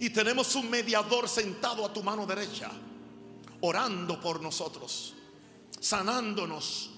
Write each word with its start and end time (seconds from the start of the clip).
Y 0.00 0.08
tenemos 0.08 0.54
un 0.54 0.70
mediador 0.70 1.28
sentado 1.28 1.84
a 1.84 1.92
tu 1.92 2.02
mano 2.02 2.24
derecha, 2.24 2.70
orando 3.60 4.18
por 4.18 4.40
nosotros, 4.40 5.12
sanándonos, 5.78 6.90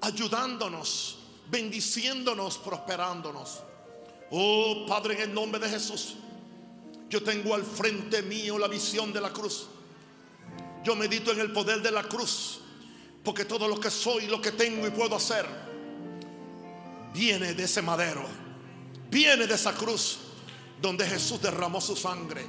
ayudándonos, 0.00 1.18
bendiciéndonos, 1.50 2.58
prosperándonos. 2.58 3.62
Oh 4.30 4.86
Padre, 4.88 5.14
en 5.14 5.20
el 5.22 5.34
nombre 5.34 5.60
de 5.60 5.68
Jesús, 5.68 6.14
yo 7.10 7.20
tengo 7.20 7.52
al 7.52 7.64
frente 7.64 8.22
mío 8.22 8.58
la 8.60 8.68
visión 8.68 9.12
de 9.12 9.20
la 9.20 9.32
cruz. 9.32 9.66
Yo 10.84 10.94
medito 10.94 11.32
en 11.32 11.40
el 11.40 11.52
poder 11.52 11.82
de 11.82 11.90
la 11.90 12.04
cruz, 12.04 12.60
porque 13.24 13.44
todo 13.44 13.66
lo 13.66 13.80
que 13.80 13.90
soy, 13.90 14.28
lo 14.28 14.40
que 14.40 14.52
tengo 14.52 14.86
y 14.86 14.90
puedo 14.90 15.16
hacer, 15.16 15.46
viene 17.12 17.54
de 17.54 17.64
ese 17.64 17.82
madero, 17.82 18.24
viene 19.10 19.48
de 19.48 19.54
esa 19.56 19.74
cruz 19.74 20.20
donde 20.80 21.06
Jesús 21.06 21.40
derramó 21.40 21.80
su 21.80 21.96
sangre, 21.96 22.46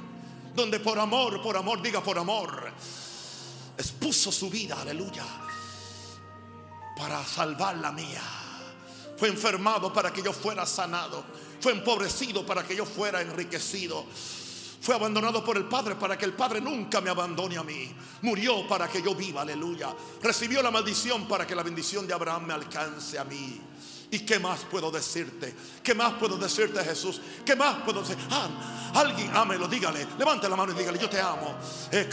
donde 0.54 0.80
por 0.80 0.98
amor, 0.98 1.42
por 1.42 1.56
amor, 1.56 1.80
diga 1.82 2.02
por 2.02 2.18
amor, 2.18 2.72
expuso 3.76 4.32
su 4.32 4.50
vida, 4.50 4.80
aleluya, 4.80 5.24
para 6.96 7.24
salvar 7.24 7.76
la 7.78 7.92
mía. 7.92 8.22
Fue 9.16 9.28
enfermado 9.28 9.92
para 9.92 10.12
que 10.12 10.22
yo 10.22 10.32
fuera 10.32 10.64
sanado. 10.64 11.24
Fue 11.60 11.72
empobrecido 11.72 12.46
para 12.46 12.62
que 12.62 12.76
yo 12.76 12.86
fuera 12.86 13.20
enriquecido. 13.20 14.04
Fue 14.80 14.94
abandonado 14.94 15.44
por 15.44 15.56
el 15.56 15.64
Padre 15.64 15.96
para 15.96 16.16
que 16.16 16.24
el 16.24 16.34
Padre 16.34 16.60
nunca 16.60 17.00
me 17.00 17.10
abandone 17.10 17.56
a 17.56 17.64
mí. 17.64 17.92
Murió 18.22 18.66
para 18.68 18.88
que 18.88 19.02
yo 19.02 19.14
viva, 19.14 19.42
aleluya. 19.42 19.92
Recibió 20.22 20.62
la 20.62 20.70
maldición 20.70 21.26
para 21.26 21.46
que 21.46 21.56
la 21.56 21.64
bendición 21.64 22.06
de 22.06 22.14
Abraham 22.14 22.46
me 22.46 22.54
alcance 22.54 23.18
a 23.18 23.24
mí. 23.24 23.60
¿Y 24.10 24.20
qué 24.20 24.38
más 24.38 24.60
puedo 24.70 24.90
decirte? 24.90 25.54
¿Qué 25.82 25.94
más 25.94 26.14
puedo 26.14 26.38
decirte, 26.38 26.82
Jesús? 26.82 27.20
¿Qué 27.44 27.54
más 27.54 27.82
puedo 27.82 28.00
decir? 28.00 28.16
Ah, 28.30 28.48
alguien 28.94 29.30
ámelo, 29.36 29.68
dígale. 29.68 30.06
Levante 30.18 30.48
la 30.48 30.56
mano 30.56 30.72
y 30.72 30.76
dígale, 30.76 30.98
yo 30.98 31.10
te 31.10 31.20
amo. 31.20 31.56
Eh, 31.92 32.08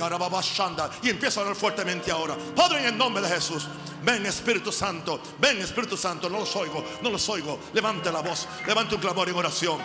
y 1.03 1.09
empieza 1.09 1.39
a 1.39 1.43
hablar 1.43 1.55
fuertemente 1.55 2.11
ahora. 2.11 2.35
Padre, 2.53 2.79
en 2.79 2.85
el 2.87 2.97
nombre 2.97 3.23
de 3.23 3.29
Jesús. 3.29 3.67
Ven 4.03 4.25
Espíritu 4.25 4.71
Santo. 4.73 5.21
Ven 5.39 5.59
Espíritu 5.59 5.95
Santo. 5.95 6.29
No 6.29 6.39
los 6.39 6.55
oigo, 6.57 6.83
no 7.01 7.09
los 7.09 7.29
oigo. 7.29 7.59
Levante 7.73 8.11
la 8.11 8.19
voz. 8.19 8.45
Levante 8.67 8.95
un 8.95 9.01
clamor 9.01 9.29
en 9.29 9.35
oración. 9.35 9.79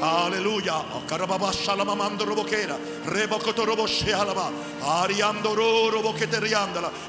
Aleluya. 0.00 0.78
Oh, 0.78 1.02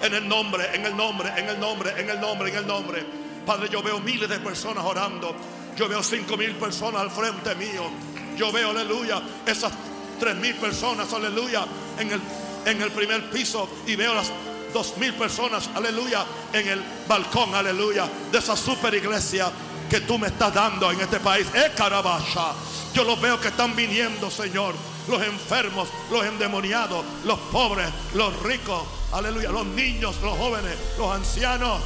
en 0.02 0.14
el 0.14 0.28
nombre, 0.28 0.75
en 0.75 0.86
el 0.86 0.96
nombre, 0.96 1.31
en 1.38 1.50
el 1.50 1.59
nombre, 1.59 1.94
en 1.98 2.09
el 2.09 2.20
nombre, 2.20 2.50
en 2.52 2.58
el 2.58 2.68
nombre. 2.68 3.23
Padre, 3.46 3.70
yo 3.70 3.84
veo 3.84 4.00
miles 4.00 4.30
de 4.30 4.40
personas 4.40 4.84
orando. 4.86 5.36
Yo 5.76 5.88
veo 5.90 6.04
cinco 6.04 6.38
mil 6.38 6.56
personas 6.56 7.02
al 7.02 7.12
frente 7.12 7.56
mío. 7.56 7.90
Yo 8.38 8.52
veo, 8.52 8.72
aleluya, 8.72 9.22
esas 9.46 9.74
tres 10.20 10.36
mil 10.36 10.56
personas, 10.56 11.12
aleluya, 11.14 11.66
en 12.00 12.12
el, 12.12 12.22
en 12.66 12.82
el 12.82 12.92
primer 12.92 13.30
piso. 13.30 13.70
Y 13.86 13.96
veo 13.96 14.14
las 14.14 14.32
dos 14.74 14.98
mil 14.98 15.14
personas, 15.14 15.70
aleluya, 15.76 16.26
en 16.54 16.68
el 16.68 16.82
balcón, 17.08 17.54
aleluya, 17.54 18.08
de 18.32 18.38
esa 18.38 18.56
super 18.56 18.94
iglesia 18.94 19.52
que 19.90 20.02
tú 20.02 20.18
me 20.18 20.28
estás 20.28 20.54
dando 20.54 20.92
en 20.92 21.02
este 21.02 21.20
país. 21.20 21.48
Es 21.54 21.72
carabasha. 21.72 22.54
Yo 22.94 23.04
los 23.04 23.20
veo 23.20 23.40
que 23.40 23.50
están 23.50 23.76
viniendo, 23.76 24.30
Señor. 24.30 24.76
Los 25.08 25.22
enfermos, 25.22 25.90
los 26.10 26.26
endemoniados, 26.26 27.04
los 27.26 27.38
pobres, 27.52 27.90
los 28.14 28.42
ricos, 28.42 28.84
aleluya, 29.12 29.52
los 29.52 29.66
niños, 29.66 30.16
los 30.22 30.38
jóvenes, 30.38 30.78
los 30.98 31.14
ancianos 31.14 31.82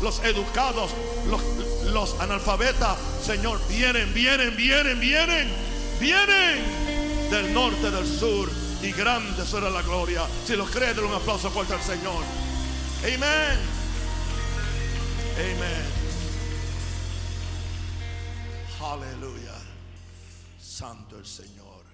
los 0.00 0.20
educados, 0.20 0.90
los, 1.92 2.20
analfabetas, 2.20 2.96
Señor, 3.22 3.60
vienen, 3.68 4.12
vienen, 4.14 4.56
vienen, 4.56 5.00
vienen, 5.00 5.48
vienen 6.00 7.30
del 7.30 7.52
norte, 7.52 7.90
del 7.90 8.06
sur. 8.06 8.50
Y 8.80 8.92
grande 8.92 9.44
será 9.44 9.70
la 9.70 9.82
gloria. 9.82 10.22
Si 10.46 10.54
lo 10.54 10.64
crees, 10.64 10.94
denle 10.94 11.10
un 11.10 11.16
aplauso 11.16 11.50
fuerte 11.50 11.74
al 11.74 11.82
Señor. 11.82 12.22
Amén. 13.02 13.58
Amén. 15.34 15.98
Aleluya. 18.80 19.54
Santo 20.60 21.18
el 21.18 21.26
Señor. 21.26 21.84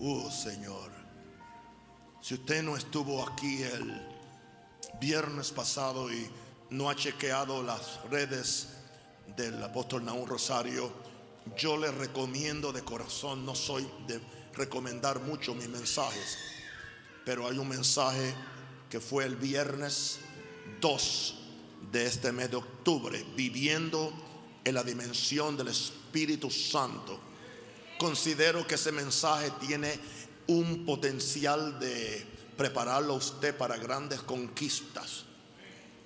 Oh 0.00 0.30
Señor. 0.30 0.90
Si 2.20 2.34
usted 2.34 2.62
no 2.62 2.76
estuvo 2.76 3.26
aquí 3.26 3.62
el 3.62 4.00
viernes 5.00 5.50
pasado 5.50 6.12
y 6.12 6.30
no 6.72 6.88
ha 6.88 6.96
chequeado 6.96 7.62
las 7.62 8.00
redes 8.10 8.68
del 9.36 9.62
apóstol 9.62 10.04
Naúm 10.04 10.26
Rosario, 10.26 10.90
yo 11.56 11.76
le 11.76 11.90
recomiendo 11.90 12.72
de 12.72 12.82
corazón, 12.82 13.44
no 13.44 13.54
soy 13.54 13.86
de 14.06 14.18
recomendar 14.54 15.20
mucho 15.20 15.54
mis 15.54 15.68
mensajes, 15.68 16.38
pero 17.26 17.46
hay 17.46 17.58
un 17.58 17.68
mensaje 17.68 18.34
que 18.88 19.00
fue 19.00 19.26
el 19.26 19.36
viernes 19.36 20.20
2 20.80 21.34
de 21.92 22.06
este 22.06 22.32
mes 22.32 22.50
de 22.50 22.56
octubre, 22.56 23.22
viviendo 23.36 24.10
en 24.64 24.74
la 24.74 24.82
dimensión 24.82 25.58
del 25.58 25.68
Espíritu 25.68 26.50
Santo. 26.50 27.20
Considero 27.98 28.66
que 28.66 28.76
ese 28.76 28.92
mensaje 28.92 29.52
tiene 29.60 29.98
un 30.46 30.86
potencial 30.86 31.78
de 31.78 32.26
prepararlo 32.56 33.12
a 33.12 33.16
usted 33.16 33.54
para 33.56 33.76
grandes 33.76 34.22
conquistas 34.22 35.26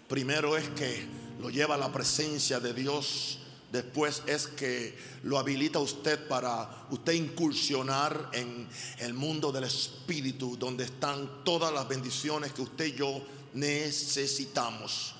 Primero 0.08 0.56
es 0.56 0.68
que 0.70 1.04
lo 1.40 1.50
lleva 1.50 1.74
a 1.74 1.78
la 1.78 1.92
presencia 1.92 2.60
de 2.60 2.72
Dios. 2.72 3.38
Después 3.72 4.22
es 4.26 4.46
que 4.46 4.96
lo 5.24 5.38
habilita 5.38 5.80
usted 5.80 6.28
para 6.28 6.86
usted 6.90 7.14
incursionar 7.14 8.30
en 8.32 8.68
el 8.98 9.12
mundo 9.14 9.50
del 9.50 9.64
Espíritu, 9.64 10.56
donde 10.56 10.84
están 10.84 11.44
todas 11.44 11.72
las 11.72 11.88
bendiciones 11.88 12.52
que 12.52 12.62
usted 12.62 12.86
y 12.86 12.92
yo 12.92 13.20
necesitamos. 13.54 15.14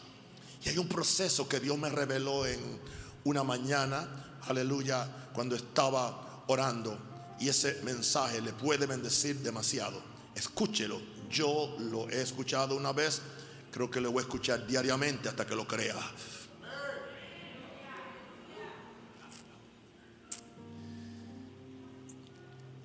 Y 0.64 0.68
hay 0.68 0.78
un 0.78 0.88
proceso 0.88 1.48
que 1.48 1.58
Dios 1.58 1.76
me 1.76 1.90
reveló 1.90 2.46
en 2.46 2.60
una 3.24 3.42
mañana, 3.42 4.38
aleluya, 4.42 5.08
cuando 5.32 5.56
estaba 5.56 6.44
orando. 6.46 6.96
Y 7.40 7.48
ese 7.48 7.80
mensaje 7.82 8.40
le 8.40 8.52
puede 8.52 8.86
bendecir 8.86 9.40
demasiado. 9.40 10.00
Escúchelo. 10.34 11.00
Yo 11.28 11.76
lo 11.80 12.08
he 12.08 12.22
escuchado 12.22 12.76
una 12.76 12.92
vez 12.92 13.20
Creo 13.76 13.90
que 13.90 14.00
le 14.00 14.08
voy 14.08 14.20
a 14.20 14.22
escuchar 14.22 14.66
diariamente 14.66 15.28
hasta 15.28 15.46
que 15.46 15.54
lo 15.54 15.68
crea. 15.68 15.96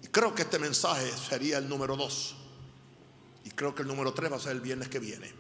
Y 0.04 0.08
creo 0.08 0.36
que 0.36 0.42
este 0.42 0.60
mensaje 0.60 1.10
sería 1.14 1.60
el 1.60 1.70
número 1.70 1.96
dos. 1.96 2.36
Y 3.46 3.52
creo 3.52 3.74
que 3.74 3.84
el 3.84 3.88
número 3.88 4.14
tres 4.14 4.34
va 4.34 4.36
a 4.36 4.40
ser 4.42 4.52
el 4.52 4.60
viernes 4.60 4.90
que 4.90 5.00
viene. 5.00 5.34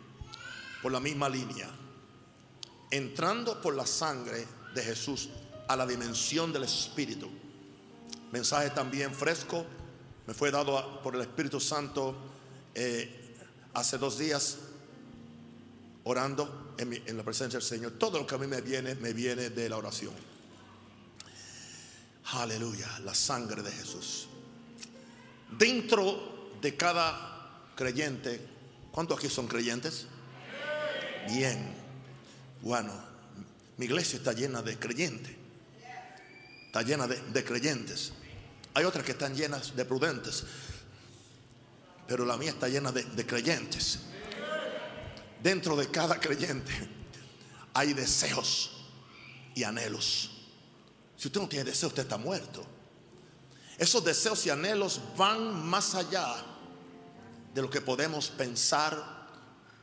Por 0.81 0.93
la 0.93 1.01
misma 1.01 1.27
línea. 1.27 1.69
Entrando 2.89 3.61
por 3.61 3.75
la 3.75 3.85
sangre 3.85 4.47
de 4.73 4.81
Jesús 4.81 5.31
a 5.67 5.75
la 5.75 5.85
dimensión 5.85 6.53
del 6.53 6.63
Espíritu. 6.63 7.29
Mensaje 8.31 8.69
también 8.69 9.13
fresco. 9.13 9.65
Me 10.27 10.33
fue 10.33 10.49
dado 10.49 11.01
por 11.01 11.13
el 11.13 11.19
Espíritu 11.19 11.59
Santo 11.59 12.15
eh, 12.73 13.35
hace 13.73 13.97
dos 13.97 14.17
días 14.17 14.70
orando 16.11 16.75
en, 16.77 17.17
la 17.17 17.23
presencia 17.23 17.57
del 17.59 17.67
Señor. 17.67 17.93
Todo 17.93 18.19
lo 18.19 18.27
que 18.27 18.35
a 18.35 18.37
mí 18.37 18.47
me 18.47 18.61
viene, 18.61 18.95
me 18.95 19.13
viene 19.13 19.49
de 19.49 19.69
la 19.69 19.77
oración. 19.77 20.13
Aleluya, 22.33 22.99
la 22.99 23.15
sangre 23.15 23.61
de 23.61 23.71
Jesús. 23.71 24.27
Dentro 25.57 26.51
de 26.61 26.75
cada 26.75 27.71
creyente, 27.75 28.41
¿cuántos 28.91 29.17
aquí 29.17 29.29
son 29.29 29.47
creyentes? 29.47 30.07
Bien. 31.29 31.73
Bueno, 32.61 32.93
mi 33.77 33.85
iglesia 33.85 34.17
está 34.17 34.33
llena 34.33 34.61
de 34.61 34.77
creyentes. 34.77 35.35
Está 36.67 36.83
llena 36.83 37.07
de, 37.07 37.43
creyentes. 37.43 38.13
Hay 38.73 38.85
otras 38.85 39.03
que 39.03 39.11
están 39.11 39.35
llenas 39.35 39.75
de 39.75 39.85
prudentes. 39.85 40.43
Pero 42.07 42.25
la 42.25 42.37
mía 42.37 42.51
está 42.51 42.67
llena 42.67 42.91
de 42.91 43.25
creyentes 43.25 44.10
dentro 45.41 45.75
de 45.75 45.89
cada 45.89 46.19
creyente 46.19 46.71
hay 47.73 47.93
deseos 47.93 48.71
y 49.55 49.63
anhelos. 49.63 50.31
Si 51.17 51.27
usted 51.27 51.41
no 51.41 51.47
tiene 51.47 51.65
deseos, 51.65 51.91
usted 51.91 52.03
está 52.03 52.17
muerto. 52.17 52.65
Esos 53.77 54.03
deseos 54.03 54.45
y 54.45 54.49
anhelos 54.49 54.99
van 55.17 55.65
más 55.67 55.95
allá 55.95 56.35
de 57.53 57.61
lo 57.61 57.69
que 57.69 57.81
podemos 57.81 58.29
pensar 58.29 59.27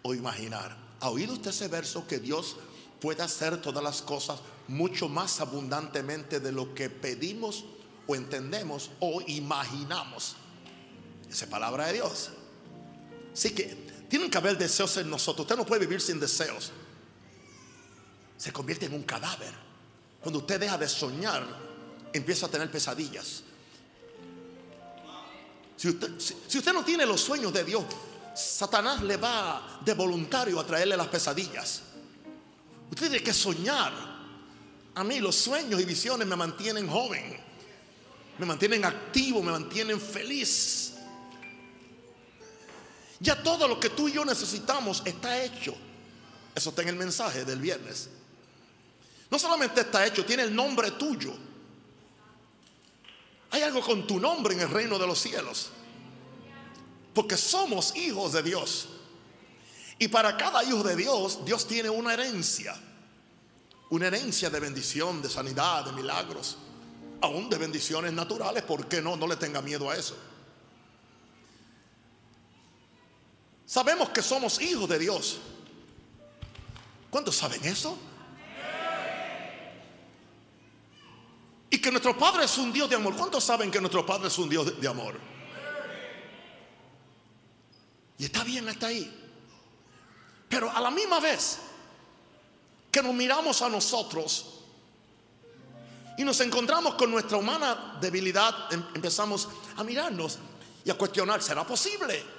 o 0.03 0.15
imaginar. 0.15 0.77
¿Ha 1.01 1.11
oído 1.11 1.35
usted 1.35 1.51
ese 1.51 1.69
verso 1.69 2.07
que 2.07 2.19
Dios 2.19 2.57
puede 3.01 3.23
hacer 3.23 3.61
todas 3.61 3.83
las 3.83 4.03
cosas 4.03 4.41
mucho 4.67 5.09
más 5.09 5.41
abundantemente 5.41 6.41
de 6.41 6.53
lo 6.53 6.75
que 6.75 6.91
pedimos 6.91 7.65
o 8.07 8.15
entendemos 8.15 8.91
o 9.01 9.21
imaginamos? 9.27 10.37
Esa 11.31 11.45
es 11.45 11.51
palabra 11.51 11.87
de 11.87 11.95
Dios. 11.95 12.31
Así 13.33 13.51
que 13.51 13.88
tienen 14.09 14.31
que 14.31 14.39
haber 14.39 14.57
deseos 14.57 14.97
en 14.97 15.11
nosotros. 15.11 15.45
Usted 15.45 15.57
no 15.57 15.67
puede 15.67 15.81
vivir 15.81 16.01
sin 16.01 16.19
deseos. 16.19 16.73
Se 18.37 18.53
convierte 18.53 18.87
en 18.87 18.95
un 18.95 19.03
cadáver. 19.03 19.53
Cuando 20.21 20.41
usted 20.41 20.59
deja 20.59 20.79
de 20.79 20.89
soñar, 20.89 21.45
empieza 22.13 22.47
a 22.47 22.49
tener 22.49 22.71
pesadillas. 22.71 23.43
Si 25.77 25.89
usted, 25.89 26.19
si 26.19 26.59
usted 26.59 26.73
no 26.73 26.85
tiene 26.85 27.07
los 27.07 27.21
sueños 27.21 27.53
de 27.53 27.65
Dios, 27.65 27.85
Satanás 28.35 29.03
le 29.03 29.17
va 29.17 29.81
de 29.85 29.95
voluntario 29.95 30.59
a 30.59 30.67
traerle 30.67 30.97
las 30.97 31.09
pesadillas. 31.09 31.83
Usted 32.91 33.11
tiene 33.11 33.23
que 33.23 33.33
soñar. 33.33 33.93
A 34.95 35.05
mí 35.05 35.21
los 35.21 35.37
sueños 35.37 35.81
y 35.81 35.85
visiones 35.85 36.27
me 36.27 36.35
mantienen 36.35 36.89
joven, 36.89 37.39
me 38.39 38.47
mantienen 38.47 38.85
activo, 38.85 39.43
me 39.43 39.53
mantienen 39.53 40.01
feliz. 40.01 40.95
Ya 43.21 43.43
todo 43.43 43.67
lo 43.67 43.81
que 43.81 43.91
tú 43.91 44.09
y 44.09 44.13
yo 44.13 44.25
necesitamos 44.25 45.03
está 45.05 45.43
hecho. 45.43 45.75
Eso 46.55 46.71
está 46.71 46.83
en 46.83 46.89
el 46.89 46.97
mensaje 46.97 47.45
del 47.45 47.61
viernes. 47.61 48.09
No 49.31 49.39
solamente 49.39 49.83
está 49.83 50.07
hecho, 50.07 50.25
tiene 50.25 50.45
el 50.45 50.55
nombre 50.55 50.93
tuyo. 50.93 51.35
Hay 53.51 53.63
algo 53.63 53.81
con 53.81 54.07
tu 54.07 54.21
nombre 54.21 54.55
en 54.55 54.61
el 54.61 54.71
reino 54.71 54.99
de 54.99 55.07
los 55.07 55.19
cielos. 55.19 55.71
Porque 57.15 57.37
somos 57.37 57.97
hijos 57.97 58.33
de 58.33 58.43
Dios. 58.43 58.89
Y 59.99 60.09
para 60.09 60.37
cada 60.37 60.63
hijo 60.63 60.83
de 60.83 60.95
Dios, 60.95 61.45
Dios 61.45 61.67
tiene 61.67 61.91
una 61.91 62.15
herencia. 62.15 62.77
Una 63.91 64.07
herencia 64.07 64.51
de 64.51 64.61
bendición, 64.61 65.21
de 65.23 65.29
sanidad, 65.29 65.85
de 65.85 65.93
milagros. 65.93 66.57
Aún 67.21 67.51
de 67.51 67.59
bendiciones 67.59 68.13
naturales. 68.13 68.63
¿Por 68.63 68.87
qué 68.87 69.03
no? 69.03 69.17
No 69.17 69.27
le 69.27 69.37
tenga 69.37 69.61
miedo 69.61 69.91
a 69.91 69.97
eso. 69.97 70.17
Sabemos 73.69 74.09
que 74.09 74.23
somos 74.23 74.63
hijos 74.63 74.89
de 74.89 74.99
Dios. 74.99 75.37
¿Cuántos 77.11 77.37
saben 77.37 77.63
eso? 77.67 77.99
Y 81.69 81.79
que 81.79 81.91
nuestro 81.91 82.17
Padre 82.17 82.47
es 82.47 82.57
un 82.57 82.73
Dios 82.73 82.89
de 82.89 82.97
amor. 82.97 83.15
¿Cuántos 83.15 83.45
saben 83.45 83.71
que 83.71 83.79
nuestro 83.79 84.07
Padre 84.07 84.29
es 84.29 84.39
un 84.39 84.49
Dios 84.49 84.81
de 84.81 84.89
amor? 84.89 85.21
Y 88.17 88.25
está 88.25 88.43
bien 88.43 88.67
hasta 88.71 88.87
ahí. 88.87 89.15
Pero 90.49 90.71
a 90.71 90.81
la 90.81 90.91
misma 90.91 91.21
vez 91.21 91.59
que 92.91 93.03
nos 93.03 93.13
miramos 93.13 93.61
a 93.61 93.69
nosotros 93.69 94.61
y 96.17 96.25
nos 96.25 96.41
encontramos 96.41 96.95
con 96.95 97.11
nuestra 97.11 97.37
humana 97.37 97.99
debilidad, 98.01 98.73
em, 98.73 98.83
empezamos 98.95 99.47
a 99.77 99.85
mirarnos 99.85 100.39
y 100.87 100.91
a 100.91 100.95
cuestionar, 100.95 101.43
¿será 101.43 101.67
posible 101.67 102.38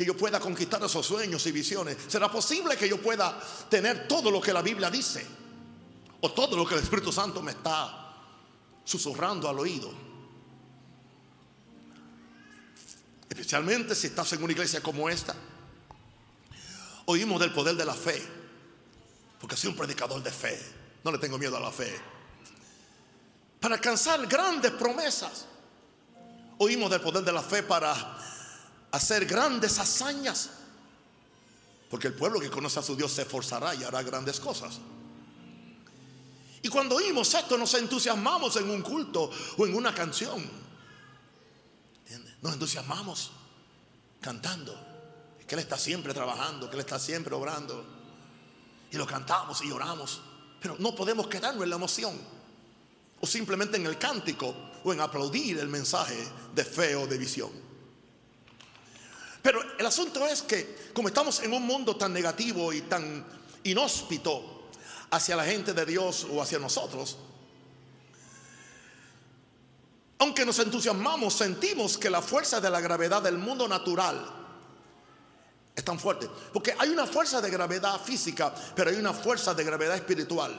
que 0.00 0.06
yo 0.06 0.16
pueda 0.16 0.40
conquistar 0.40 0.82
esos 0.82 1.04
sueños 1.04 1.46
y 1.46 1.52
visiones? 1.52 1.94
¿Será 2.08 2.32
posible 2.32 2.74
que 2.74 2.88
yo 2.88 3.02
pueda 3.02 3.38
tener 3.68 4.08
todo 4.08 4.30
lo 4.30 4.40
que 4.40 4.50
la 4.50 4.62
Biblia 4.62 4.90
dice? 4.90 5.26
O 6.22 6.32
todo 6.32 6.56
lo 6.56 6.64
que 6.66 6.72
el 6.72 6.80
Espíritu 6.80 7.12
Santo 7.12 7.42
me 7.42 7.50
está 7.50 8.16
susurrando 8.82 9.46
al 9.46 9.58
oído. 9.58 9.92
Especialmente 13.28 13.94
si 13.94 14.06
estás 14.06 14.32
en 14.32 14.42
una 14.42 14.52
iglesia 14.52 14.82
como 14.82 15.10
esta. 15.10 15.34
Oímos 17.04 17.38
del 17.38 17.52
poder 17.52 17.76
de 17.76 17.84
la 17.84 17.92
fe. 17.92 18.26
Porque 19.38 19.54
soy 19.54 19.68
un 19.68 19.76
predicador 19.76 20.22
de 20.22 20.30
fe. 20.30 20.58
No 21.04 21.12
le 21.12 21.18
tengo 21.18 21.36
miedo 21.36 21.58
a 21.58 21.60
la 21.60 21.70
fe. 21.70 21.94
Para 23.60 23.74
alcanzar 23.74 24.26
grandes 24.26 24.70
promesas. 24.70 25.44
Oímos 26.56 26.90
del 26.90 27.02
poder 27.02 27.22
de 27.22 27.32
la 27.32 27.42
fe 27.42 27.62
para 27.62 28.16
hacer 28.92 29.26
grandes 29.26 29.78
hazañas. 29.78 30.50
Porque 31.88 32.08
el 32.08 32.14
pueblo 32.14 32.38
que 32.38 32.50
conoce 32.50 32.78
a 32.78 32.82
su 32.82 32.94
Dios 32.94 33.12
se 33.12 33.22
esforzará 33.22 33.74
y 33.74 33.82
hará 33.82 34.02
grandes 34.02 34.38
cosas. 34.38 34.78
Y 36.62 36.68
cuando 36.68 36.96
oímos 36.96 37.32
esto 37.34 37.56
nos 37.56 37.72
entusiasmamos 37.74 38.56
en 38.56 38.70
un 38.70 38.82
culto 38.82 39.30
o 39.56 39.66
en 39.66 39.74
una 39.74 39.94
canción. 39.94 40.48
Nos 42.42 42.52
entusiasmamos 42.52 43.32
cantando. 44.20 44.88
Que 45.46 45.56
Él 45.56 45.62
está 45.62 45.76
siempre 45.76 46.14
trabajando, 46.14 46.70
que 46.70 46.76
Él 46.76 46.80
está 46.80 46.98
siempre 46.98 47.34
obrando. 47.34 47.84
Y 48.92 48.96
lo 48.96 49.06
cantamos 49.06 49.62
y 49.62 49.68
lloramos. 49.68 50.20
Pero 50.60 50.76
no 50.78 50.94
podemos 50.94 51.26
quedarnos 51.26 51.64
en 51.64 51.70
la 51.70 51.76
emoción. 51.76 52.20
O 53.20 53.26
simplemente 53.26 53.76
en 53.76 53.86
el 53.86 53.98
cántico 53.98 54.54
o 54.84 54.92
en 54.92 55.00
aplaudir 55.00 55.58
el 55.58 55.68
mensaje 55.68 56.28
de 56.54 56.64
fe 56.64 56.94
o 56.94 57.06
de 57.06 57.18
visión. 57.18 57.69
Pero 59.42 59.60
el 59.78 59.86
asunto 59.86 60.26
es 60.26 60.42
que 60.42 60.90
como 60.92 61.08
estamos 61.08 61.40
en 61.40 61.52
un 61.52 61.64
mundo 61.64 61.96
tan 61.96 62.12
negativo 62.12 62.72
y 62.72 62.82
tan 62.82 63.24
inhóspito, 63.64 64.60
hacia 65.10 65.36
la 65.36 65.44
gente 65.44 65.72
de 65.72 65.86
Dios 65.86 66.26
o 66.30 66.40
hacia 66.40 66.58
nosotros, 66.58 67.18
aunque 70.18 70.44
nos 70.44 70.58
entusiasmamos, 70.58 71.32
sentimos 71.34 71.96
que 71.96 72.10
la 72.10 72.20
fuerza 72.20 72.60
de 72.60 72.70
la 72.70 72.80
gravedad 72.80 73.22
del 73.22 73.38
mundo 73.38 73.66
natural 73.66 74.22
es 75.74 75.84
tan 75.84 75.98
fuerte. 75.98 76.28
Porque 76.52 76.74
hay 76.78 76.90
una 76.90 77.06
fuerza 77.06 77.40
de 77.40 77.50
gravedad 77.50 77.98
física, 78.00 78.54
pero 78.76 78.90
hay 78.90 78.96
una 78.96 79.14
fuerza 79.14 79.54
de 79.54 79.64
gravedad 79.64 79.96
espiritual. 79.96 80.54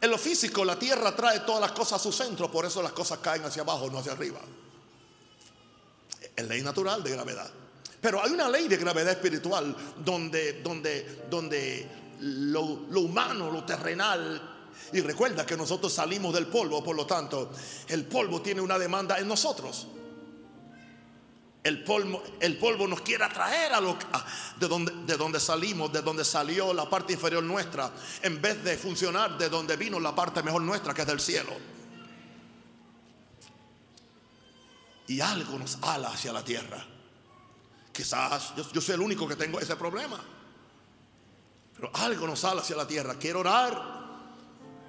En 0.00 0.10
lo 0.10 0.16
físico, 0.16 0.64
la 0.64 0.78
tierra 0.78 1.14
trae 1.14 1.40
todas 1.40 1.60
las 1.60 1.72
cosas 1.72 2.00
a 2.00 2.02
su 2.02 2.12
centro, 2.12 2.50
por 2.52 2.64
eso 2.64 2.80
las 2.80 2.92
cosas 2.92 3.18
caen 3.18 3.44
hacia 3.44 3.62
abajo, 3.62 3.90
no 3.90 3.98
hacia 3.98 4.12
arriba. 4.12 4.38
Es 6.38 6.46
ley 6.46 6.62
natural 6.62 7.02
de 7.02 7.10
gravedad. 7.10 7.50
Pero 8.00 8.22
hay 8.22 8.30
una 8.30 8.48
ley 8.48 8.68
de 8.68 8.76
gravedad 8.76 9.10
espiritual 9.10 9.74
donde, 10.04 10.62
donde, 10.62 11.24
donde 11.28 11.90
lo, 12.20 12.60
humano, 13.00 13.50
lo 13.50 13.64
terrenal, 13.64 14.56
y 14.92 15.00
recuerda 15.00 15.44
que 15.44 15.56
nosotros 15.56 15.92
salimos 15.92 16.32
del 16.32 16.46
polvo, 16.46 16.82
por 16.84 16.94
lo 16.94 17.04
tanto, 17.06 17.50
el 17.88 18.04
polvo 18.04 18.40
tiene 18.40 18.60
una 18.60 18.78
demanda 18.78 19.18
en 19.18 19.26
nosotros. 19.26 19.88
El 21.64 21.82
polvo, 21.82 22.22
el 22.38 22.56
polvo 22.56 22.86
nos 22.86 23.00
quiere 23.00 23.24
atraer 23.24 23.72
a, 23.72 23.80
lo, 23.80 23.98
de, 24.60 24.68
donde, 24.68 24.92
de 25.06 25.16
donde 25.16 25.40
salimos, 25.40 25.92
de 25.92 26.02
donde 26.02 26.24
salió 26.24 26.72
la 26.72 26.88
parte 26.88 27.14
inferior 27.14 27.42
nuestra, 27.42 27.90
en 28.22 28.40
vez 28.40 28.62
de 28.62 28.78
funcionar 28.78 29.36
de 29.36 29.48
donde 29.48 29.76
vino 29.76 29.98
la 29.98 30.14
parte 30.14 30.40
mejor 30.44 30.62
nuestra, 30.62 30.94
que 30.94 31.00
es 31.00 31.08
del 31.08 31.18
cielo. 31.18 31.77
Y 35.08 35.20
algo 35.20 35.58
nos 35.58 35.78
ala 35.82 36.08
hacia 36.08 36.32
la 36.32 36.44
tierra. 36.44 36.84
Quizás 37.92 38.52
yo, 38.72 38.80
soy 38.80 38.94
el 38.94 39.00
único 39.00 39.26
que 39.26 39.36
tengo 39.36 39.58
ese 39.58 39.74
problema. 39.74 40.20
Pero 41.74 41.90
algo 41.94 42.26
nos 42.26 42.40
sale 42.40 42.60
hacia 42.60 42.76
la 42.76 42.86
tierra. 42.86 43.14
Quiero 43.14 43.40
orar, 43.40 43.82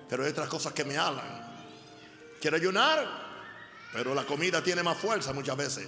pero 0.07 0.23
hay 0.23 0.29
otras 0.31 0.49
cosas 0.49 0.73
que 0.73 0.83
me 0.83 0.97
alan. 0.97 1.47
Quiero 2.41 2.57
ayunar, 2.57 3.07
pero 3.93 4.13
la 4.13 4.25
comida 4.25 4.61
tiene 4.63 4.83
más 4.83 4.97
fuerza 4.97 5.33
muchas 5.33 5.57
veces. 5.57 5.87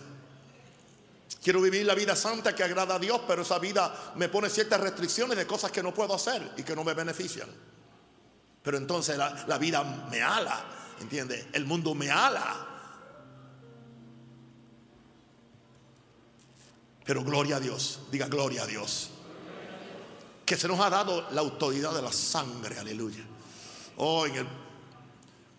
Quiero 1.44 1.62
vivir 1.62 1.86
la 1.86 1.96
vida 1.96 2.15
santa 2.15 2.55
que 2.55 2.63
agrada 2.63 2.96
a 2.96 3.00
Dios, 3.00 3.22
pero 3.27 3.41
esa 3.41 3.60
vida 3.60 4.13
me 4.15 4.29
pone 4.29 4.50
ciertas 4.50 4.79
restricciones 4.79 5.38
de 5.38 5.48
cosas 5.48 5.72
que 5.72 5.82
no 5.82 5.94
puedo 5.94 6.13
hacer 6.13 6.53
y 6.58 6.63
que 6.63 6.75
no 6.75 6.84
me 6.84 6.94
benefician. 6.94 7.50
Pero 8.63 8.77
entonces 8.77 9.17
la, 9.17 9.58
vida 9.58 9.84
me 9.84 10.22
ala, 10.22 10.63
¿entiende? 11.00 11.50
El 11.53 11.65
mundo 11.65 11.96
me 11.96 12.12
ala. 12.12 12.71
Pero 17.05 17.24
gloria 17.24 17.58
a 17.58 17.60
Dios, 17.60 18.00
diga 18.12 18.27
gloria 18.27 18.63
a 18.63 18.67
Dios. 18.67 19.10
Que 20.46 20.58
se 20.58 20.67
nos 20.67 20.79
ha 20.79 20.89
dado 20.89 21.29
la 21.31 21.41
autoridad 21.41 21.93
de 21.93 22.01
la 22.01 22.12
sangre, 22.12 22.77
aleluya. 22.77 23.24
Hoy 23.98 24.31
en 24.31 24.38
el 24.38 24.48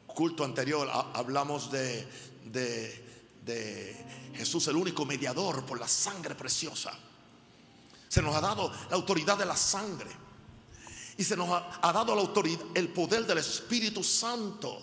culto 0.07 0.45
anterior 0.45 0.89
hablamos 1.15 1.71
de, 1.71 2.07
de, 2.45 3.97
Jesús, 4.35 4.67
el 4.69 4.77
único 4.77 5.05
mediador 5.05 5.65
por 5.65 5.79
la 5.79 5.89
sangre 5.89 6.35
preciosa. 6.35 6.93
Se 8.09 8.23
nos 8.23 8.35
ha 8.35 8.41
dado 8.41 8.71
la 8.91 8.97
autoridad 8.97 9.39
de 9.39 9.47
la 9.47 9.57
sangre. 9.57 10.11
Y 11.17 11.25
se 11.25 11.37
nos 11.37 11.49
ha, 11.51 11.93
dado 11.93 12.15
la 12.15 12.23
autoridad, 12.23 12.61
el 12.75 12.89
poder 12.89 13.27
del 13.27 13.39
Espíritu 13.39 14.03
Santo 14.03 14.81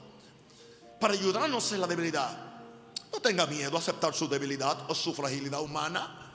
para 1.00 1.14
ayudarnos 1.14 1.72
en 1.72 1.82
la 1.82 1.88
debilidad. 1.88 2.50
No 3.12 3.20
tenga 3.20 3.46
miedo 3.48 3.76
a 3.76 3.80
aceptar 3.80 4.14
su 4.14 4.28
debilidad 4.28 4.90
o 4.90 4.96
su 4.96 5.14
fragilidad 5.14 5.62
humana. 5.62 6.29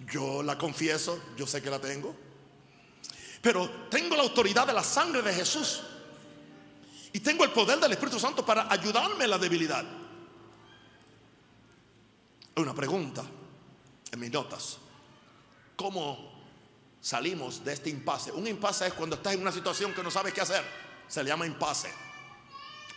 Yo 0.00 0.42
la 0.42 0.58
confieso, 0.58 1.20
yo 1.36 1.46
sé 1.46 1.62
que 1.62 1.70
la 1.70 1.78
tengo. 1.78 2.14
Pero 3.40 3.88
tengo 3.88 4.16
la 4.16 4.22
autoridad 4.22 4.66
de 4.66 4.72
la 4.72 4.82
sangre 4.82 5.22
de 5.22 5.32
Jesús. 5.32 5.82
Y 7.12 7.20
tengo 7.20 7.44
el 7.44 7.50
poder 7.50 7.78
del 7.78 7.92
Espíritu 7.92 8.18
Santo 8.18 8.44
para 8.44 8.70
ayudarme 8.70 9.24
en 9.24 9.30
la 9.30 9.38
debilidad. 9.38 9.84
Una 12.56 12.74
pregunta 12.74 13.24
en 14.10 14.20
mis 14.20 14.30
notas. 14.30 14.78
¿Cómo 15.76 16.32
salimos 17.00 17.64
de 17.64 17.72
este 17.72 17.90
impasse? 17.90 18.32
Un 18.32 18.46
impasse 18.46 18.88
es 18.88 18.94
cuando 18.94 19.16
estás 19.16 19.34
en 19.34 19.42
una 19.42 19.52
situación 19.52 19.94
que 19.94 20.02
no 20.02 20.10
sabes 20.10 20.34
qué 20.34 20.40
hacer. 20.40 20.64
Se 21.06 21.22
le 21.22 21.30
llama 21.30 21.46
impasse. 21.46 21.90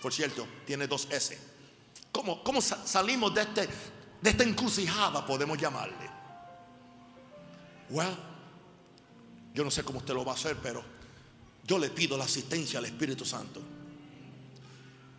Por 0.02 0.14
cierto, 0.14 0.48
tiene 0.66 0.88
dos 0.88 1.08
S. 1.12 1.38
¿Cómo, 2.12 2.44
cómo 2.44 2.62
salimos 2.62 3.34
de, 3.34 3.42
este, 3.42 3.70
de 4.22 4.30
esta 4.30 4.44
encrucijada, 4.44 5.26
podemos 5.26 5.58
llamarle? 5.58 6.09
Well, 7.90 8.16
yo 9.54 9.64
no 9.64 9.72
sé 9.72 9.84
cómo 9.84 10.00
usted 10.00 10.14
lo 10.14 10.24
va 10.24 10.34
a 10.34 10.36
hacer, 10.36 10.58
pero 10.62 10.84
yo 11.66 11.78
le 11.78 11.90
pido 11.90 12.18
la 12.18 12.26
asistencia 12.26 12.80
al 12.80 12.86
Espíritu 12.86 13.26
Santo. 13.26 13.62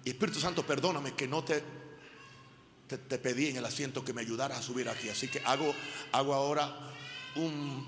Y 0.05 0.11
Espíritu 0.11 0.41
Santo, 0.41 0.65
perdóname 0.67 1.15
que 1.15 1.29
no 1.29 1.45
te 1.45 1.63
te, 2.97 3.19
pedí 3.19 3.49
en 3.49 3.57
el 3.57 3.65
asiento 3.65 4.05
que 4.05 4.13
me 4.13 4.23
ayudaras 4.23 4.59
a 4.59 4.63
subir 4.63 4.89
aquí. 4.89 5.09
Así 5.09 5.29
que 5.29 5.41
hago, 5.45 5.75
hago 6.13 6.35
ahora 6.35 6.75
un, 7.37 7.87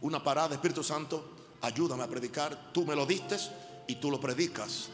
una 0.00 0.22
parada, 0.22 0.54
Espíritu 0.54 0.82
Santo, 0.82 1.56
ayúdame 1.62 2.02
a 2.02 2.08
predicar. 2.08 2.72
Tú 2.72 2.84
me 2.84 2.94
lo 2.94 3.06
diste 3.06 3.36
y 3.86 3.96
tú 3.96 4.10
lo 4.10 4.20
predicas. 4.20 4.88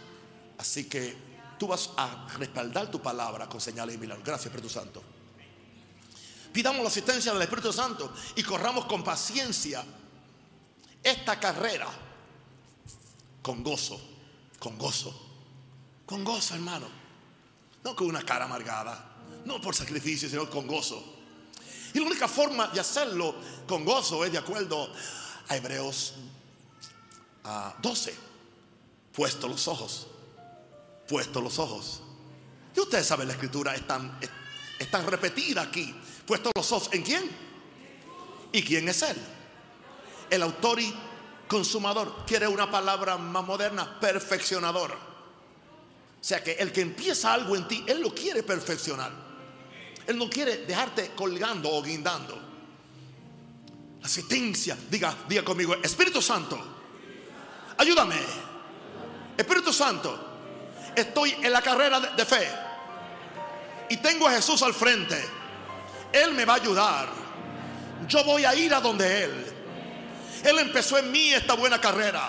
Así 0.58 0.84
que 0.84 1.16
tú 1.58 1.66
vas 1.66 1.90
a 1.96 2.28
respaldar 2.38 2.90
tu 2.90 3.00
palabra 3.00 3.48
con 3.48 3.60
señales 3.60 3.96
y 3.96 3.98
milagros. 3.98 4.26
Gracias, 4.26 4.46
Espíritu 4.46 4.68
Santo. 4.68 5.02
Pidamos 6.52 6.82
la 6.82 6.88
asistencia 6.88 7.32
del 7.32 7.42
Espíritu 7.42 7.72
Santo 7.72 8.12
y 8.34 8.42
corramos 8.42 8.86
con 8.86 9.04
paciencia 9.04 9.84
esta 11.02 11.38
carrera 11.38 11.88
con 13.42 13.62
gozo, 13.62 14.00
con 14.58 14.76
gozo, 14.76 15.14
con 16.06 16.24
gozo, 16.24 16.54
hermano. 16.54 16.88
No 17.82 17.96
con 17.96 18.08
una 18.08 18.22
cara 18.22 18.44
amargada, 18.44 19.02
no 19.46 19.60
por 19.60 19.74
sacrificio, 19.74 20.28
sino 20.28 20.50
con 20.50 20.66
gozo. 20.66 21.02
Y 21.94 21.98
la 21.98 22.06
única 22.06 22.28
forma 22.28 22.68
de 22.68 22.80
hacerlo 22.80 23.34
con 23.66 23.84
gozo 23.84 24.24
es 24.24 24.32
de 24.32 24.38
acuerdo 24.38 24.92
a 25.48 25.56
Hebreos 25.56 26.14
12. 27.80 28.14
Puesto 29.12 29.48
los 29.48 29.66
ojos, 29.66 30.06
puesto 31.08 31.40
los 31.40 31.58
ojos. 31.58 32.02
Y 32.76 32.80
ustedes 32.80 33.06
saben, 33.06 33.26
la 33.26 33.34
escritura 33.34 33.74
es 33.74 33.86
tan, 33.86 34.18
es 34.78 34.90
tan 34.90 35.06
repetida 35.06 35.62
aquí. 35.62 35.94
Puesto 36.30 36.52
los 36.54 36.70
ojos 36.70 36.90
en 36.92 37.02
quién? 37.02 37.28
¿Y 38.52 38.62
quién 38.62 38.88
es 38.88 39.02
él? 39.02 39.16
El 40.30 40.44
autor 40.44 40.78
y 40.78 40.94
consumador. 41.48 42.24
Quiere 42.24 42.46
una 42.46 42.70
palabra 42.70 43.16
más 43.16 43.44
moderna, 43.44 43.98
perfeccionador. 43.98 44.92
O 44.92 44.96
sea 46.20 46.40
que 46.40 46.52
el 46.52 46.70
que 46.70 46.82
empieza 46.82 47.32
algo 47.34 47.56
en 47.56 47.66
ti, 47.66 47.82
él 47.84 48.00
lo 48.00 48.14
quiere 48.14 48.44
perfeccionar. 48.44 49.10
Él 50.06 50.16
no 50.16 50.30
quiere 50.30 50.58
dejarte 50.58 51.10
colgando 51.16 51.68
o 51.68 51.82
guindando. 51.82 52.36
La 54.00 54.06
asistencia, 54.06 54.78
diga, 54.88 55.12
diga 55.28 55.42
conmigo, 55.42 55.74
Espíritu 55.82 56.22
Santo, 56.22 56.56
ayúdame. 57.76 58.14
Espíritu 59.36 59.72
Santo, 59.72 60.92
estoy 60.94 61.32
en 61.42 61.52
la 61.52 61.60
carrera 61.60 61.98
de, 61.98 62.10
de 62.10 62.24
fe 62.24 62.48
y 63.88 63.96
tengo 63.96 64.28
a 64.28 64.30
Jesús 64.30 64.62
al 64.62 64.74
frente. 64.74 65.39
Él 66.12 66.34
me 66.34 66.44
va 66.44 66.54
a 66.54 66.56
ayudar. 66.56 67.08
Yo 68.06 68.24
voy 68.24 68.44
a 68.44 68.54
ir 68.54 68.74
a 68.74 68.80
donde 68.80 69.24
Él. 69.24 69.46
Él 70.44 70.58
empezó 70.58 70.98
en 70.98 71.10
mí 71.12 71.32
esta 71.32 71.54
buena 71.54 71.80
carrera. 71.80 72.28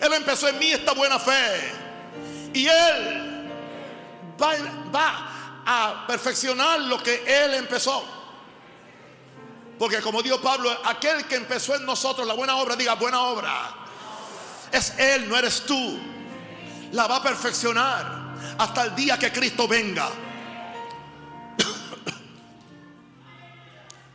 Él 0.00 0.12
empezó 0.14 0.48
en 0.48 0.58
mí 0.58 0.72
esta 0.72 0.92
buena 0.92 1.18
fe. 1.18 1.72
Y 2.54 2.66
Él 2.66 3.48
va, 4.40 4.54
va 4.94 5.62
a 5.66 6.06
perfeccionar 6.06 6.80
lo 6.80 7.02
que 7.02 7.22
Él 7.26 7.54
empezó. 7.54 8.04
Porque 9.78 10.00
como 10.00 10.22
dijo 10.22 10.40
Pablo, 10.40 10.76
aquel 10.84 11.24
que 11.26 11.36
empezó 11.36 11.76
en 11.76 11.84
nosotros 11.84 12.26
la 12.26 12.34
buena 12.34 12.56
obra, 12.56 12.74
diga 12.74 12.94
buena 12.94 13.22
obra. 13.22 13.70
Es 14.72 14.98
Él, 14.98 15.28
no 15.28 15.36
eres 15.36 15.64
tú. 15.64 15.98
La 16.92 17.06
va 17.06 17.16
a 17.16 17.22
perfeccionar 17.22 18.18
hasta 18.58 18.84
el 18.84 18.94
día 18.94 19.18
que 19.18 19.30
Cristo 19.30 19.68
venga. 19.68 20.08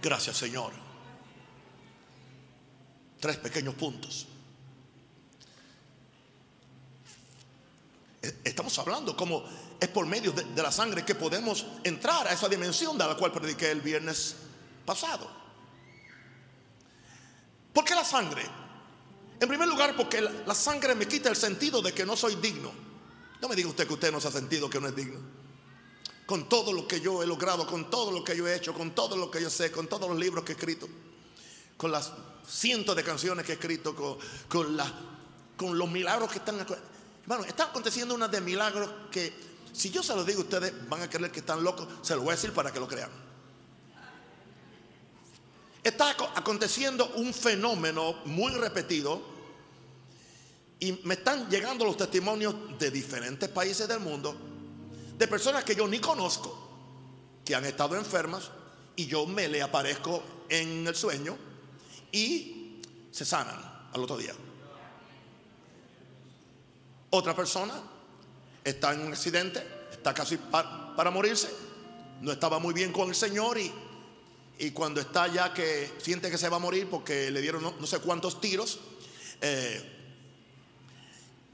Gracias 0.03 0.35
Señor. 0.35 0.73
Tres 3.21 3.37
pequeños 3.37 3.73
puntos. 3.75 4.27
Estamos 8.43 8.77
hablando 8.79 9.15
como 9.15 9.45
es 9.79 9.87
por 9.87 10.05
medio 10.05 10.33
de, 10.33 10.61
la 10.61 10.73
sangre 10.73 11.05
que 11.05 11.15
podemos 11.15 11.65
entrar 11.85 12.27
a 12.27 12.33
esa 12.33 12.49
dimensión 12.49 12.97
de 12.97 13.07
la 13.07 13.15
cual 13.15 13.31
prediqué 13.31 13.71
el 13.71 13.79
viernes 13.79 14.35
pasado. 14.85 15.29
¿Por 17.71 17.85
qué 17.85 17.95
la 17.95 18.03
sangre? 18.03 18.43
En 19.39 19.47
primer 19.47 19.69
lugar, 19.69 19.95
porque 19.95 20.19
la 20.21 20.55
sangre 20.55 20.95
me 20.95 21.07
quita 21.07 21.29
el 21.29 21.37
sentido 21.37 21.81
de 21.81 21.93
que 21.93 22.05
no 22.05 22.17
soy 22.17 22.35
digno. 22.35 22.73
No 23.41 23.47
me 23.47 23.55
diga 23.55 23.69
usted 23.69 23.87
que 23.87 23.93
usted 23.93 24.11
no 24.11 24.19
se 24.19 24.27
ha 24.27 24.31
sentido 24.31 24.69
que 24.69 24.81
no 24.81 24.87
es 24.89 24.95
digno 24.95 25.42
con 26.25 26.47
todo 26.47 26.71
lo 26.71 26.87
que 26.87 27.01
yo 27.01 27.21
he 27.21 27.27
logrado, 27.27 27.67
con 27.67 27.89
todo 27.89 28.11
lo 28.11 28.23
que 28.23 28.35
yo 28.35 28.47
he 28.47 28.55
hecho, 28.55 28.73
con 28.73 28.91
todo 28.91 29.17
lo 29.17 29.29
que 29.29 29.41
yo 29.41 29.49
sé, 29.49 29.71
con 29.71 29.87
todos 29.87 30.09
los 30.09 30.17
libros 30.17 30.43
que 30.43 30.53
he 30.53 30.55
escrito, 30.55 30.87
con 31.75 31.91
las 31.91 32.13
cientos 32.47 32.95
de 32.95 33.03
canciones 33.03 33.45
que 33.45 33.53
he 33.53 33.55
escrito, 33.55 33.95
con, 33.95 34.17
con, 34.47 34.77
con 35.57 35.77
los 35.77 35.89
milagros 35.89 36.31
que 36.31 36.37
están. 36.37 36.65
Bueno, 37.25 37.43
está 37.43 37.65
aconteciendo 37.65 38.15
una 38.15 38.27
de 38.27 38.39
milagros 38.41 38.89
que, 39.11 39.33
si 39.73 39.89
yo 39.89 40.01
se 40.01 40.15
los 40.15 40.25
digo, 40.25 40.41
ustedes 40.41 40.73
van 40.87 41.01
a 41.01 41.09
creer 41.09 41.31
que 41.31 41.39
están 41.39 41.63
locos, 41.63 41.87
se 42.01 42.15
los 42.15 42.23
voy 42.23 42.33
a 42.33 42.35
decir 42.35 42.53
para 42.53 42.71
que 42.71 42.79
lo 42.79 42.87
crean. 42.87 43.11
Está 45.83 46.11
aconteciendo 46.35 47.11
un 47.15 47.33
fenómeno 47.33 48.21
muy 48.23 48.53
repetido 48.53 49.21
y 50.79 50.93
me 51.03 51.15
están 51.15 51.49
llegando 51.49 51.83
los 51.83 51.97
testimonios 51.97 52.55
de 52.79 52.89
diferentes 52.89 53.49
países 53.49 53.85
del 53.89 53.99
mundo 53.99 54.52
de 55.17 55.27
personas 55.27 55.63
que 55.63 55.75
yo 55.75 55.87
ni 55.87 55.99
conozco, 55.99 56.59
que 57.45 57.55
han 57.55 57.65
estado 57.65 57.95
enfermas 57.95 58.51
y 58.95 59.05
yo 59.05 59.25
me 59.25 59.47
le 59.47 59.61
aparezco 59.61 60.23
en 60.49 60.87
el 60.87 60.95
sueño 60.95 61.37
y 62.11 62.81
se 63.11 63.25
sanan 63.25 63.89
al 63.91 64.03
otro 64.03 64.17
día. 64.17 64.33
Otra 67.09 67.35
persona 67.35 67.73
está 68.63 68.93
en 68.93 69.01
un 69.01 69.13
accidente, 69.13 69.65
está 69.91 70.13
casi 70.13 70.37
para, 70.37 70.95
para 70.95 71.11
morirse, 71.11 71.49
no 72.21 72.31
estaba 72.31 72.59
muy 72.59 72.73
bien 72.73 72.91
con 72.91 73.09
el 73.09 73.15
Señor 73.15 73.57
y, 73.59 73.71
y, 74.57 74.71
cuando 74.71 75.01
está 75.01 75.27
ya 75.27 75.53
que 75.53 75.91
siente 75.99 76.31
que 76.31 76.37
se 76.37 76.49
va 76.49 76.57
a 76.57 76.59
morir 76.59 76.87
porque 76.89 77.29
le 77.29 77.41
dieron 77.41 77.61
no, 77.61 77.75
no 77.79 77.85
sé 77.85 77.99
cuántos 77.99 78.39
tiros, 78.41 78.79
eh, 79.41 79.92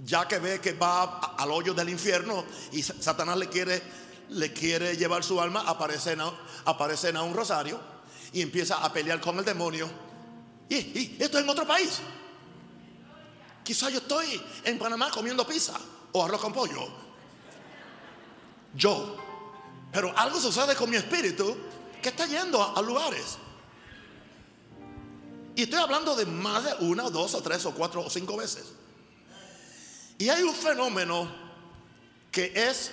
ya 0.04 0.28
que 0.28 0.40
ve 0.40 0.60
que 0.60 0.74
va 0.74 1.36
al 1.38 1.52
hoyo 1.52 1.74
del 1.74 1.90
infierno 1.90 2.46
y 2.72 2.82
Satanás 2.82 3.38
le 3.38 3.50
quiere, 3.50 3.82
le 4.30 4.54
quiere 4.54 4.96
llevar 4.96 5.24
su 5.24 5.40
alma, 5.40 5.64
aparece 5.68 6.14
en 6.14 7.18
un 7.18 7.34
rosario 7.34 7.80
y 8.34 8.42
empieza 8.42 8.84
a 8.84 8.94
pelear 8.94 9.20
con 9.20 9.38
el 9.40 9.46
demonio. 9.46 9.90
Y, 10.70 11.18
esto 11.20 11.38
es 11.38 11.44
en 11.44 11.50
otro 11.50 11.66
país. 11.66 12.00
Quizá 13.64 13.90
yo 13.90 14.00
estoy 14.00 14.42
en 14.64 14.78
Panamá 14.80 15.12
comiendo 15.12 15.46
pizza 15.46 15.74
o 16.12 16.24
arroz 16.24 16.42
con 16.42 16.54
pollo. 16.54 16.88
Yo. 18.76 19.18
Pero 19.92 20.16
algo 20.16 20.40
sucede 20.40 20.76
con 20.76 20.90
mi 20.90 20.98
espíritu 20.98 21.58
que 22.02 22.10
está 22.10 22.26
yendo 22.28 22.62
a, 22.62 22.74
a 22.74 22.82
lugares. 22.82 23.38
Y 25.56 25.64
estoy 25.64 25.80
hablando 25.80 26.16
de 26.16 26.26
más 26.26 26.64
de 26.64 26.86
una, 26.86 27.10
dos, 27.10 27.34
o 27.34 27.42
tres, 27.42 27.66
o 27.66 27.74
cuatro, 27.74 28.06
o 28.06 28.10
cinco 28.10 28.38
veces. 28.38 28.74
Y 30.20 30.28
hay 30.28 30.44
un 30.44 30.54
fenómeno 30.54 31.32
que 32.30 32.52
es 32.54 32.92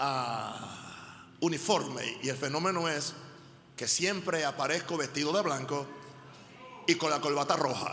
uh, 0.00 1.44
uniforme 1.44 2.18
y 2.22 2.30
el 2.30 2.36
fenómeno 2.38 2.88
es 2.88 3.12
que 3.76 3.86
siempre 3.86 4.46
aparezco 4.46 4.96
vestido 4.96 5.34
de 5.34 5.42
blanco 5.42 5.86
y 6.86 6.94
con 6.94 7.10
la 7.10 7.20
corbata 7.20 7.56
roja. 7.56 7.92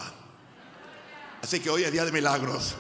Así 1.41 1.59
que 1.59 1.69
hoy 1.69 1.83
es 1.83 1.91
día 1.91 2.05
de 2.05 2.11
milagros. 2.13 2.75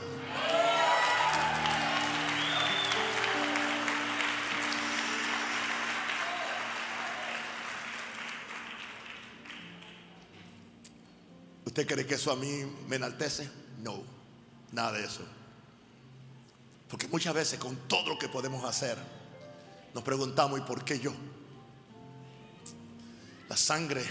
¿Usted 11.65 11.85
cree 11.85 12.05
que 12.05 12.15
eso 12.15 12.31
a 12.31 12.37
mí 12.37 12.65
me 12.87 12.95
enaltece? 12.95 13.49
No, 13.79 14.01
nada 14.71 14.93
de 14.93 15.03
eso. 15.03 15.40
Porque 16.91 17.07
muchas 17.07 17.33
veces 17.33 17.57
con 17.57 17.87
todo 17.87 18.09
lo 18.09 18.19
que 18.19 18.27
podemos 18.27 18.65
hacer, 18.65 18.97
nos 19.93 20.03
preguntamos, 20.03 20.59
¿y 20.59 20.63
por 20.63 20.83
qué 20.83 20.99
yo? 20.99 21.13
La 23.47 23.55
sangre. 23.55 24.03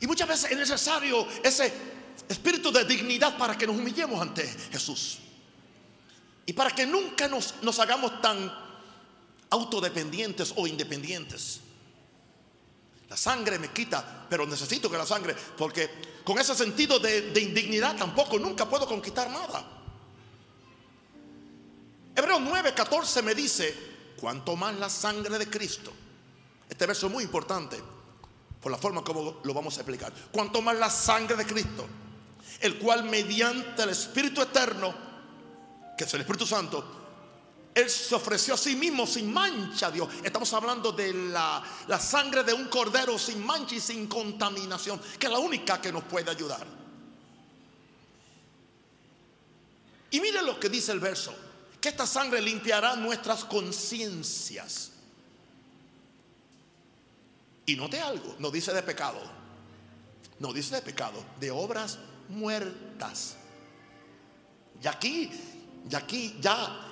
Y 0.00 0.06
muchas 0.06 0.28
veces 0.28 0.50
es 0.50 0.56
necesario 0.56 1.28
ese 1.44 1.70
espíritu 2.26 2.72
de 2.72 2.86
dignidad 2.86 3.36
para 3.36 3.56
que 3.56 3.66
nos 3.66 3.76
humillemos 3.76 4.18
ante 4.18 4.46
Jesús. 4.72 5.18
Y 6.46 6.54
para 6.54 6.70
que 6.70 6.86
nunca 6.86 7.28
nos, 7.28 7.52
hagamos 7.80 8.22
tan 8.22 8.50
autodependientes 9.50 10.54
o 10.56 10.66
independientes. 10.66 11.60
La 13.10 13.16
sangre 13.18 13.58
me 13.58 13.68
quita, 13.72 14.26
pero 14.30 14.46
necesito 14.46 14.90
que 14.90 14.96
la 14.96 15.06
sangre, 15.06 15.36
porque 15.58 15.90
con 16.24 16.38
ese 16.38 16.54
sentido 16.54 16.98
de 16.98 17.40
indignidad 17.42 17.94
tampoco 17.94 18.38
nunca 18.38 18.66
puedo 18.66 18.86
conquistar 18.86 19.28
nada. 19.28 19.75
Hebreos 22.16 22.40
9, 22.40 22.72
14 22.72 23.20
me 23.20 23.34
dice, 23.34 23.76
cuanto 24.18 24.56
más 24.56 24.74
la 24.76 24.88
sangre 24.88 25.38
de 25.38 25.50
Cristo. 25.50 25.92
Este 26.66 26.86
verso 26.86 27.08
es 27.08 27.12
muy 27.12 27.24
importante 27.24 27.78
por 28.58 28.72
la 28.72 28.78
forma 28.78 29.04
como 29.04 29.40
lo 29.44 29.54
vamos 29.54 29.76
a 29.76 29.82
explicar. 29.82 30.12
Cuanto 30.32 30.62
más 30.62 30.76
la 30.76 30.88
sangre 30.88 31.36
de 31.36 31.44
Cristo, 31.44 31.86
el 32.60 32.78
cual 32.78 33.04
mediante 33.04 33.82
el 33.82 33.90
Espíritu 33.90 34.40
eterno, 34.40 34.94
que 35.96 36.04
es 36.04 36.14
el 36.14 36.22
Espíritu 36.22 36.46
Santo, 36.46 36.84
Él 37.74 37.90
se 37.90 38.14
ofreció 38.14 38.54
a 38.54 38.56
sí 38.56 38.76
mismo 38.76 39.06
sin 39.06 39.30
mancha, 39.30 39.90
Dios. 39.90 40.08
Estamos 40.24 40.50
hablando 40.54 40.92
de 40.92 41.12
la, 41.12 41.62
la, 41.86 42.00
sangre 42.00 42.44
de 42.44 42.54
un 42.54 42.68
cordero 42.68 43.18
sin 43.18 43.44
mancha 43.44 43.74
y 43.74 43.80
sin 43.80 44.06
contaminación, 44.06 44.98
que 45.18 45.26
es 45.26 45.32
la 45.32 45.38
única 45.38 45.82
que 45.82 45.92
nos 45.92 46.04
puede 46.04 46.30
ayudar. 46.30 46.66
Y 50.10 50.20
mire 50.20 50.40
lo 50.40 50.58
que 50.58 50.70
dice 50.70 50.92
el 50.92 51.00
verso, 51.00 51.34
que 51.80 51.88
esta 51.88 52.06
sangre 52.06 52.40
limpiará 52.40 52.96
nuestras 52.96 53.44
conciencias. 53.44 54.92
Y 57.66 57.74
note 57.76 58.00
algo, 58.00 58.36
no 58.38 58.50
dice 58.50 58.72
de 58.72 58.82
pecado, 58.82 59.20
no 60.38 60.52
dice 60.52 60.76
de 60.76 60.82
pecado, 60.82 61.24
de 61.40 61.50
obras 61.50 61.98
muertas. 62.28 63.36
Y 64.82 64.86
aquí, 64.86 65.30
y 65.90 65.94
aquí 65.94 66.36
ya 66.40 66.86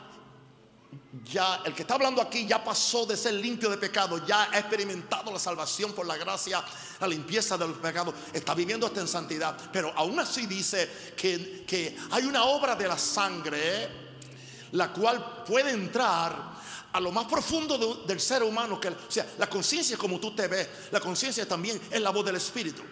ya 1.24 1.62
el 1.64 1.74
que 1.74 1.82
está 1.82 1.94
hablando 1.94 2.20
aquí 2.20 2.46
ya 2.46 2.62
pasó 2.62 3.06
de 3.06 3.16
ser 3.16 3.34
limpio 3.34 3.70
de 3.70 3.78
pecado, 3.78 4.24
ya 4.26 4.50
ha 4.50 4.58
experimentado 4.58 5.32
la 5.32 5.38
salvación 5.38 5.92
por 5.92 6.06
la 6.06 6.16
gracia, 6.16 6.62
la 7.00 7.06
limpieza 7.06 7.56
del 7.56 7.74
pecado, 7.74 8.12
está 8.32 8.54
viviendo 8.54 8.86
hasta 8.86 9.00
en 9.00 9.08
santidad. 9.08 9.56
Pero 9.72 9.92
aún 9.96 10.18
así 10.18 10.46
dice 10.46 11.14
que, 11.16 11.64
que 11.66 11.96
hay 12.10 12.24
una 12.24 12.44
obra 12.44 12.74
de 12.74 12.88
la 12.88 12.98
sangre, 12.98 14.03
la 14.74 14.92
cual 14.92 15.44
puede 15.46 15.70
entrar 15.70 16.54
a 16.92 17.00
lo 17.00 17.10
más 17.10 17.26
profundo 17.26 18.04
del 18.06 18.20
ser 18.20 18.42
humano. 18.42 18.80
Que, 18.80 18.88
o 18.88 18.96
sea, 19.08 19.26
la 19.38 19.48
conciencia 19.48 19.96
como 19.96 20.20
tú 20.20 20.34
te 20.34 20.46
ves, 20.46 20.68
la 20.90 21.00
conciencia 21.00 21.46
también 21.46 21.80
es 21.90 22.00
la 22.00 22.10
voz 22.10 22.24
del 22.24 22.36
Espíritu. 22.36 22.82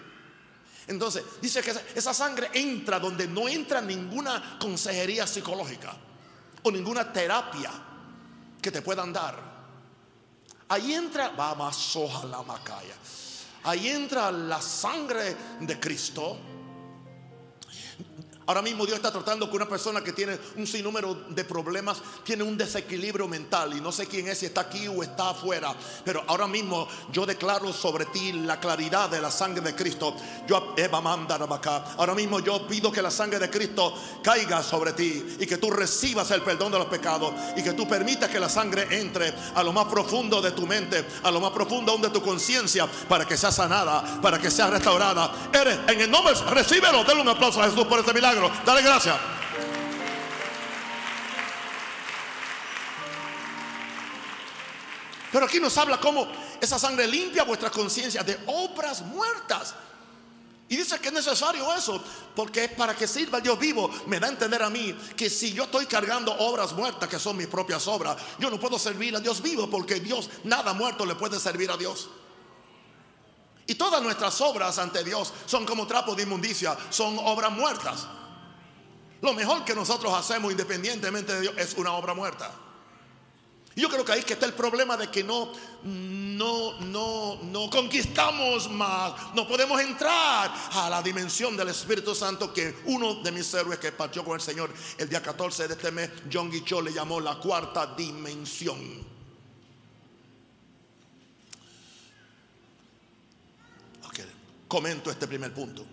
Entonces, 0.87 1.23
dice 1.41 1.63
que 1.63 1.73
esa 1.95 2.13
sangre 2.13 2.51
entra 2.55 2.99
donde 2.99 3.29
no 3.29 3.49
entra 3.49 3.81
ninguna 3.81 4.59
consejería 4.59 5.27
psicológica 5.27 5.95
o 6.63 6.71
ninguna 6.71 7.13
terapia 7.13 7.71
que 8.61 8.71
te 8.71 8.83
puedan 8.83 9.13
dar. 9.13 9.53
Ahí 10.69 10.95
entra, 10.95 11.31
vamos, 11.31 11.99
la 12.29 12.43
macaya. 12.43 12.95
Ahí 13.65 13.89
entra 13.89 14.33
la 14.33 14.61
sangre 14.61 15.37
de 15.61 15.79
Cristo 15.79 16.39
Ahora 18.47 18.63
mismo 18.63 18.85
Dios 18.85 18.97
está 18.97 19.13
tratando 19.13 19.47
con 19.47 19.57
una 19.57 19.69
persona 19.69 20.03
que 20.03 20.13
tiene 20.13 20.39
un 20.57 20.67
sinnúmero 20.67 21.15
de 21.29 21.45
problemas, 21.45 22.03
tiene 22.25 22.43
un 22.43 22.57
desequilibrio 22.57 23.29
mental 23.29 23.77
y 23.77 23.81
no 23.81 23.93
sé 23.93 24.07
quién 24.07 24.29
es, 24.29 24.39
si 24.39 24.47
está 24.47 24.63
aquí 24.63 24.89
o 24.89 25.03
está 25.03 25.31
afuera, 25.31 25.75
pero 26.05 26.25
ahora 26.27 26.47
mismo 26.47 26.89
yo 27.13 27.25
declaro 27.25 27.73
sobre 27.73 28.07
ti 28.07 28.33
la 28.33 28.59
claridad 28.59 29.09
de 29.09 29.21
la 29.21 29.31
sangre 29.31 29.63
de 29.63 29.75
Cristo. 29.75 30.17
Yo 30.47 30.75
Ahora 31.97 32.15
mismo 32.15 32.41
yo 32.41 32.67
pido 32.67 32.91
que 32.91 33.03
la 33.03 33.11
sangre 33.11 33.39
de 33.39 33.51
Cristo 33.51 33.95
caiga 34.23 34.63
sobre 34.63 34.93
ti 34.93 35.37
y 35.39 35.47
que 35.47 35.59
tú 35.59 35.71
recibas 35.71 36.31
el 36.31 36.43
perdón 36.43 36.73
de 36.73 36.79
los 36.79 36.89
pecados 36.89 37.33
y 37.57 37.63
que 37.63 37.73
tú 37.73 37.87
permitas 37.87 38.29
que 38.29 38.41
la 38.41 38.49
sangre 38.49 38.87
entre 38.91 39.33
a 39.55 39.63
lo 39.63 39.73
más 39.73 39.87
profundo 39.87 40.41
de 40.41 40.53
tu 40.53 40.67
mente, 40.67 41.05
a 41.23 41.31
lo 41.31 41.41
más 41.41 41.51
profundo 41.51 41.97
de 41.99 42.11
tu 42.11 42.23
conciencia 42.23 42.87
para 43.09 43.27
que 43.27 43.37
sea 43.37 43.53
sanada, 43.53 44.21
para 44.21 44.39
que 44.39 44.51
sea 44.51 44.69
restaurada. 44.69 45.51
Eres 45.53 45.79
en 45.89 46.01
el 46.01 46.11
nombre, 46.11 46.35
recíbelo, 46.51 47.05
denle 47.05 47.23
un 47.23 47.29
aplauso 47.29 47.61
a 47.61 47.69
Jesús 47.69 47.85
por 47.87 48.01
este 48.01 48.13
milagro. 48.13 48.32
Dale 48.65 48.83
gracias. 48.83 49.17
Pero 55.31 55.47
aquí 55.47 55.61
nos 55.61 55.77
habla 55.79 55.99
cómo 55.99 56.29
esa 56.61 56.79
sangre 56.79 57.07
limpia 57.07 57.45
vuestra 57.45 57.71
conciencia 57.71 58.23
de 58.23 58.39
obras 58.47 59.03
muertas. 59.03 59.75
Y 60.69 60.77
dice 60.77 60.99
que 61.01 61.09
es 61.09 61.15
necesario 61.15 61.75
eso, 61.75 62.03
porque 62.35 62.69
para 62.69 62.95
que 62.95 63.07
sirva 63.07 63.39
el 63.39 63.45
Dios 63.45 63.59
vivo. 63.59 63.91
Me 64.07 64.19
da 64.19 64.27
a 64.27 64.31
entender 64.31 64.63
a 64.63 64.71
mí 64.71 64.95
que 65.17 65.29
si 65.29 65.53
yo 65.53 65.65
estoy 65.65 65.87
cargando 65.87 66.33
obras 66.33 66.73
muertas, 66.73 67.09
que 67.09 67.19
son 67.19 67.37
mis 67.37 67.47
propias 67.47 67.87
obras, 67.89 68.17
yo 68.39 68.51
no 68.51 68.59
puedo 68.59 68.79
servir 68.79 69.15
a 69.17 69.21
Dios 69.21 69.43
vivo, 69.43 69.69
porque 69.69 70.01
Dios, 70.01 70.31
nada 70.45 70.73
muerto 70.73 71.05
le 71.05 71.15
puede 71.15 71.39
servir 71.39 71.71
a 71.71 71.77
Dios. 71.77 72.09
Y 73.67 73.75
todas 73.75 74.03
nuestras 74.03 74.41
obras 74.41 74.79
ante 74.79 75.05
Dios 75.05 75.33
son 75.47 75.65
como 75.67 75.87
trapo 75.87 76.15
de 76.15 76.23
inmundicia, 76.23 76.77
son 76.91 77.19
obras 77.19 77.53
muertas. 77.53 78.07
Lo 79.23 79.33
mejor 79.33 79.65
que 79.65 79.75
nosotros 79.75 80.13
hacemos 80.13 80.51
independientemente 80.51 81.33
de 81.33 81.41
Dios 81.41 81.55
es 81.57 81.75
una 81.75 81.93
obra 81.93 82.13
muerta. 82.13 82.53
Y 83.75 83.81
yo 83.81 83.89
creo 83.89 84.05
que 84.05 84.13
ahí 84.13 84.23
que 84.23 84.35
está 84.35 84.45
el 84.45 84.53
problema 84.53 84.99
de 84.99 85.11
que 85.11 85.25
no, 85.25 85.51
no, 85.85 86.79
no, 86.81 87.39
no 87.43 87.71
conquistamos 87.71 88.71
más, 88.71 89.15
no 89.35 89.49
podemos 89.49 89.81
entrar 89.81 90.53
a 90.73 90.91
la 90.91 91.01
dimensión 91.01 91.57
del 91.57 91.69
Espíritu 91.69 92.15
Santo 92.15 92.53
que 92.53 92.83
uno 92.85 93.23
de 93.23 93.33
mis 93.33 93.55
héroes 93.55 93.79
que 93.79 93.93
partió 93.93 94.23
con 94.23 94.35
el 94.35 94.43
Señor 94.43 94.71
el 94.99 95.09
día 95.09 95.23
14 95.23 95.69
de 95.69 95.75
este 95.75 95.91
mes, 95.91 96.11
John 96.31 96.51
Guichot 96.51 96.85
le 96.85 96.93
llamó 96.93 97.19
la 97.19 97.37
cuarta 97.37 97.87
dimensión. 97.97 99.13
comento 104.73 105.11
este 105.11 105.29
primer 105.29 105.53
punto. 105.53 105.85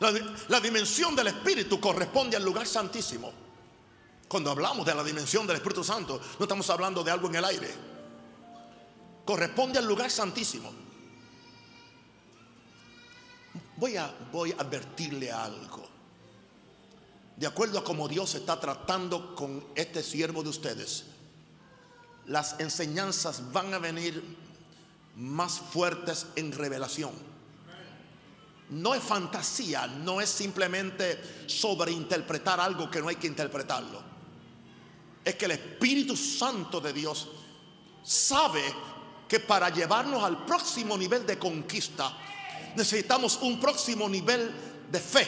La, 0.00 0.60
dimensión 0.60 1.16
del 1.16 1.28
Espíritu 1.28 1.80
corresponde 1.80 2.36
al 2.36 2.44
lugar 2.44 2.66
santísimo. 2.66 3.32
Cuando 4.28 4.50
hablamos 4.50 4.86
de 4.86 4.94
la 4.94 5.02
dimensión 5.02 5.46
del 5.46 5.56
Espíritu 5.56 5.82
Santo, 5.82 6.20
no 6.38 6.44
estamos 6.44 6.68
hablando 6.70 7.02
de 7.02 7.10
algo 7.10 7.28
en 7.28 7.34
el 7.34 7.44
aire. 7.44 7.74
Corresponde 9.24 9.78
al 9.78 9.86
lugar 9.86 10.10
santísimo. 10.10 10.72
Voy 13.76 13.96
a, 13.96 14.14
voy 14.30 14.52
a 14.52 14.60
advertirle 14.62 15.32
algo. 15.32 15.88
De 17.36 17.46
acuerdo 17.46 17.78
a 17.78 17.84
cómo 17.84 18.08
Dios 18.08 18.34
está 18.34 18.58
tratando 18.60 19.34
con 19.34 19.64
este 19.74 20.02
siervo 20.02 20.42
de 20.42 20.48
ustedes, 20.50 21.06
las 22.26 22.58
enseñanzas 22.60 23.52
van 23.52 23.74
a 23.74 23.78
venir 23.78 24.22
más 25.16 25.58
fuertes 25.58 26.26
en 26.36 26.52
revelación 26.52 27.37
no 28.70 28.94
es 28.94 29.02
fantasía, 29.02 29.86
no 29.86 30.20
es 30.20 30.28
simplemente 30.28 31.44
sobreinterpretar 31.46 32.60
algo 32.60 32.90
que 32.90 33.00
no 33.00 33.08
hay 33.08 33.16
que 33.16 33.26
interpretarlo. 33.26 34.02
Es 35.24 35.34
que 35.34 35.46
el 35.46 35.52
Espíritu 35.52 36.16
Santo 36.16 36.80
de 36.80 36.92
Dios 36.92 37.28
sabe 38.02 38.62
que 39.26 39.40
para 39.40 39.70
llevarnos 39.70 40.22
al 40.22 40.44
próximo 40.44 40.96
nivel 40.96 41.26
de 41.26 41.38
conquista 41.38 42.16
necesitamos 42.76 43.38
un 43.42 43.60
próximo 43.60 44.08
nivel 44.08 44.50
de 44.90 45.00
fe 45.00 45.26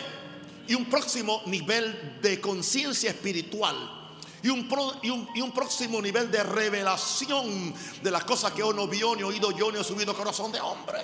y 0.68 0.74
un 0.74 0.86
próximo 0.86 1.42
nivel 1.46 2.18
de 2.22 2.40
conciencia 2.40 3.10
espiritual. 3.10 3.98
Y 4.42 4.48
un, 4.48 4.66
y, 5.02 5.40
un, 5.42 5.52
próximo 5.52 6.00
nivel 6.00 6.30
de 6.30 6.42
revelación 6.42 7.74
de 8.02 8.10
las 8.10 8.24
cosas 8.24 8.52
que 8.52 8.62
uno 8.62 8.88
vio, 8.88 9.14
ni 9.14 9.22
oído 9.22 9.50
yo, 9.50 9.70
ni 9.70 9.78
ha 9.78 9.84
subido 9.84 10.16
corazón 10.16 10.50
de 10.50 10.58
hombre. 10.58 11.00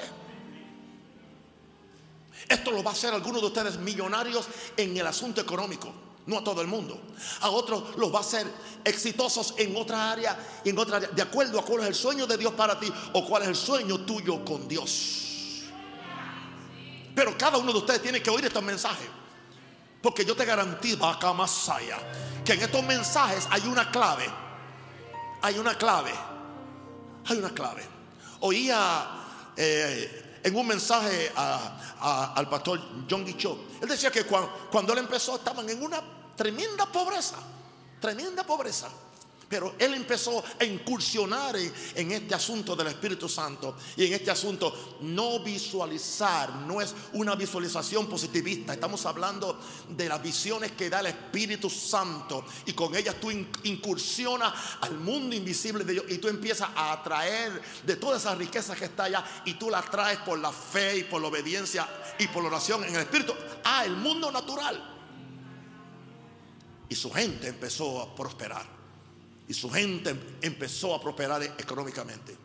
Esto 2.49 2.71
lo 2.71 2.83
va 2.83 2.91
a 2.91 2.95
hacer 2.95 3.13
algunos 3.13 3.41
de 3.41 3.49
ustedes 3.49 3.79
millonarios 3.79 4.47
en 4.77 4.97
el 4.97 5.07
asunto 5.07 5.41
económico. 5.41 5.93
No 6.27 6.39
a 6.39 6.45
todo 6.45 6.61
el 6.61 6.67
mundo. 6.67 7.01
A 7.41 7.51
otros 7.51 7.97
los 7.97 8.13
va 8.13 8.19
a 8.19 8.21
hacer 8.23 8.47
exitosos 8.85 9.55
en 9.59 9.77
otra 9.77 10.11
área 10.11 10.37
y 10.65 10.71
en 10.71 10.79
otra. 10.79 10.99
De 10.99 11.23
acuerdo 11.23 11.61
a 11.61 11.65
cuál 11.65 11.83
es 11.83 11.89
el 11.89 11.95
sueño 11.95 12.27
de 12.27 12.37
Dios 12.37 12.53
para 12.55 12.79
ti 12.79 12.93
o 13.13 13.25
cuál 13.25 13.43
es 13.43 13.49
el 13.49 13.57
sueño 13.57 14.01
tuyo 14.01 14.45
con 14.45 14.67
Dios. 14.67 15.63
Pero 17.15 17.39
cada 17.39 17.59
uno 17.59 17.73
de 17.73 17.79
ustedes 17.79 18.03
tiene 18.03 18.21
que 18.21 18.31
oír 18.31 18.45
estos 18.45 18.63
mensajes. 18.63 19.09
Porque 20.03 20.25
yo 20.25 20.37
te 20.37 20.45
garantizo 20.45 21.07
acá 21.07 21.33
Masaya 21.33 21.99
que 22.45 22.53
en 22.53 22.63
estos 22.63 22.85
mensajes 22.85 23.47
hay 23.51 23.67
una 23.67 23.91
clave. 23.91 24.27
Hay 25.43 25.59
una 25.59 25.77
clave. 25.77 26.13
Hay 27.27 27.39
una 27.39 27.51
clave. 27.51 27.85
Oía 28.41 29.07
eh, 29.57 30.26
en 30.47 30.55
un 30.55 30.67
mensaje 30.67 31.33
al 31.35 32.49
pastor 32.49 32.81
John 33.11 33.25
Guichot. 33.25 33.83
Él 33.83 33.89
decía 33.89 34.13
que 34.13 34.25
cuando 34.25 34.93
él 34.93 35.01
empezó 35.01 35.35
estaban 35.35 35.69
en 35.69 35.83
una 35.83 36.01
tremenda 36.37 36.87
pobreza, 36.87 37.37
tremenda 38.01 38.45
pobreza. 38.45 38.89
Pero 39.49 39.77
él 39.79 39.95
empezó 39.95 40.43
a 40.59 40.65
incursionar 40.65 41.55
en, 41.57 42.13
este 42.13 42.35
asunto 42.35 42.75
del 42.75 42.89
Espíritu 42.89 43.29
Santo. 43.29 43.77
Y 43.97 44.07
en 44.07 44.15
este 44.15 44.31
asunto 44.31 44.97
no 45.03 45.39
visualizar, 45.39 46.53
no 46.53 46.81
es 46.81 46.93
una 47.13 47.37
visualización 47.37 48.09
positivista, 48.09 48.75
estamos 48.75 49.07
hablando 49.07 49.61
de 49.89 50.09
las 50.09 50.21
visiones 50.21 50.73
que 50.73 50.91
da 50.91 50.99
el 50.99 51.07
Espíritu 51.07 51.71
Santo. 51.71 52.45
Y 52.65 52.73
con 52.73 52.97
ellas 52.97 53.17
tú 53.21 53.31
incursionas 53.31 54.53
al 54.81 54.99
mundo 54.99 55.37
invisible 55.37 55.85
de 55.85 55.93
Dios. 55.93 56.07
Y 56.09 56.19
tú 56.19 56.27
empiezas 56.27 56.71
a 56.75 56.93
atraer 56.93 57.63
de 57.85 57.97
todas 57.97 58.23
esas 58.23 58.37
riquezas 58.37 58.77
que 58.77 58.87
está 58.87 59.05
allá. 59.05 59.25
Y 59.45 59.55
tú 59.55 59.71
las 59.71 59.89
traes 59.89 60.19
por 60.19 60.41
la 60.41 60.51
fe 60.51 60.99
y 60.99 61.05
por 61.05 61.23
la 61.23 61.29
obediencia 61.29 61.89
y 62.19 62.27
por 62.27 62.43
la 62.43 62.49
oración 62.49 62.83
en 62.83 62.97
el 62.97 63.03
Espíritu. 63.03 63.33
A 63.63 63.85
el 63.85 63.97
mundo 63.97 64.33
natural. 64.33 64.95
Y 66.89 66.97
su 66.97 67.13
gente 67.13 67.47
empezó 67.47 68.03
a 68.03 68.13
prosperar. 68.13 68.77
Y 69.49 69.55
su 69.55 69.71
gente 69.71 70.15
empezó 70.43 70.95
a 70.95 71.01
prosperar 71.01 71.43
económicamente. 71.43 72.37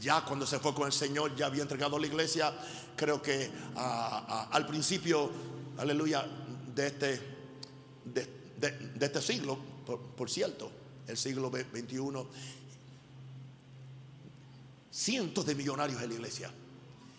Ya 0.00 0.22
cuando 0.24 0.46
se 0.46 0.58
fue 0.58 0.74
con 0.74 0.86
el 0.86 0.92
Señor, 0.92 1.34
ya 1.36 1.46
había 1.46 1.62
entregado 1.62 1.98
la 1.98 2.06
iglesia, 2.06 2.52
creo 2.96 3.22
que 3.22 3.50
al 3.74 4.66
principio, 4.66 5.30
aleluya, 5.78 6.26
de 6.74 6.86
este, 6.86 7.20
de, 8.04 8.94
este 9.00 9.22
siglo, 9.22 9.58
por, 10.16 10.28
cierto, 10.28 10.70
el 11.06 11.16
siglo 11.16 11.50
XXI, 11.50 11.98
cientos 14.90 15.46
de 15.46 15.54
millonarios 15.54 16.02
en 16.02 16.08
la 16.08 16.14
iglesia. 16.14 16.50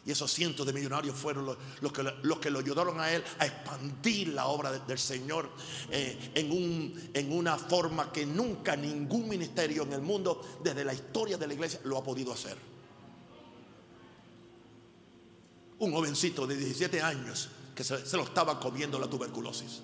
Y 0.07 0.11
esos 0.11 0.31
cientos 0.31 0.65
de 0.65 0.71
millonarios 0.71 1.17
fueron 1.17 1.45
los, 1.81 1.91
que, 2.39 2.49
lo 2.49 2.59
ayudaron 2.59 2.97
a 3.01 3.11
él 3.11 3.21
a 3.39 3.45
expandir 3.45 4.29
la 4.29 4.45
obra 4.45 4.71
del 4.71 4.97
Señor 4.97 5.49
eh, 5.91 6.31
en, 6.33 6.49
un, 6.49 7.09
en 7.13 7.33
una 7.33 7.57
forma 7.57 8.09
que 8.09 8.25
nunca 8.25 8.77
ningún 8.77 9.27
ministerio 9.27 9.83
en 9.83 9.91
el 9.91 10.01
mundo, 10.01 10.59
desde 10.63 10.85
la 10.85 10.93
historia 10.93 11.37
de 11.37 11.45
la 11.45 11.53
iglesia, 11.53 11.81
lo 11.83 11.97
ha 11.97 12.03
podido 12.05 12.31
hacer. 12.31 12.55
Un 15.79 15.91
jovencito 15.91 16.47
de 16.47 16.55
17 16.55 17.01
años 17.01 17.49
que 17.75 17.83
se 17.83 18.15
lo 18.15 18.23
estaba 18.23 18.61
comiendo 18.61 18.97
la 18.97 19.09
tuberculosis. 19.09 19.81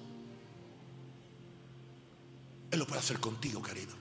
Él 2.72 2.80
lo 2.80 2.88
puede 2.88 3.02
hacer 3.02 3.20
contigo, 3.20 3.62
querido. 3.62 3.92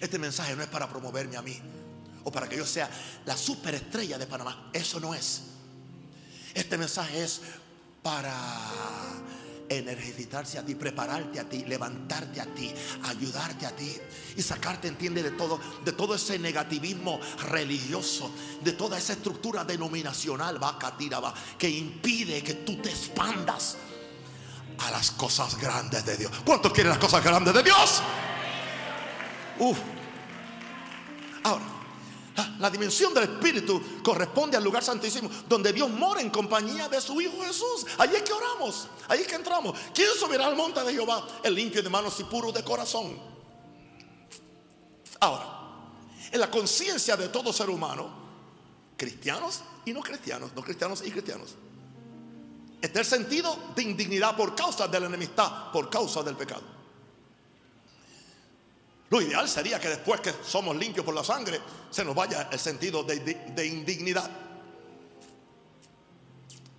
Este 0.00 0.18
mensaje 0.18 0.56
no 0.56 0.62
es 0.62 0.68
para 0.68 0.88
promoverme 0.88 1.36
a 1.36 1.42
mí 1.42 1.60
o 2.26 2.32
para 2.32 2.48
que 2.48 2.56
yo 2.56 2.66
sea 2.66 2.90
la 3.24 3.36
superestrella 3.36 4.18
de 4.18 4.26
Panamá. 4.26 4.68
Eso 4.72 4.98
no 4.98 5.14
es. 5.14 5.42
Este 6.52 6.76
mensaje 6.76 7.22
es 7.22 7.40
para 8.02 8.34
energizarse 9.68 10.58
a 10.58 10.66
ti, 10.66 10.74
prepararte 10.74 11.38
a 11.38 11.48
ti, 11.48 11.64
levantarte 11.64 12.40
a 12.40 12.46
ti, 12.46 12.72
ayudarte 13.04 13.66
a 13.66 13.70
ti 13.76 13.96
y 14.36 14.42
sacarte, 14.42 14.88
entiende, 14.88 15.22
de 15.22 15.30
todo, 15.32 15.60
de 15.84 15.92
todo 15.92 16.16
ese 16.16 16.36
negativismo 16.38 17.20
religioso, 17.48 18.32
de 18.60 18.72
toda 18.72 18.98
esa 18.98 19.12
estructura 19.12 19.64
denominacional, 19.64 20.60
va, 20.60 20.78
va, 20.78 21.34
que 21.56 21.70
impide 21.70 22.42
que 22.42 22.54
tú 22.54 22.82
te 22.82 22.90
expandas 22.90 23.76
a 24.78 24.90
las 24.90 25.12
cosas 25.12 25.56
grandes 25.60 26.04
de 26.04 26.16
Dios. 26.16 26.32
¿Cuántos 26.44 26.72
quieren 26.72 26.90
las 26.90 26.98
cosas 26.98 27.22
grandes 27.22 27.54
de 27.54 27.62
Dios? 27.62 28.02
Uf. 29.58 29.78
Ahora, 31.44 31.75
la 32.58 32.70
dimensión 32.70 33.14
del 33.14 33.24
Espíritu 33.24 34.02
corresponde 34.02 34.56
al 34.56 34.64
lugar 34.64 34.84
santísimo 34.84 35.30
donde 35.48 35.72
Dios 35.72 35.88
mora 35.90 36.20
en 36.20 36.30
compañía 36.30 36.88
de 36.88 37.00
su 37.00 37.20
Hijo 37.20 37.42
Jesús. 37.42 37.86
Allí 37.98 38.16
es 38.16 38.22
que 38.22 38.32
oramos, 38.32 38.88
allí 39.08 39.22
es 39.22 39.28
que 39.28 39.36
entramos. 39.36 39.78
¿Quién 39.94 40.08
subirá 40.18 40.46
al 40.46 40.56
monte 40.56 40.82
de 40.82 40.92
Jehová? 40.92 41.26
El 41.42 41.54
limpio 41.54 41.82
de 41.82 41.88
manos 41.88 42.18
y 42.20 42.24
puro 42.24 42.52
de 42.52 42.62
corazón. 42.62 43.18
Ahora, 45.20 45.56
en 46.30 46.40
la 46.40 46.50
conciencia 46.50 47.16
de 47.16 47.28
todo 47.28 47.52
ser 47.52 47.70
humano, 47.70 48.10
cristianos 48.96 49.62
y 49.84 49.92
no 49.92 50.00
cristianos, 50.00 50.50
no 50.54 50.62
cristianos 50.62 51.02
y 51.04 51.10
cristianos, 51.10 51.54
está 52.82 53.00
el 53.00 53.06
sentido 53.06 53.56
de 53.74 53.82
indignidad 53.82 54.36
por 54.36 54.54
causa 54.54 54.86
de 54.88 55.00
la 55.00 55.06
enemistad, 55.06 55.70
por 55.72 55.88
causa 55.88 56.22
del 56.22 56.36
pecado. 56.36 56.75
Lo 59.08 59.20
ideal 59.20 59.48
sería 59.48 59.78
que 59.78 59.88
después 59.88 60.20
que 60.20 60.32
somos 60.44 60.74
limpios 60.76 61.04
por 61.04 61.14
la 61.14 61.22
sangre, 61.22 61.60
se 61.90 62.04
nos 62.04 62.14
vaya 62.14 62.48
el 62.50 62.58
sentido 62.58 63.04
de, 63.04 63.66
indignidad. 63.66 64.28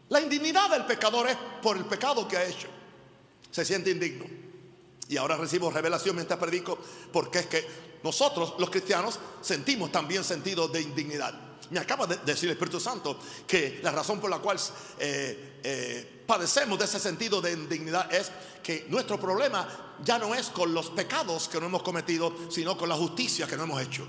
La 0.09 0.21
indignidad 0.21 0.69
del 0.69 0.85
pecador 0.85 1.29
es 1.29 1.37
por 1.61 1.77
el 1.77 1.85
pecado 1.85 2.27
que 2.27 2.37
ha 2.37 2.45
hecho. 2.45 2.67
Se 3.51 3.63
siente 3.63 3.91
indigno. 3.91 4.25
Y 5.09 5.15
ahora 5.15 5.37
recibo 5.37 5.71
revelación 5.71 6.15
mientras 6.15 6.37
predico, 6.37 6.77
porque 7.13 7.39
es 7.39 7.45
que 7.45 7.65
nosotros, 8.03 8.55
los 8.59 8.69
cristianos, 8.69 9.19
sentimos 9.41 9.91
también 9.91 10.23
sentido 10.23 10.67
de 10.67 10.81
indignidad. 10.81 11.33
Me 11.69 11.79
acaba 11.79 12.07
de 12.07 12.17
decir 12.17 12.49
el 12.49 12.53
Espíritu 12.53 12.79
Santo 12.79 13.17
que 13.47 13.79
la 13.81 13.91
razón 13.91 14.19
por 14.19 14.29
la 14.29 14.39
cual 14.39 14.57
eh, 14.99 15.59
eh, 15.63 16.16
padecemos 16.27 16.77
de 16.77 16.85
ese 16.85 16.99
sentido 16.99 17.41
de 17.41 17.53
indignidad 17.53 18.13
es 18.13 18.31
que 18.61 18.85
nuestro 18.89 19.19
problema 19.19 19.67
ya 20.03 20.19
no 20.19 20.35
es 20.35 20.47
con 20.47 20.73
los 20.73 20.89
pecados 20.91 21.47
que 21.47 21.59
no 21.59 21.67
hemos 21.67 21.81
cometido, 21.81 22.33
sino 22.51 22.77
con 22.77 22.89
la 22.89 22.95
justicia 22.95 23.47
que 23.47 23.57
no 23.57 23.63
hemos 23.63 23.81
hecho. 23.81 24.07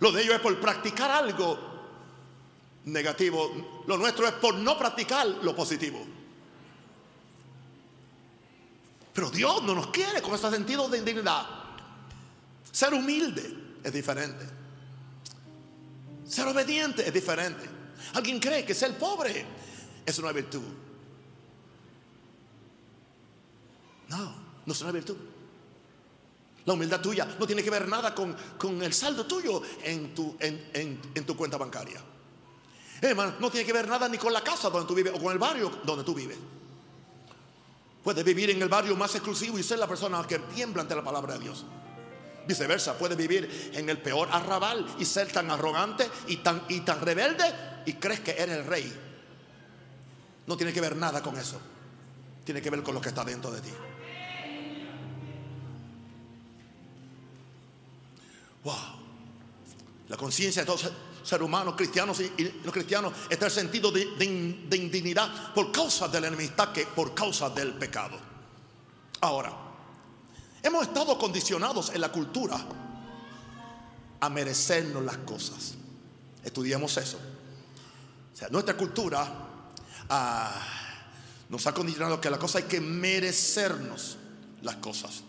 lo 0.00 0.10
de 0.12 0.22
ellos 0.22 0.34
es 0.34 0.40
por 0.40 0.58
practicar 0.58 1.10
algo 1.10 1.58
negativo. 2.86 3.82
Lo 3.86 3.98
nuestro 3.98 4.26
es 4.26 4.32
por 4.32 4.54
no 4.54 4.78
practicar 4.78 5.26
lo 5.26 5.54
positivo. 5.54 6.04
Pero 9.12 9.30
Dios 9.30 9.62
no 9.62 9.74
nos 9.74 9.88
quiere 9.88 10.22
con 10.22 10.34
ese 10.34 10.50
sentido 10.50 10.88
de 10.88 10.98
indignidad. 10.98 11.46
Ser 12.72 12.94
humilde 12.94 13.78
es 13.84 13.92
diferente. 13.92 14.46
Ser 16.26 16.46
obediente 16.46 17.06
es 17.06 17.12
diferente. 17.12 17.79
Alguien 18.14 18.40
cree 18.40 18.64
que 18.64 18.74
ser 18.74 18.96
pobre 18.98 19.44
es 20.04 20.18
una 20.18 20.32
virtud. 20.32 20.62
No, 24.08 24.34
no 24.66 24.72
es 24.72 24.80
una 24.82 24.92
virtud. 24.92 25.16
La 26.64 26.74
humildad 26.74 27.00
tuya 27.00 27.26
no 27.38 27.46
tiene 27.46 27.62
que 27.62 27.70
ver 27.70 27.88
nada 27.88 28.14
con, 28.14 28.36
el 28.82 28.92
saldo 28.92 29.26
tuyo 29.26 29.62
en 29.82 30.14
tu, 30.14 30.36
en, 30.40 31.26
tu 31.26 31.36
cuenta 31.36 31.56
bancaria. 31.56 32.00
Hermano, 33.00 33.34
no 33.40 33.50
tiene 33.50 33.66
que 33.66 33.72
ver 33.72 33.88
nada 33.88 34.08
ni 34.08 34.18
con 34.18 34.32
la 34.32 34.42
casa 34.42 34.68
donde 34.68 34.86
tú 34.86 34.94
vives 34.94 35.14
o 35.16 35.22
con 35.22 35.32
el 35.32 35.38
barrio 35.38 35.70
donde 35.84 36.04
tú 36.04 36.14
vives. 36.14 36.36
Puedes 38.04 38.24
vivir 38.24 38.50
en 38.50 38.60
el 38.60 38.68
barrio 38.68 38.94
más 38.96 39.14
exclusivo 39.14 39.58
y 39.58 39.62
ser 39.62 39.78
la 39.78 39.88
persona 39.88 40.26
que 40.26 40.38
tiembla 40.38 40.82
ante 40.82 40.94
la 40.94 41.04
palabra 41.04 41.34
de 41.34 41.40
Dios. 41.40 41.64
Viceversa, 42.50 42.98
puedes 42.98 43.16
vivir 43.16 43.70
en 43.72 43.88
el 43.88 43.98
peor 43.98 44.28
arrabal 44.32 44.84
y 44.98 45.04
ser 45.04 45.30
tan 45.30 45.50
arrogante 45.50 46.10
y 46.26 46.38
tan, 46.38 46.64
y 46.68 46.80
tan 46.80 47.00
rebelde 47.00 47.44
y 47.86 47.94
crees 47.94 48.20
que 48.20 48.32
eres 48.32 48.56
el 48.56 48.64
rey. 48.66 48.92
No 50.46 50.56
tiene 50.56 50.72
que 50.72 50.80
ver 50.80 50.96
nada 50.96 51.22
con 51.22 51.38
eso. 51.38 51.60
Tiene 52.44 52.60
que 52.60 52.70
ver 52.70 52.82
con 52.82 52.94
lo 52.94 53.00
que 53.00 53.10
está 53.10 53.24
dentro 53.24 53.52
de 53.52 53.60
ti. 53.60 53.70
Wow. 58.64 58.74
La 60.08 60.16
conciencia 60.16 60.62
de 60.62 60.66
todo 60.66 60.78
ser 61.22 61.42
humano, 61.42 61.76
cristianos 61.76 62.20
y, 62.20 62.52
no 62.64 62.72
cristianos, 62.72 63.12
está 63.28 63.46
el 63.46 63.52
sentido 63.52 63.92
de, 63.92 64.06
de 64.16 64.76
indignidad 64.76 65.54
por 65.54 65.70
causa 65.70 66.08
de 66.08 66.20
la 66.20 66.26
enemistad 66.26 66.72
que 66.72 66.84
por 66.86 67.14
causa 67.14 67.48
del 67.50 67.74
pecado. 67.74 68.18
Ahora, 69.20 69.69
Hemos 70.62 70.82
estado 70.82 71.16
condicionados 71.18 71.90
en 71.94 72.00
la 72.00 72.12
cultura 72.12 72.60
a 74.20 74.28
merecernos 74.28 75.02
las 75.02 75.18
cosas. 75.18 75.74
Estudiamos 76.44 76.96
eso. 76.96 77.18
O 78.32 78.36
sea, 78.36 78.48
nuestra 78.48 78.76
cultura 78.76 79.26
ah, 80.08 80.52
nos 81.48 81.66
ha 81.66 81.72
condicionado 81.72 82.20
que 82.20 82.30
la 82.30 82.38
cosa 82.38 82.58
hay 82.58 82.64
que 82.64 82.80
merecernos 82.80 84.18
las 84.62 84.76
cosas. 84.76 85.22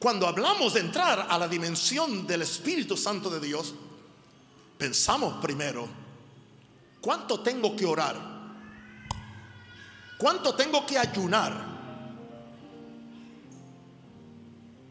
Cuando 0.00 0.26
hablamos 0.26 0.74
de 0.74 0.80
entrar 0.80 1.26
a 1.28 1.38
la 1.38 1.46
dimensión 1.46 2.26
del 2.26 2.42
Espíritu 2.42 2.96
Santo 2.96 3.30
de 3.30 3.38
Dios, 3.38 3.74
pensamos 4.78 5.42
primero, 5.42 5.86
¿cuánto 7.00 7.40
tengo 7.40 7.76
que 7.76 7.84
orar? 7.86 8.18
¿Cuánto 10.18 10.54
tengo 10.54 10.86
que 10.86 10.98
ayunar? 10.98 11.69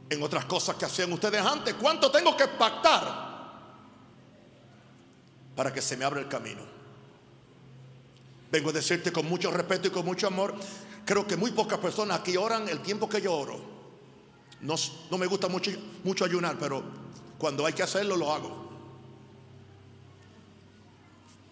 En 0.09 0.23
otras 0.23 0.45
cosas 0.45 0.75
que 0.75 0.85
hacían 0.85 1.11
ustedes 1.13 1.41
antes. 1.41 1.75
¿Cuánto 1.75 2.09
tengo 2.09 2.35
que 2.35 2.47
pactar 2.47 3.29
para 5.55 5.73
que 5.73 5.81
se 5.81 5.95
me 5.95 6.05
abra 6.05 6.19
el 6.19 6.27
camino? 6.27 6.61
Vengo 8.51 8.71
a 8.71 8.73
decirte 8.73 9.11
con 9.11 9.27
mucho 9.27 9.51
respeto 9.51 9.89
y 9.89 9.91
con 9.91 10.05
mucho 10.05 10.27
amor, 10.27 10.55
creo 11.05 11.27
que 11.27 11.37
muy 11.37 11.51
pocas 11.51 11.77
personas 11.77 12.19
aquí 12.19 12.35
oran 12.35 12.67
el 12.67 12.79
tiempo 12.79 13.07
que 13.07 13.21
yo 13.21 13.33
oro. 13.33 13.59
No, 14.61 14.75
no 15.11 15.17
me 15.17 15.27
gusta 15.27 15.47
mucho, 15.47 15.71
mucho 16.03 16.25
ayunar, 16.25 16.57
pero 16.59 16.83
cuando 17.37 17.65
hay 17.65 17.73
que 17.73 17.83
hacerlo, 17.83 18.17
lo 18.17 18.33
hago. 18.33 18.69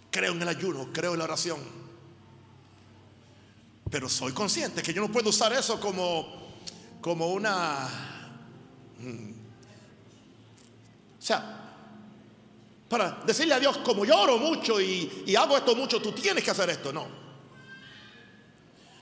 Creo 0.10 0.34
en 0.34 0.42
el 0.42 0.48
ayuno, 0.48 0.90
creo 0.92 1.14
en 1.14 1.20
la 1.20 1.26
oración. 1.26 1.60
Pero 3.90 4.10
soy 4.10 4.34
consciente 4.34 4.82
que 4.82 4.94
yo 4.94 5.02
no 5.02 5.12
puedo 5.12 5.30
usar 5.30 5.54
eso 5.54 5.80
como, 5.80 6.56
como 7.00 7.28
una 7.28 8.17
o 11.20 11.22
sea, 11.22 11.68
para 12.90 13.20
decirle 13.26 13.54
a 13.54 13.60
Dios, 13.60 13.78
como 13.80 14.06
yo 14.06 14.18
oro 14.18 14.38
mucho 14.38 14.80
y, 14.80 15.36
hago 15.36 15.58
esto 15.58 15.76
mucho, 15.76 16.02
tú 16.02 16.14
tienes 16.14 16.44
que 16.44 16.52
hacer 16.52 16.70
esto. 16.70 16.94
No. 16.94 17.28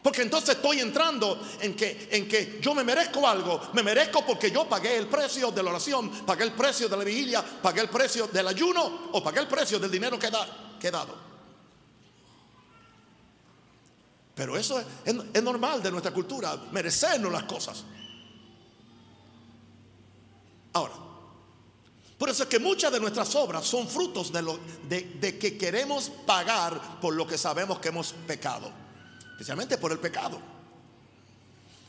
Porque 0.02 0.22
entonces 0.22 0.56
estoy 0.56 0.80
entrando 0.80 1.40
en 1.62 1.76
que, 1.76 2.10
en 2.12 2.28
que 2.28 2.60
yo 2.62 2.76
me 2.76 2.84
merezco 2.84 3.28
algo. 3.28 3.70
Me 3.74 3.82
merezco 3.84 4.26
porque 4.26 4.52
yo 4.52 4.68
pagué 4.68 4.98
el 4.98 5.08
precio 5.08 5.52
de 5.52 5.64
la 5.64 5.72
oración, 5.72 6.10
pagué 6.26 6.44
el 6.44 6.54
precio 6.54 6.88
de 6.88 6.98
la 6.98 7.04
vigilia, 7.04 7.44
pagué 7.44 7.82
el 7.82 7.90
precio 7.90 8.28
del 8.28 8.48
ayuno 8.48 9.10
o 9.12 9.24
pagué 9.24 9.40
el 9.40 9.48
precio 9.48 9.80
del 9.80 9.90
dinero 9.90 10.20
que, 10.20 10.30
da, 10.30 10.76
he 10.82 10.92
dado. 10.92 11.16
Pero 14.36 14.58
eso 14.58 14.80
es, 14.80 15.16
es 15.34 15.44
normal 15.44 15.82
de 15.82 15.90
nuestra 15.92 16.12
cultura, 16.12 16.56
merecernos 16.72 17.32
las 17.32 17.44
cosas. 17.44 17.84
Ahora, 20.76 20.94
por 22.18 22.30
eso 22.30 22.44
es 22.44 22.50
que 22.50 22.60
muchas 22.60 22.92
de 22.92 23.00
nuestras 23.00 23.34
obras 23.36 23.66
son 23.66 23.88
frutos 23.88 24.30
de, 24.32 24.42
lo, 24.42 24.60
de, 24.90 25.40
que 25.40 25.58
queremos 25.58 26.12
pagar 26.26 27.00
por 27.00 27.14
lo 27.14 27.26
que 27.26 27.38
sabemos 27.38 27.80
que 27.80 27.88
hemos 27.88 28.12
pecado, 28.12 28.70
especialmente 29.32 29.78
por 29.78 29.94
el 29.94 30.00
pecado. 30.00 30.38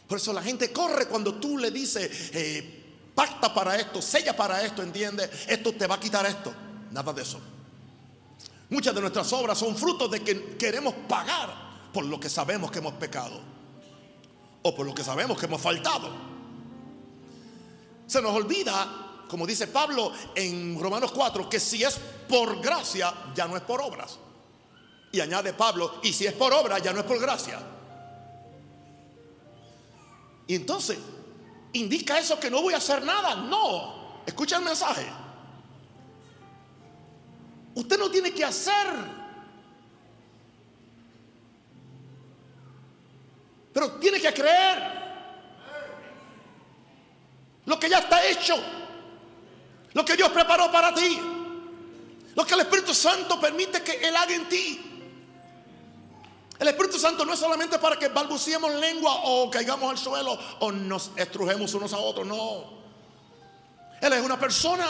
Por 0.06 0.18
eso 0.18 0.32
la 0.32 0.40
gente 0.40 0.72
corre 0.72 1.06
cuando 1.08 1.34
tú 1.34 1.58
le 1.58 1.72
dices, 1.72 2.30
eh, 2.32 2.84
pacta 3.12 3.52
para 3.52 3.74
esto, 3.74 4.00
sella 4.00 4.36
para 4.36 4.64
esto, 4.64 4.84
¿entiendes? 4.84 5.30
Esto 5.48 5.72
te 5.72 5.88
va 5.88 5.96
a 5.96 6.00
quitar 6.00 6.24
esto. 6.24 6.54
Nada 6.92 7.12
de 7.12 7.22
eso. 7.22 7.40
Muchas 8.70 8.94
de 8.94 9.00
nuestras 9.00 9.32
obras 9.32 9.58
son 9.58 9.76
frutos 9.76 10.08
de 10.12 10.22
que 10.22 10.56
queremos 10.56 10.94
pagar 11.08 11.90
por 11.92 12.04
lo 12.04 12.20
que 12.20 12.30
sabemos 12.30 12.70
que 12.70 12.78
hemos 12.78 12.94
pecado 12.94 13.40
o 14.62 14.76
por 14.76 14.86
lo 14.86 14.94
que 14.94 15.02
sabemos 15.02 15.36
que 15.36 15.46
hemos 15.46 15.60
faltado. 15.60 16.35
Se 18.06 18.22
nos 18.22 18.32
olvida, 18.32 19.24
como 19.28 19.46
dice 19.46 19.66
Pablo 19.66 20.12
en 20.34 20.80
Romanos 20.80 21.12
4, 21.12 21.48
que 21.48 21.58
si 21.58 21.82
es 21.82 21.98
por 22.28 22.60
gracia, 22.60 23.12
ya 23.34 23.46
no 23.46 23.56
es 23.56 23.62
por 23.62 23.80
obras. 23.80 24.18
Y 25.12 25.20
añade 25.20 25.52
Pablo, 25.54 26.00
y 26.02 26.12
si 26.12 26.26
es 26.26 26.32
por 26.34 26.52
obra, 26.52 26.78
ya 26.78 26.92
no 26.92 27.00
es 27.00 27.06
por 27.06 27.18
gracia. 27.18 27.58
Y 30.46 30.54
entonces, 30.54 30.98
¿indica 31.72 32.18
eso 32.18 32.38
que 32.38 32.50
no 32.50 32.62
voy 32.62 32.74
a 32.74 32.78
hacer 32.78 33.04
nada? 33.04 33.34
No. 33.34 34.22
Escucha 34.24 34.58
el 34.58 34.64
mensaje. 34.64 35.06
Usted 37.74 37.98
no 37.98 38.10
tiene 38.10 38.32
que 38.32 38.44
hacer. 38.44 38.86
Pero 43.72 43.92
tiene 43.92 44.20
que 44.20 44.32
creer. 44.32 45.05
Lo 47.66 47.78
que 47.78 47.88
ya 47.88 47.98
está 47.98 48.26
hecho. 48.26 48.56
Lo 49.92 50.04
que 50.04 50.16
Dios 50.16 50.30
preparó 50.30 50.70
para 50.70 50.94
ti. 50.94 51.20
Lo 52.34 52.46
que 52.46 52.54
el 52.54 52.60
Espíritu 52.60 52.94
Santo 52.94 53.40
permite 53.40 53.82
que 53.82 54.06
Él 54.06 54.16
haga 54.16 54.34
en 54.34 54.48
ti. 54.48 54.86
El 56.58 56.68
Espíritu 56.68 56.98
Santo 56.98 57.24
no 57.24 57.34
es 57.34 57.38
solamente 57.38 57.78
para 57.78 57.98
que 57.98 58.08
balbuciemos 58.08 58.74
lengua 58.76 59.12
o 59.24 59.50
caigamos 59.50 59.90
al 59.90 59.98
suelo 59.98 60.38
o 60.60 60.72
nos 60.72 61.10
estrujemos 61.16 61.74
unos 61.74 61.92
a 61.92 61.98
otros, 61.98 62.26
no. 62.26 62.76
Él 64.00 64.12
es 64.12 64.22
una 64.22 64.38
persona. 64.38 64.86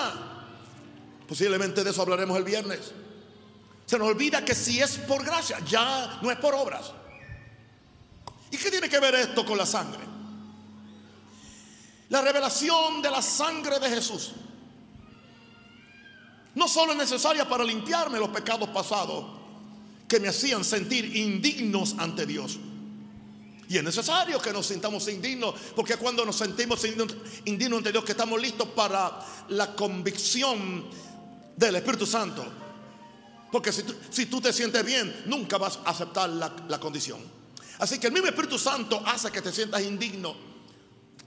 Posiblemente 1.27 1.83
de 1.83 1.91
eso 1.91 2.03
hablaremos 2.03 2.37
el 2.37 2.45
viernes. 2.45 2.93
Se 3.85 3.99
nos 3.99 4.09
olvida 4.09 4.45
que 4.45 4.55
si 4.55 4.81
es 4.81 4.99
por 4.99 5.25
gracia, 5.25 5.59
ya 5.61 6.19
no 6.23 6.31
es 6.31 6.39
por 6.39 6.55
obras. 6.55 6.93
¿Y 8.51 8.57
qué 8.57 8.71
tiene 8.71 8.89
que 8.89 9.01
ver 9.01 9.15
esto 9.15 9.45
con 9.45 9.59
la 9.59 9.67
sangre? 9.67 10.16
La 12.09 12.21
revelación 12.21 13.03
de 13.03 13.11
la 13.11 13.23
sangre 13.23 13.79
de 13.79 13.89
Jesús 13.89 14.33
no 16.57 16.67
solo 16.67 16.93
es 16.93 16.99
necesaria 16.99 17.47
para 17.47 17.63
limpiarme 17.63 18.19
los 18.19 18.31
pecados 18.31 18.71
pasados, 18.71 19.27
que 20.09 20.19
me 20.19 20.29
hacían 20.29 20.65
sentir 20.65 21.15
indignos 21.17 21.95
ante 21.99 22.25
Dios. 22.25 22.59
Y 23.69 23.77
es 23.77 23.85
necesario 23.85 24.41
que 24.41 24.53
nos 24.53 24.67
sintamos 24.67 25.07
indignos, 25.09 25.55
porque 25.75 25.97
cuando 25.97 26.25
nos 26.25 26.37
sentimos 26.37 26.83
indignos 26.85 27.79
ante 27.79 27.93
Dios, 27.93 28.05
que 28.05 28.13
estamos 28.13 28.41
listos 28.41 28.69
para 28.69 29.21
la 29.49 29.75
convicción 29.75 30.87
del 31.57 31.77
Espíritu 31.77 32.07
Santo. 32.07 32.45
Porque 33.53 33.71
si 33.73 34.27
tú, 34.27 34.41
te 34.41 34.53
sientes 34.53 34.85
bien, 34.85 35.25
nunca 35.27 35.59
vas 35.59 35.79
a 35.85 35.91
aceptar 35.91 36.31
la, 36.31 36.55
la, 36.69 36.81
condición. 36.81 37.21
Así 37.79 37.99
que 37.99 38.07
el 38.07 38.13
mismo 38.15 38.29
Espíritu 38.29 38.59
Santo 38.59 39.03
hace 39.05 39.31
que 39.31 39.43
te 39.43 39.53
sientas 39.53 39.83
indigno, 39.83 40.35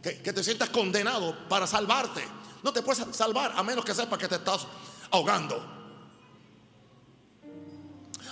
que, 0.01 0.33
te 0.33 0.43
sientas 0.43 0.69
condenado 0.69 1.35
para 1.47 1.67
salvarte. 1.67 2.23
No 2.63 2.73
te 2.73 2.81
puedes 2.81 3.05
salvar 3.15 3.53
a 3.55 3.63
menos 3.63 3.85
que 3.85 3.93
sepas 3.93 4.19
que 4.19 4.27
te 4.27 4.35
estás 4.35 4.67
ahogando 5.12 5.79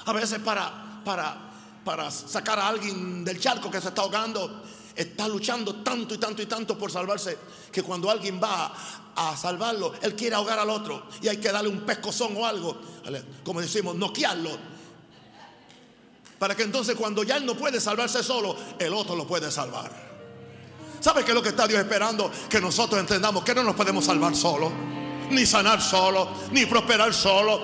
a 0.08 0.14
veces 0.14 0.40
para, 0.40 1.02
para, 1.04 1.38
para 1.84 2.10
sacar 2.10 2.58
a 2.60 2.70
alguien 2.70 3.26
del 3.26 3.40
charco 3.40 3.70
que 3.70 3.82
se 3.82 3.90
está 3.90 4.02
ahogando, 4.02 4.64
está 4.96 5.28
luchando 5.28 5.76
tanto 5.84 6.14
y 6.14 6.18
tanto 6.18 6.42
y 6.42 6.46
tanto 6.46 6.78
por 6.78 6.90
salvarse 6.90 7.38
que 7.72 7.84
cuando 7.84 8.10
alguien 8.10 8.40
va 8.42 8.74
a 9.14 9.36
salvarlo, 9.36 9.94
él 10.02 10.16
quiere 10.16 10.36
ahogar 10.36 10.60
al 10.60 10.70
otro 10.70 11.08
y 11.22 11.28
hay 11.28 11.38
que 11.38 11.52
darle 11.52 11.70
un 11.70 11.82
pescozón 11.82 12.38
o 12.38 12.46
algo, 12.46 12.80
como 13.44 13.60
decimos, 13.60 13.96
noquearlo. 13.96 14.52
Para 16.40 16.56
que 16.56 16.64
entonces 16.64 16.96
cuando 16.96 17.24
ya 17.24 17.36
él 17.36 17.46
no 17.46 17.56
puede 17.56 17.82
salvarse 17.82 18.24
solo, 18.24 18.56
el 18.80 18.94
otro 18.94 19.14
lo 19.14 19.28
puede 19.28 19.52
salvar. 19.52 20.07
¿Sabe 21.00 21.24
qué 21.24 21.32
es 21.32 21.36
lo 21.36 21.44
que 21.44 21.50
está 21.50 21.68
Dios 21.68 21.80
esperando? 21.80 22.32
Que 22.50 22.60
nosotros 22.60 23.00
entendamos 23.00 23.44
que 23.44 23.54
no 23.54 23.64
nos 23.64 23.76
podemos 23.76 24.06
salvar 24.06 24.36
solo, 24.36 24.72
ni 25.30 25.46
sanar 25.46 25.82
solo, 25.82 26.30
ni 26.52 26.66
prosperar 26.66 27.14
solo 27.14 27.62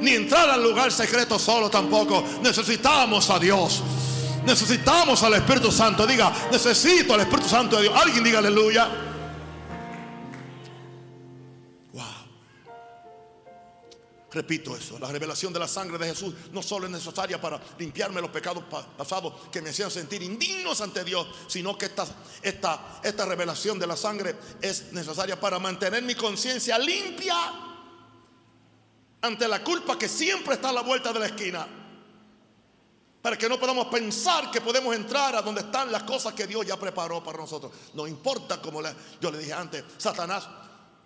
ni 0.00 0.10
entrar 0.12 0.48
al 0.50 0.62
lugar 0.62 0.92
secreto 0.92 1.38
solo 1.38 1.70
tampoco. 1.70 2.22
Necesitamos 2.42 3.30
a 3.30 3.38
Dios. 3.38 3.82
Necesitamos 4.44 5.22
al 5.22 5.34
Espíritu 5.34 5.72
Santo. 5.72 6.06
Diga, 6.06 6.32
necesito 6.52 7.14
al 7.14 7.20
Espíritu 7.20 7.48
Santo 7.48 7.76
de 7.76 7.82
Dios. 7.82 7.94
Alguien 7.96 8.24
diga 8.24 8.38
aleluya. 8.38 9.05
Repito 14.36 14.76
eso, 14.76 14.98
la 14.98 15.10
revelación 15.10 15.50
de 15.50 15.58
la 15.58 15.66
sangre 15.66 15.96
de 15.96 16.08
Jesús 16.08 16.34
no 16.52 16.62
solo 16.62 16.84
es 16.84 16.92
necesaria 16.92 17.40
para 17.40 17.58
limpiarme 17.78 18.20
los 18.20 18.28
pecados 18.28 18.64
pasados 18.94 19.32
que 19.50 19.62
me 19.62 19.70
hacían 19.70 19.90
sentir 19.90 20.22
indignos 20.22 20.82
ante 20.82 21.04
Dios, 21.04 21.26
sino 21.46 21.78
que 21.78 21.86
esta, 21.86 22.06
esta, 22.42 23.00
esta 23.02 23.24
revelación 23.24 23.78
de 23.78 23.86
la 23.86 23.96
sangre 23.96 24.36
es 24.60 24.92
necesaria 24.92 25.40
para 25.40 25.58
mantener 25.58 26.02
mi 26.02 26.14
conciencia 26.14 26.78
limpia 26.78 27.34
ante 29.22 29.48
la 29.48 29.64
culpa 29.64 29.98
que 29.98 30.06
siempre 30.06 30.56
está 30.56 30.68
a 30.68 30.74
la 30.74 30.82
vuelta 30.82 31.14
de 31.14 31.18
la 31.20 31.26
esquina. 31.28 31.66
Para 33.22 33.38
que 33.38 33.48
no 33.48 33.58
podamos 33.58 33.86
pensar 33.86 34.50
que 34.50 34.60
podemos 34.60 34.94
entrar 34.94 35.34
a 35.34 35.40
donde 35.40 35.62
están 35.62 35.90
las 35.90 36.02
cosas 36.02 36.34
que 36.34 36.46
Dios 36.46 36.66
ya 36.66 36.78
preparó 36.78 37.24
para 37.24 37.38
nosotros. 37.38 37.72
No 37.94 38.06
importa, 38.06 38.60
como 38.60 38.82
yo 39.18 39.30
le 39.30 39.38
dije 39.38 39.54
antes, 39.54 39.82
Satanás 39.96 40.46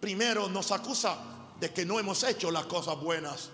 primero 0.00 0.48
nos 0.48 0.72
acusa 0.72 1.39
de 1.60 1.70
que 1.72 1.84
no 1.84 1.98
hemos 1.98 2.24
hecho 2.24 2.50
las 2.50 2.66
cosas 2.66 2.98
buenas 2.98 3.50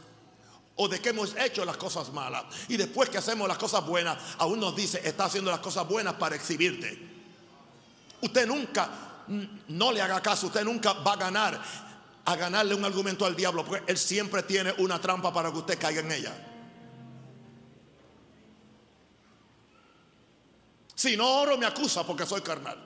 o 0.77 0.89
de 0.89 1.01
que 1.01 1.09
hemos 1.09 1.35
hecho 1.37 1.65
las 1.65 1.77
cosas 1.77 2.13
malas. 2.13 2.45
Y 2.69 2.77
después 2.77 3.09
que 3.09 3.19
hacemos 3.19 3.49
las 3.49 3.59
cosas 3.59 3.85
buenas, 3.85 4.19
aún 4.39 4.61
nos 4.61 4.77
dice, 4.77 5.01
está 5.05 5.25
haciendo 5.25 5.51
las 5.51 5.61
cosas 5.61 5.89
buenas 5.89 6.15
para 6.15 6.37
exhibirte. 6.37 6.99
Usted 8.21 8.47
nunca, 8.47 8.89
no 9.69 9.93
le 9.93 10.01
haga 10.01 10.21
caso, 10.23 10.47
usted 10.47 10.65
nunca 10.65 10.93
va 10.93 11.15
a 11.15 11.17
ganar 11.17 11.61
a 12.27 12.35
ganarle 12.35 12.75
un 12.75 12.85
argumento 12.85 13.25
al 13.25 13.37
diablo, 13.37 13.65
porque 13.65 13.85
él 13.87 13.97
siempre 13.97 14.43
tiene 14.43 14.75
una 14.79 15.01
trampa 15.01 15.33
para 15.33 15.51
que 15.53 15.59
usted 15.59 15.79
caiga 15.79 16.01
en 16.01 16.11
ella. 16.11 16.33
Si 20.95 21.17
no 21.17 21.41
oro, 21.41 21.57
me 21.57 21.67
acusa 21.67 22.05
porque 22.05 22.27
soy 22.27 22.41
carnal. 22.41 22.77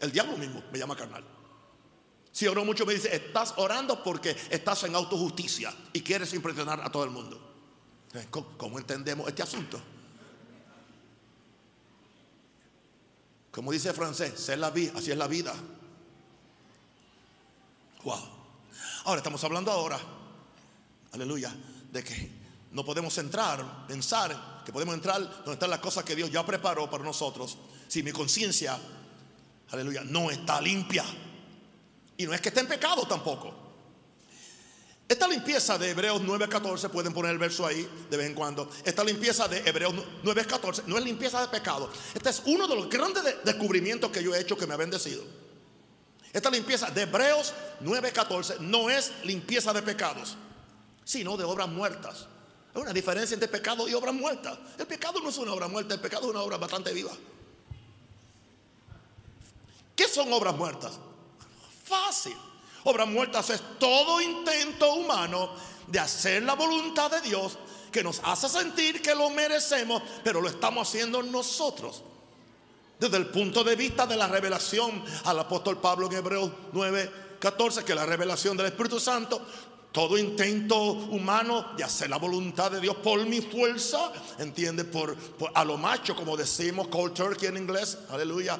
El 0.00 0.10
diablo 0.10 0.36
mismo 0.38 0.62
me 0.72 0.78
llama 0.78 0.96
carnal. 0.96 1.22
Si 2.32 2.46
oro 2.46 2.64
mucho, 2.64 2.86
me 2.86 2.94
dice: 2.94 3.14
Estás 3.14 3.54
orando 3.58 4.02
porque 4.02 4.34
estás 4.50 4.82
en 4.84 4.94
autojusticia 4.94 5.72
y 5.92 6.00
quieres 6.00 6.32
impresionar 6.32 6.80
a 6.80 6.90
todo 6.90 7.04
el 7.04 7.10
mundo. 7.10 7.38
Eh, 8.14 8.26
¿Cómo 8.30 8.78
entendemos 8.78 9.28
este 9.28 9.42
asunto? 9.42 9.80
Como 13.52 13.70
dice 13.70 13.90
el 13.90 13.94
francés, 13.94 14.32
c'est 14.36 14.58
la 14.58 14.70
vie, 14.70 14.90
así 14.96 15.10
es 15.10 15.16
la 15.16 15.28
vida. 15.28 15.54
Wow. 18.02 18.18
Ahora 19.04 19.18
estamos 19.18 19.44
hablando 19.44 19.70
ahora, 19.70 20.00
aleluya, 21.12 21.54
de 21.92 22.02
que 22.02 22.30
no 22.72 22.82
podemos 22.82 23.16
entrar, 23.18 23.86
pensar 23.86 24.62
que 24.64 24.72
podemos 24.72 24.94
entrar 24.94 25.20
donde 25.20 25.52
están 25.52 25.68
las 25.68 25.80
cosas 25.80 26.02
que 26.02 26.16
Dios 26.16 26.30
ya 26.30 26.46
preparó 26.46 26.88
para 26.88 27.04
nosotros. 27.04 27.58
Si 27.88 28.02
mi 28.02 28.10
conciencia, 28.10 28.78
aleluya, 29.70 30.02
no 30.04 30.30
está 30.30 30.60
limpia. 30.60 31.04
Y 32.22 32.26
no 32.26 32.32
es 32.34 32.40
que 32.40 32.50
esté 32.50 32.60
en 32.60 32.68
pecado 32.68 33.04
tampoco. 33.04 33.52
Esta 35.08 35.26
limpieza 35.26 35.76
de 35.76 35.90
Hebreos 35.90 36.22
9:14, 36.22 36.88
pueden 36.88 37.12
poner 37.12 37.32
el 37.32 37.38
verso 37.38 37.66
ahí 37.66 37.82
de 38.08 38.16
vez 38.16 38.28
en 38.28 38.34
cuando. 38.34 38.70
Esta 38.84 39.02
limpieza 39.02 39.48
de 39.48 39.58
Hebreos 39.68 39.92
9:14 40.22 40.84
no 40.86 40.96
es 40.96 41.04
limpieza 41.04 41.40
de 41.40 41.48
pecado. 41.48 41.90
Este 42.14 42.30
es 42.30 42.42
uno 42.46 42.68
de 42.68 42.76
los 42.76 42.88
grandes 42.88 43.24
descubrimientos 43.44 44.12
que 44.12 44.22
yo 44.22 44.32
he 44.36 44.40
hecho 44.40 44.56
que 44.56 44.68
me 44.68 44.74
ha 44.74 44.76
bendecido. 44.76 45.24
Esta 46.32 46.48
limpieza 46.48 46.90
de 46.92 47.02
Hebreos 47.02 47.52
9:14 47.80 48.60
no 48.60 48.88
es 48.88 49.10
limpieza 49.24 49.72
de 49.72 49.82
pecados, 49.82 50.36
sino 51.04 51.36
de 51.36 51.42
obras 51.42 51.68
muertas. 51.68 52.28
Hay 52.72 52.82
una 52.82 52.92
diferencia 52.92 53.34
entre 53.34 53.48
pecado 53.48 53.88
y 53.88 53.94
obras 53.94 54.14
muertas. 54.14 54.56
El 54.78 54.86
pecado 54.86 55.18
no 55.20 55.28
es 55.28 55.38
una 55.38 55.52
obra 55.52 55.66
muerta, 55.66 55.94
el 55.94 56.00
pecado 56.00 56.26
es 56.26 56.30
una 56.30 56.42
obra 56.42 56.56
bastante 56.56 56.92
viva. 56.92 57.10
¿Qué 59.96 60.06
son 60.06 60.32
obras 60.32 60.54
muertas? 60.54 60.92
Fácil. 61.92 62.36
Obras 62.84 63.06
muertas 63.06 63.50
es 63.50 63.62
todo 63.78 64.20
intento 64.20 64.94
humano 64.94 65.50
de 65.86 65.98
hacer 66.00 66.42
la 66.42 66.54
voluntad 66.54 67.10
de 67.10 67.20
Dios 67.20 67.58
que 67.92 68.02
nos 68.02 68.20
hace 68.24 68.48
sentir 68.48 69.02
que 69.02 69.14
lo 69.14 69.28
merecemos, 69.28 70.02
pero 70.24 70.40
lo 70.40 70.48
estamos 70.48 70.88
haciendo 70.88 71.22
nosotros 71.22 72.02
desde 73.02 73.16
el 73.16 73.26
punto 73.26 73.64
de 73.64 73.74
vista 73.74 74.06
de 74.06 74.16
la 74.16 74.28
revelación 74.28 75.02
al 75.24 75.40
apóstol 75.40 75.80
Pablo 75.80 76.06
en 76.06 76.12
Hebreos 76.12 76.50
9, 76.72 77.10
14, 77.40 77.84
que 77.84 77.96
la 77.96 78.06
revelación 78.06 78.56
del 78.56 78.66
Espíritu 78.66 79.00
Santo, 79.00 79.44
todo 79.90 80.16
intento 80.16 80.80
humano 80.80 81.72
de 81.76 81.82
hacer 81.82 82.08
la 82.08 82.18
voluntad 82.18 82.70
de 82.70 82.80
Dios 82.80 82.94
por 82.96 83.26
mi 83.26 83.40
fuerza, 83.40 84.12
entiende, 84.38 84.84
por, 84.84 85.16
a 85.52 85.64
lo 85.64 85.76
macho, 85.76 86.14
como 86.14 86.36
decimos, 86.36 86.86
cold 86.88 87.12
turkey 87.12 87.48
en 87.48 87.56
inglés, 87.56 87.98
aleluya, 88.08 88.58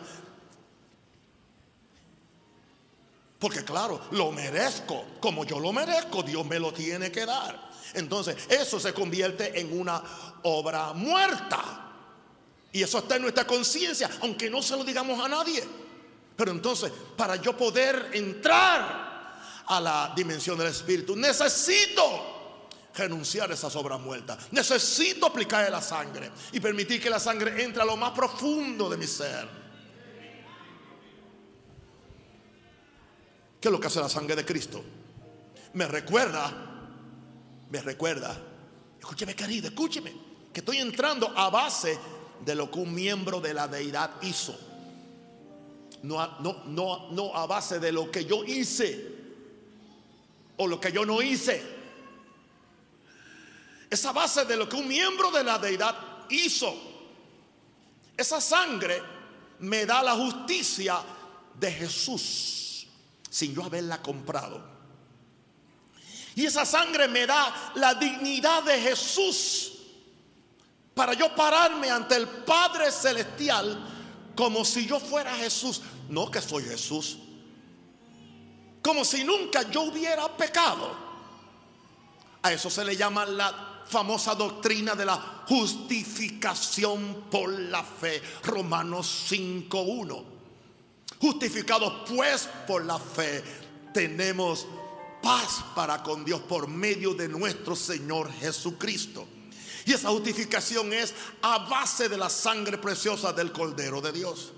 Porque 3.42 3.64
claro, 3.64 4.00
lo 4.12 4.31
merezco. 4.31 5.05
Como 5.18 5.44
yo 5.44 5.59
lo 5.59 5.72
merezco, 5.72 6.22
Dios 6.22 6.46
me 6.46 6.61
lo 6.61 6.72
tiene 6.72 7.11
que 7.11 7.26
dar. 7.26 7.72
Entonces, 7.92 8.37
eso 8.48 8.78
se 8.78 8.94
convierte 8.94 9.59
en 9.59 9.81
una 9.81 10.00
obra 10.44 10.92
muerta. 10.92 11.90
Y 12.70 12.85
eso 12.85 12.98
está 12.98 13.16
en 13.16 13.22
nuestra 13.22 13.44
conciencia, 13.44 14.09
aunque 14.20 14.48
no 14.48 14.62
se 14.62 14.76
lo 14.76 14.85
digamos 14.85 15.18
a 15.18 15.28
nadie. 15.28 15.61
Pero 16.37 16.52
entonces, 16.52 16.92
para 17.16 17.35
yo 17.35 17.57
poder 17.57 18.11
entrar 18.12 19.40
a 19.66 19.81
la 19.81 20.12
dimensión 20.14 20.57
del 20.57 20.68
Espíritu, 20.68 21.16
necesito 21.16 22.62
renunciar 22.94 23.50
a 23.50 23.55
esas 23.55 23.74
obras 23.74 23.98
muertas. 23.98 24.38
Necesito 24.52 25.26
aplicar 25.26 25.68
la 25.68 25.83
sangre 25.83 26.31
y 26.52 26.61
permitir 26.61 27.02
que 27.02 27.11
la 27.11 27.18
sangre 27.18 27.61
entre 27.64 27.83
a 27.83 27.87
lo 27.87 27.96
más 27.96 28.12
profundo 28.12 28.88
de 28.88 28.96
mi 28.96 29.09
ser. 29.09 29.62
¿Qué 33.62 33.68
es 33.68 33.72
lo 33.72 33.79
que 33.79 33.87
hace 33.87 34.01
la 34.01 34.09
sangre 34.09 34.35
de 34.35 34.44
Cristo? 34.44 34.83
Me 35.75 35.87
recuerda, 35.87 36.53
me 37.70 37.81
recuerda, 37.81 38.37
escúcheme 38.98 39.37
querido, 39.37 39.68
escúcheme, 39.68 40.12
que 40.53 40.59
estoy 40.59 40.79
entrando 40.79 41.29
a 41.29 41.48
base 41.48 41.96
de 42.44 42.57
lo 42.57 42.68
que 42.72 42.81
un 42.81 42.92
miembro 42.92 43.40
de 43.40 43.55
la 43.55 43.68
deidad 43.68 44.20
hizo. 44.22 44.59
No, 46.03 46.40
no, 46.40 46.64
no, 46.66 47.12
no 47.12 47.37
a 47.37 47.46
base 47.46 47.79
de 47.79 47.92
lo 47.92 48.11
que 48.11 48.25
yo 48.25 48.42
hice 48.44 49.07
o 50.57 50.66
lo 50.66 50.81
que 50.81 50.90
yo 50.90 51.07
no 51.07 51.22
hice. 51.22 51.62
Es 53.88 54.05
a 54.05 54.11
base 54.11 54.44
de 54.44 54.57
lo 54.57 54.68
que 54.68 54.75
un 54.75 54.88
miembro 54.88 55.31
de 55.31 55.44
la 55.44 55.61
deidad 55.61 56.27
hizo. 56.31 56.75
Esa 58.16 58.40
sangre 58.40 59.01
me 59.61 59.87
da 59.87 60.03
la 60.03 60.16
justicia 60.16 61.01
de 61.61 61.70
Jesús 61.70 62.62
sin 63.33 63.55
yo 63.55 63.64
haberla 63.64 64.03
comprado. 64.03 64.62
Y 66.35 66.45
esa 66.45 66.66
sangre 66.66 67.09
me 67.09 67.27
da 67.27 67.73
la 67.77 67.95
dignidad 67.95 68.62
de 68.62 68.79
Jesús 68.79 69.73
para 70.95 71.14
yo 71.14 71.35
pararme 71.35 71.90
ante 71.90 72.14
el 72.16 72.29
Padre 72.29 72.92
Celestial 72.92 73.88
como 74.37 74.66
si 74.66 74.87
yo 74.87 75.01
fuera 75.01 75.35
Jesús. 75.35 75.81
No 76.11 76.31
que 76.31 76.42
soy 76.42 76.64
Jesús. 76.64 77.16
Como 78.83 79.03
si 79.03 79.25
nunca 79.25 79.62
yo 79.71 79.83
hubiera 79.83 80.29
pecado. 80.37 80.95
A 82.42 82.53
eso 82.53 82.68
se 82.68 82.85
le 82.85 82.97
llama 82.97 83.25
la 83.25 83.85
famosa 83.87 84.35
doctrina 84.35 84.95
de 84.95 85.07
la 85.07 85.45
justificación 85.49 87.29
por 87.31 87.51
la 87.51 87.83
fe. 87.83 88.23
Romanos 88.42 89.27
5.1. 89.31 90.32
Justificados 91.22 92.11
pues 92.11 92.48
por 92.66 92.85
la 92.85 92.98
fe, 92.98 93.44
tenemos 93.94 94.66
paz 95.22 95.64
para 95.72 96.02
con 96.02 96.24
Dios 96.24 96.40
por 96.40 96.66
medio 96.66 97.14
de 97.14 97.28
nuestro 97.28 97.76
Señor 97.76 98.32
Jesucristo. 98.32 99.28
Y 99.85 99.92
esa 99.92 100.08
justificación 100.08 100.92
es 100.92 101.14
a 101.42 101.58
base 101.58 102.08
de 102.08 102.18
la 102.18 102.28
sangre 102.28 102.76
preciosa 102.76 103.32
del 103.32 103.52
Cordero 103.52 104.00
de 104.00 104.11
Dios. 104.11 104.52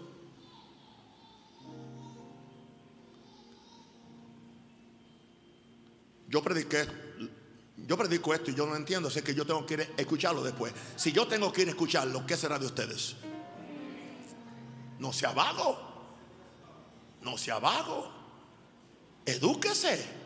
Yo 6.28 6.42
prediqué, 6.42 6.88
yo 7.76 7.98
predico 7.98 8.32
esto 8.32 8.50
y 8.50 8.54
yo 8.54 8.64
no 8.66 8.74
entiendo, 8.74 9.10
sé 9.10 9.22
que 9.22 9.34
yo 9.34 9.44
tengo 9.44 9.66
que 9.66 9.74
ir 9.74 9.94
escucharlo 9.98 10.42
después. 10.42 10.72
Si 10.96 11.12
yo 11.12 11.28
tengo 11.28 11.52
que 11.52 11.60
ir 11.60 11.68
a 11.68 11.72
escucharlo, 11.72 12.24
¿qué 12.24 12.38
será 12.38 12.58
de 12.58 12.64
ustedes? 12.64 13.16
No 14.98 15.12
sea 15.12 15.32
vago, 15.32 15.93
no 17.24 17.38
sea 17.38 17.58
vago, 17.58 18.10
edúquese 19.24 20.24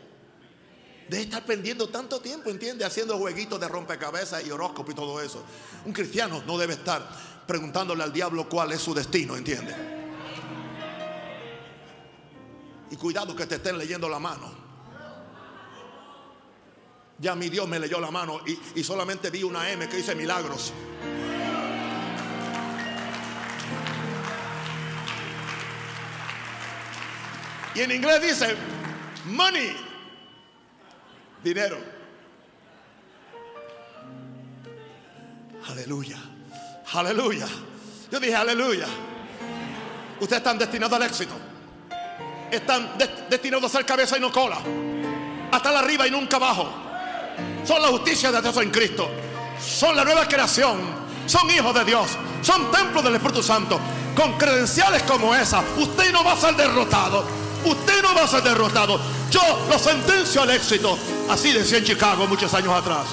de 1.09 1.21
estar 1.21 1.43
perdiendo 1.43 1.89
tanto 1.89 2.19
tiempo, 2.19 2.49
¿entiende? 2.49 2.85
Haciendo 2.85 3.17
jueguitos 3.17 3.59
de 3.59 3.67
rompecabezas 3.67 4.45
y 4.45 4.51
horóscopo 4.51 4.91
y 4.91 4.95
todo 4.95 5.19
eso. 5.21 5.43
Un 5.85 5.93
cristiano 5.93 6.43
no 6.45 6.57
debe 6.57 6.73
estar 6.73 7.07
preguntándole 7.47 8.03
al 8.03 8.13
diablo 8.13 8.47
cuál 8.47 8.71
es 8.71 8.81
su 8.81 8.93
destino, 8.93 9.35
¿entiende? 9.35 9.73
Y 12.91 12.95
cuidado 12.95 13.35
que 13.35 13.47
te 13.47 13.55
estén 13.55 13.77
leyendo 13.77 14.07
la 14.07 14.19
mano. 14.19 14.69
Ya 17.17 17.35
mi 17.35 17.49
Dios 17.49 17.67
me 17.67 17.79
leyó 17.79 17.99
la 17.99 18.11
mano 18.11 18.41
y, 18.45 18.79
y 18.79 18.83
solamente 18.83 19.29
vi 19.29 19.43
una 19.43 19.69
M 19.71 19.89
que 19.89 19.97
dice 19.97 20.15
milagros. 20.15 20.71
Y 27.79 27.83
en 27.83 27.91
inglés 27.91 28.21
dice 28.21 28.57
money 29.23 29.73
dinero. 31.41 31.77
Aleluya. 35.69 36.17
Aleluya. 36.91 37.47
Yo 38.11 38.19
dije 38.19 38.35
aleluya. 38.35 38.85
Ustedes 40.19 40.39
están 40.39 40.57
destinados 40.57 40.91
al 40.91 41.03
éxito. 41.03 41.35
Están 42.51 42.97
destinados 43.29 43.63
a 43.63 43.77
ser 43.77 43.85
cabeza 43.85 44.17
y 44.17 44.19
no 44.19 44.29
cola. 44.29 44.57
Hasta 45.49 45.79
arriba 45.79 46.05
y 46.05 46.11
nunca 46.11 46.35
abajo. 46.35 46.69
Son 47.63 47.81
la 47.81 47.87
justicia 47.87 48.29
de 48.29 48.41
Dios 48.41 48.57
en 48.57 48.71
Cristo. 48.71 49.09
Son 49.57 49.95
la 49.95 50.03
nueva 50.03 50.27
creación. 50.27 50.81
Son 51.25 51.49
hijos 51.49 51.73
de 51.73 51.85
Dios. 51.85 52.09
Son 52.41 52.69
templos 52.71 53.05
del 53.05 53.15
Espíritu 53.15 53.41
Santo. 53.41 53.79
Con 54.17 54.37
credenciales 54.37 55.01
como 55.03 55.33
esa, 55.33 55.63
usted 55.77 56.11
no 56.11 56.25
va 56.25 56.33
a 56.33 56.37
ser 56.37 56.57
derrotado. 56.57 57.48
Usted 57.65 58.01
no 58.01 58.15
va 58.15 58.23
a 58.23 58.27
ser 58.27 58.43
derrotado. 58.43 58.99
Yo 59.29 59.67
lo 59.69 59.77
sentencio 59.77 60.41
al 60.41 60.51
éxito. 60.51 60.97
Así 61.29 61.51
decía 61.51 61.77
en 61.77 61.83
Chicago 61.83 62.25
muchos 62.27 62.53
años 62.53 62.73
atrás. 62.73 63.07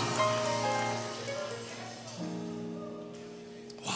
Wow. 3.84 3.94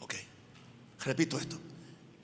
Ok. 0.00 0.14
Repito 1.04 1.38
esto. 1.38 1.56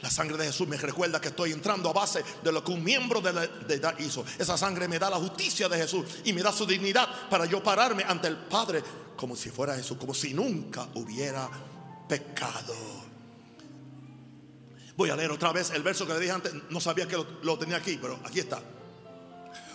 La 0.00 0.10
sangre 0.10 0.36
de 0.36 0.46
Jesús 0.46 0.66
me 0.66 0.76
recuerda 0.76 1.20
que 1.20 1.28
estoy 1.28 1.52
entrando 1.52 1.88
a 1.88 1.92
base 1.92 2.24
de 2.42 2.50
lo 2.50 2.64
que 2.64 2.72
un 2.72 2.82
miembro 2.82 3.20
de 3.20 3.32
la 3.32 3.44
edad 3.44 3.96
hizo. 4.00 4.24
Esa 4.36 4.58
sangre 4.58 4.88
me 4.88 4.98
da 4.98 5.08
la 5.08 5.16
justicia 5.16 5.68
de 5.68 5.76
Jesús 5.78 6.04
y 6.24 6.32
me 6.32 6.42
da 6.42 6.52
su 6.52 6.66
dignidad 6.66 7.08
para 7.30 7.44
yo 7.46 7.62
pararme 7.62 8.02
ante 8.02 8.26
el 8.26 8.36
Padre 8.36 8.82
como 9.16 9.36
si 9.36 9.50
fuera 9.50 9.76
Jesús, 9.76 9.96
como 9.98 10.12
si 10.12 10.34
nunca 10.34 10.88
hubiera 10.94 11.48
pecado. 12.08 13.01
Voy 14.96 15.10
a 15.10 15.16
leer 15.16 15.30
otra 15.30 15.52
vez 15.52 15.70
el 15.70 15.82
verso 15.82 16.06
que 16.06 16.12
le 16.12 16.20
dije 16.20 16.32
antes. 16.32 16.52
No 16.70 16.80
sabía 16.80 17.06
que 17.08 17.16
lo, 17.42 17.58
tenía 17.58 17.76
aquí, 17.76 17.98
pero 18.00 18.18
aquí 18.24 18.40
está. 18.40 18.60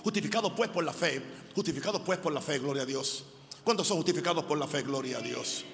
Justificados 0.04 0.54
pues 0.56 0.70
por 0.70 0.84
la 0.84 0.94
fe. 0.94 1.22
Justificados 1.56 2.02
pues 2.02 2.20
por 2.20 2.32
la 2.32 2.42
fe, 2.42 2.60
gloria 2.60 2.84
a 2.84 2.86
Dios. 2.86 3.26
¿Cuántos 3.64 3.88
son 3.88 3.98
justificados 3.98 4.44
por 4.46 4.58
la 4.58 4.68
fe? 4.68 4.84
Gloria 4.84 5.18
a 5.18 5.22
Dios. 5.22 5.66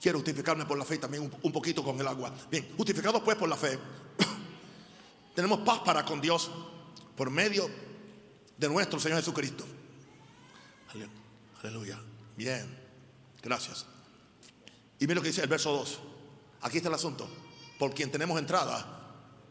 Quiero 0.00 0.18
justificarme 0.18 0.64
por 0.64 0.78
la 0.78 0.84
fe 0.84 0.98
también 0.98 1.30
un, 1.42 1.52
poquito 1.52 1.82
con 1.82 1.98
el 1.98 2.06
agua. 2.06 2.32
Bien, 2.50 2.72
justificados 2.76 3.22
pues 3.22 3.36
por 3.36 3.48
la 3.48 3.56
fe. 3.56 3.78
Tenemos 5.34 5.60
paz 5.60 5.80
para 5.80 6.04
con 6.04 6.20
Dios 6.20 6.50
por 7.16 7.30
medio 7.30 7.68
de 8.56 8.68
nuestro 8.68 9.00
Señor 9.00 9.18
Jesucristo. 9.18 9.64
Aleluya. 11.62 11.98
Bien. 12.36 12.78
Gracias. 13.42 13.86
Y 14.98 15.06
mira 15.06 15.16
lo 15.16 15.22
que 15.22 15.28
dice 15.28 15.42
el 15.42 15.48
verso 15.48 15.72
2. 15.72 15.98
Aquí 16.60 16.76
está 16.76 16.88
el 16.88 16.94
asunto 16.94 17.28
por 17.78 17.94
quien 17.94 18.10
tenemos 18.10 18.38
entrada 18.38 18.84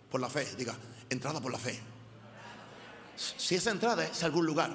por 0.10 0.22
la 0.22 0.30
fe. 0.30 0.48
Diga, 0.58 0.76
entrada 1.10 1.40
por 1.42 1.52
la 1.52 1.58
fe. 1.58 1.80
Si 3.16 3.56
esa 3.56 3.72
entrada 3.72 4.06
es 4.06 4.24
algún 4.24 4.46
lugar. 4.46 4.72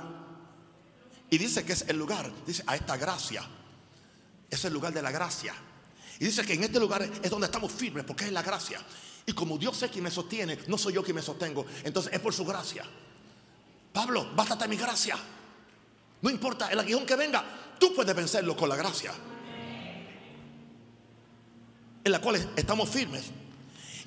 Y 1.31 1.39
dice 1.39 1.65
que 1.65 1.73
es 1.73 1.85
el 1.89 1.99
lugar, 1.99 2.31
dice, 2.47 2.63
a 2.67 2.77
esta 2.77 2.97
gracia. 2.97 3.43
Es 4.51 4.65
el 4.65 4.73
lugar 4.73 4.93
de 4.93 5.03
la 5.03 5.11
gracia. 5.11 5.55
Y 6.19 6.25
dice 6.25 6.45
que 6.45 6.55
en 6.55 6.65
este 6.65 6.81
lugar 6.81 7.03
es 7.03 7.31
donde 7.31 7.47
estamos 7.47 7.71
firmes, 7.71 8.05
porque 8.05 8.25
es 8.25 8.33
la 8.33 8.43
gracia. 8.43 8.81
Y 9.27 9.33
como 9.33 9.59
Dios 9.59 9.83
es 9.83 9.91
quien 9.91 10.05
me 10.05 10.11
sostiene, 10.11 10.59
no 10.67 10.79
soy 10.79 10.95
yo 10.95 11.03
quien 11.03 11.17
me 11.17 11.23
sostengo. 11.23 11.67
Entonces 11.85 12.13
es 12.13 12.21
por 12.21 12.33
su 12.33 12.45
gracia. 12.45 12.85
Pablo, 13.93 14.31
bástate 14.35 14.67
mi 14.67 14.77
gracia. 14.77 15.17
No 16.23 16.31
importa 16.31 16.69
el 16.71 16.79
aguijón 16.81 17.05
que 17.05 17.15
venga, 17.15 17.45
tú 17.79 17.95
puedes 17.95 18.15
vencerlo 18.17 18.57
con 18.57 18.69
la 18.69 18.77
gracia 18.77 19.13
en 22.09 22.13
la 22.13 22.21
cual 22.21 22.37
estamos 22.57 22.89
firmes. 22.89 23.27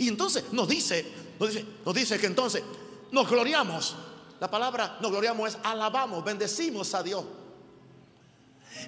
Y 0.01 0.07
entonces 0.07 0.45
nos 0.51 0.67
dice, 0.67 1.05
nos 1.39 1.49
dice, 1.49 1.65
nos 1.85 1.93
dice 1.93 2.17
que 2.17 2.25
entonces 2.25 2.63
nos 3.11 3.29
gloriamos. 3.29 3.95
La 4.39 4.49
palabra 4.49 4.97
nos 4.99 5.11
gloriamos 5.11 5.49
es 5.49 5.57
alabamos, 5.61 6.23
bendecimos 6.25 6.95
a 6.95 7.03
Dios. 7.03 7.23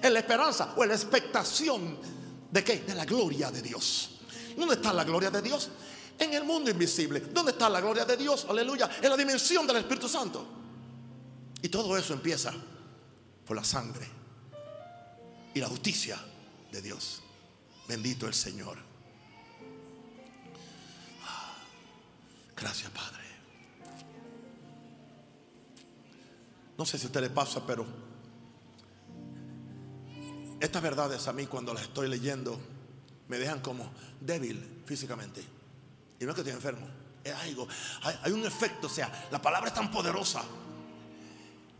En 0.02 0.12
la 0.12 0.18
esperanza 0.18 0.74
o 0.76 0.82
en 0.82 0.88
la 0.88 0.96
expectación 0.96 1.98
de 2.50 2.64
qué? 2.64 2.80
De 2.80 2.96
la 2.96 3.04
gloria 3.04 3.52
de 3.52 3.62
Dios. 3.62 4.10
¿Dónde 4.56 4.74
está 4.74 4.92
la 4.92 5.04
gloria 5.04 5.30
de 5.30 5.40
Dios? 5.40 5.70
En 6.18 6.34
el 6.34 6.42
mundo 6.42 6.68
invisible. 6.68 7.20
¿Dónde 7.20 7.52
está 7.52 7.68
la 7.68 7.80
gloria 7.80 8.04
de 8.04 8.16
Dios? 8.16 8.48
Aleluya. 8.50 8.90
En 9.00 9.08
la 9.08 9.16
dimensión 9.16 9.68
del 9.68 9.76
Espíritu 9.76 10.08
Santo. 10.08 10.44
Y 11.62 11.68
todo 11.68 11.96
eso 11.96 12.12
empieza 12.12 12.52
por 13.46 13.54
la 13.54 13.62
sangre 13.62 14.08
y 15.54 15.60
la 15.60 15.68
justicia 15.68 16.18
de 16.72 16.82
Dios. 16.82 17.22
Bendito 17.86 18.26
el 18.26 18.34
Señor. 18.34 18.93
Gracias, 22.64 22.90
Padre. 22.92 23.22
No 26.78 26.86
sé 26.86 26.96
si 26.96 27.04
a 27.04 27.08
usted 27.08 27.20
le 27.20 27.28
pasa, 27.28 27.60
pero 27.66 27.84
estas 30.58 30.82
verdades 30.82 31.28
a 31.28 31.34
mí 31.34 31.44
cuando 31.44 31.74
las 31.74 31.82
estoy 31.82 32.08
leyendo 32.08 32.58
me 33.28 33.38
dejan 33.38 33.60
como 33.60 33.92
débil 34.18 34.82
físicamente. 34.86 35.44
Y 36.18 36.24
no 36.24 36.30
es 36.30 36.34
que 36.36 36.40
estoy 36.40 36.54
enfermo, 36.54 36.88
es 37.22 37.34
algo, 37.34 37.68
hay, 38.22 38.32
un 38.32 38.46
efecto, 38.46 38.86
o 38.86 38.90
sea, 38.90 39.28
la 39.30 39.42
palabra 39.42 39.68
es 39.68 39.74
tan 39.74 39.90
poderosa 39.90 40.42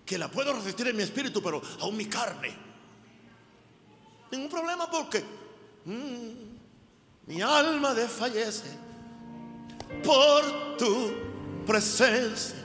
que 0.05 0.19
la 0.19 0.31
puedo 0.31 0.53
resistir 0.53 0.87
en 0.89 0.99
mi 0.99 1.03
espíritu, 1.03 1.43
pero 1.43 1.63
aún 1.81 1.97
mi 1.97 2.05
carne. 2.05 2.55
Ningún 4.31 4.51
problema 4.51 4.91
porque 4.91 5.25
mm, 5.87 7.29
mi 7.29 7.41
alma 7.41 7.95
desfallece 7.95 8.84
por 10.03 10.43
tu 10.79 11.13
presencia. 11.67 12.57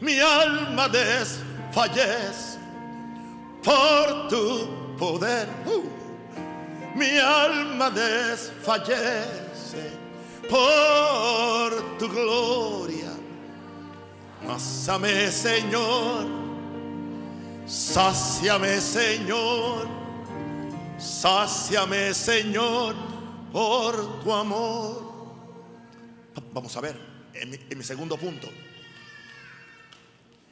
Mi 0.00 0.20
alma 0.20 0.88
desfallece 0.88 2.58
por 3.62 4.28
tu 4.28 4.68
poder. 4.96 5.48
Uh. 5.66 5.82
mi 6.94 7.18
alma 7.18 7.90
desfallece 7.90 9.90
por 10.48 11.98
tu 11.98 12.08
gloria. 12.08 13.12
Másame, 14.46 15.30
Señor 15.30 16.48
Sáciame, 17.68 18.80
Señor. 18.80 19.86
Sáciame, 20.98 22.14
Señor, 22.14 22.94
por 23.52 24.22
tu 24.24 24.32
amor. 24.32 25.07
Vamos 26.52 26.76
a 26.76 26.80
ver, 26.80 26.96
en 27.34 27.78
mi, 27.78 27.84
segundo 27.84 28.16
punto. 28.16 28.48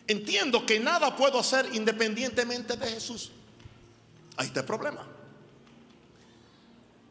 Entiendo 0.07 0.65
que 0.65 0.79
nada 0.79 1.15
puedo 1.17 1.39
hacer 1.39 1.69
independientemente 1.75 2.77
de 2.77 2.87
Jesús. 2.87 3.33
Ahí 4.37 4.49
está 4.49 4.61
el 4.61 4.67
problema. 4.67 5.07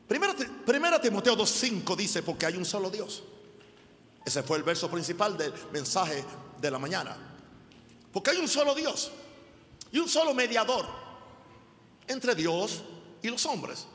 Primera, 0.08 0.36
primera 0.66 1.02
Timoteo 1.02 1.36
2.5 1.36 1.96
dice, 1.96 2.24
porque 2.24 2.46
hay 2.46 2.56
un 2.56 2.66
solo 2.66 2.90
Dios. 2.90 3.24
Ese 4.24 4.44
fue 4.44 4.58
el 4.58 4.64
verso 4.64 4.90
principal 4.90 5.38
del 5.38 5.54
mensaje 5.72 6.24
de 6.60 6.72
la 6.72 6.80
mañana. 6.80 7.16
Porque 8.12 8.32
hay 8.32 8.38
un 8.38 8.48
solo 8.48 8.74
Dios 8.74 9.12
y 9.92 10.00
un 10.00 10.08
solo 10.08 10.34
mediador 10.34 10.86
entre 12.08 12.34
Dios 12.36 12.82
y 13.22 13.30
los 13.30 13.46
hombres. 13.46 13.88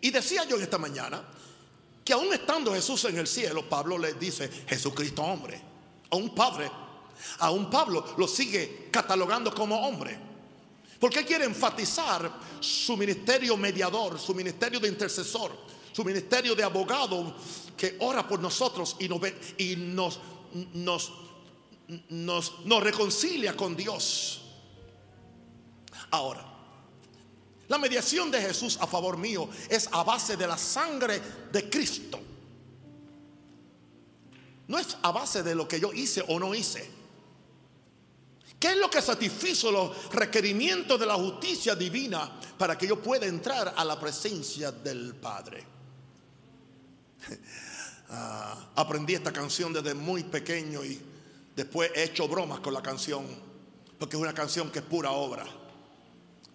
Y 0.00 0.10
decía 0.10 0.44
yo 0.44 0.56
esta 0.56 0.78
mañana 0.78 1.22
que 2.10 2.14
aún 2.14 2.32
estando 2.32 2.74
Jesús 2.74 3.04
en 3.04 3.18
el 3.18 3.28
cielo, 3.28 3.68
Pablo 3.68 3.96
le 3.96 4.14
dice 4.14 4.50
Jesucristo 4.66 5.22
hombre, 5.22 5.62
a 6.10 6.16
un 6.16 6.34
padre, 6.34 6.68
a 7.38 7.52
un 7.52 7.70
Pablo 7.70 8.04
lo 8.18 8.26
sigue 8.26 8.88
catalogando 8.90 9.54
como 9.54 9.76
hombre. 9.86 10.18
Porque 10.98 11.24
quiere 11.24 11.44
enfatizar 11.44 12.28
su 12.58 12.96
ministerio 12.96 13.56
mediador, 13.56 14.18
su 14.18 14.34
ministerio 14.34 14.80
de 14.80 14.88
intercesor, 14.88 15.52
su 15.92 16.02
ministerio 16.02 16.56
de 16.56 16.64
abogado 16.64 17.32
que 17.76 17.96
ora 18.00 18.26
por 18.26 18.40
nosotros 18.40 18.96
y 18.98 19.06
nos, 19.06 19.20
y 19.56 19.76
nos, 19.76 21.12
nos, 22.08 22.54
nos 22.64 22.82
reconcilia 22.82 23.56
con 23.56 23.76
Dios. 23.76 24.42
Ahora, 26.10 26.49
la 27.70 27.78
mediación 27.78 28.32
de 28.32 28.40
Jesús 28.42 28.76
a 28.80 28.86
favor 28.88 29.16
mío 29.16 29.48
es 29.68 29.88
a 29.92 30.02
base 30.02 30.36
de 30.36 30.44
la 30.44 30.58
sangre 30.58 31.22
de 31.52 31.70
Cristo. 31.70 32.18
No 34.66 34.76
es 34.76 34.96
a 35.00 35.12
base 35.12 35.44
de 35.44 35.54
lo 35.54 35.68
que 35.68 35.78
yo 35.78 35.92
hice 35.92 36.24
o 36.26 36.40
no 36.40 36.52
hice. 36.52 36.90
¿Qué 38.58 38.72
es 38.72 38.76
lo 38.76 38.90
que 38.90 39.00
satisfizo 39.00 39.70
los 39.70 40.10
requerimientos 40.10 40.98
de 40.98 41.06
la 41.06 41.14
justicia 41.14 41.76
divina 41.76 42.40
para 42.58 42.76
que 42.76 42.88
yo 42.88 43.00
pueda 43.00 43.26
entrar 43.26 43.72
a 43.76 43.84
la 43.84 44.00
presencia 44.00 44.72
del 44.72 45.14
Padre? 45.14 45.64
Ah, 48.12 48.70
aprendí 48.74 49.14
esta 49.14 49.32
canción 49.32 49.72
desde 49.72 49.94
muy 49.94 50.24
pequeño 50.24 50.84
y 50.84 51.00
después 51.54 51.92
he 51.94 52.02
hecho 52.02 52.26
bromas 52.26 52.58
con 52.58 52.74
la 52.74 52.82
canción, 52.82 53.24
porque 54.00 54.16
es 54.16 54.20
una 54.20 54.34
canción 54.34 54.68
que 54.68 54.80
es 54.80 54.84
pura 54.84 55.12
obra. 55.12 55.46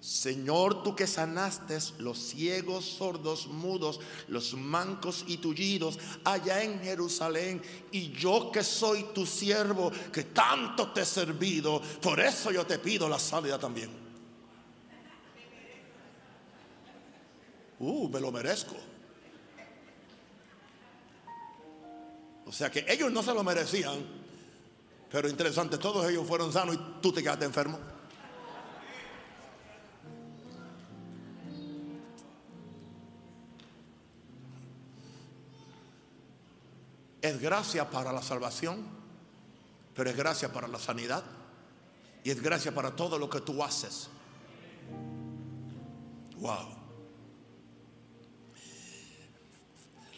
Señor, 0.05 0.83
tú 0.83 0.95
que 0.95 1.07
sanaste 1.07 1.79
los 1.97 2.19
ciegos, 2.19 2.85
sordos, 2.85 3.47
mudos, 3.47 3.99
los 4.27 4.53
mancos 4.53 5.25
y 5.25 5.37
tullidos 5.37 5.97
allá 6.23 6.61
en 6.61 6.79
Jerusalén, 6.79 7.59
y 7.91 8.11
yo 8.11 8.51
que 8.51 8.63
soy 8.63 9.07
tu 9.15 9.25
siervo, 9.25 9.91
que 10.13 10.25
tanto 10.25 10.91
te 10.91 11.01
he 11.01 11.05
servido, 11.05 11.81
por 12.03 12.19
eso 12.19 12.51
yo 12.51 12.67
te 12.67 12.77
pido 12.77 13.09
la 13.09 13.17
salida 13.17 13.57
también. 13.57 13.89
Uh, 17.79 18.07
me 18.07 18.19
lo 18.19 18.31
merezco. 18.31 18.75
O 22.45 22.51
sea 22.51 22.69
que 22.69 22.85
ellos 22.87 23.11
no 23.11 23.23
se 23.23 23.33
lo 23.33 23.43
merecían, 23.43 24.05
pero 25.11 25.27
interesante, 25.27 25.79
todos 25.79 26.07
ellos 26.07 26.27
fueron 26.27 26.53
sanos 26.53 26.75
y 26.75 27.01
tú 27.01 27.11
te 27.11 27.23
quedaste 27.23 27.45
enfermo. 27.45 27.94
Es 37.25 37.41
gracia 37.41 37.89
para 37.89 38.13
la 38.13 38.21
salvación, 38.21 38.85
pero 39.95 40.11
es 40.11 40.15
gracia 40.15 40.53
para 40.53 40.67
la 40.67 40.77
sanidad 40.77 41.23
y 42.23 42.29
es 42.29 42.39
gracia 42.39 42.71
para 42.71 42.95
todo 42.95 43.17
lo 43.17 43.27
que 43.27 43.41
tú 43.41 43.63
haces. 43.63 44.09
Wow. 46.37 46.67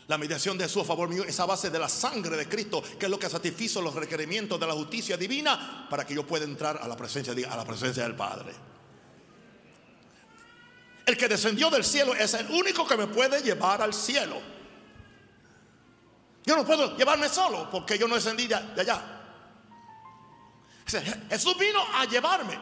La 0.07 0.17
mediación 0.17 0.57
de 0.57 0.65
Jesús 0.65 0.81
a 0.83 0.85
favor 0.85 1.07
mío 1.07 1.23
es 1.23 1.39
a 1.39 1.45
base 1.45 1.69
de 1.69 1.79
la 1.79 1.87
sangre 1.87 2.35
de 2.35 2.49
Cristo, 2.49 2.83
que 2.99 3.05
es 3.05 3.09
lo 3.09 3.17
que 3.17 3.29
satisfizo 3.29 3.81
los 3.81 3.95
requerimientos 3.95 4.59
de 4.59 4.67
la 4.67 4.73
justicia 4.73 5.15
divina 5.15 5.87
para 5.89 6.05
que 6.05 6.13
yo 6.13 6.27
pueda 6.27 6.43
entrar 6.43 6.77
a 6.81 6.89
la 6.89 6.97
presencia, 6.97 7.31
a 7.49 7.55
la 7.55 7.63
presencia 7.63 8.03
del 8.03 8.17
Padre. 8.17 8.53
El 11.05 11.15
que 11.15 11.29
descendió 11.29 11.69
del 11.69 11.85
cielo 11.85 12.13
es 12.13 12.33
el 12.33 12.51
único 12.51 12.85
que 12.85 12.97
me 12.97 13.07
puede 13.07 13.41
llevar 13.41 13.81
al 13.81 13.93
cielo. 13.93 14.56
Yo 16.47 16.55
no 16.55 16.65
puedo 16.65 16.95
llevarme 16.95 17.27
solo 17.27 17.69
porque 17.69 17.97
yo 17.97 18.07
no 18.07 18.15
descendí 18.15 18.47
de 18.47 18.55
allá. 18.55 19.01
Jesús 21.29 21.57
vino 21.57 21.85
a 21.93 22.05
llevarme. 22.05 22.57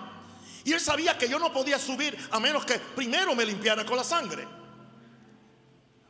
Y 0.64 0.74
él 0.74 0.82
sabía 0.82 1.16
que 1.16 1.30
yo 1.30 1.38
no 1.38 1.54
podía 1.54 1.78
subir 1.78 2.18
a 2.32 2.40
menos 2.40 2.66
que 2.66 2.80
primero 2.80 3.36
me 3.36 3.46
limpiara 3.46 3.86
con 3.86 3.96
la 3.96 4.04
sangre. 4.04 4.48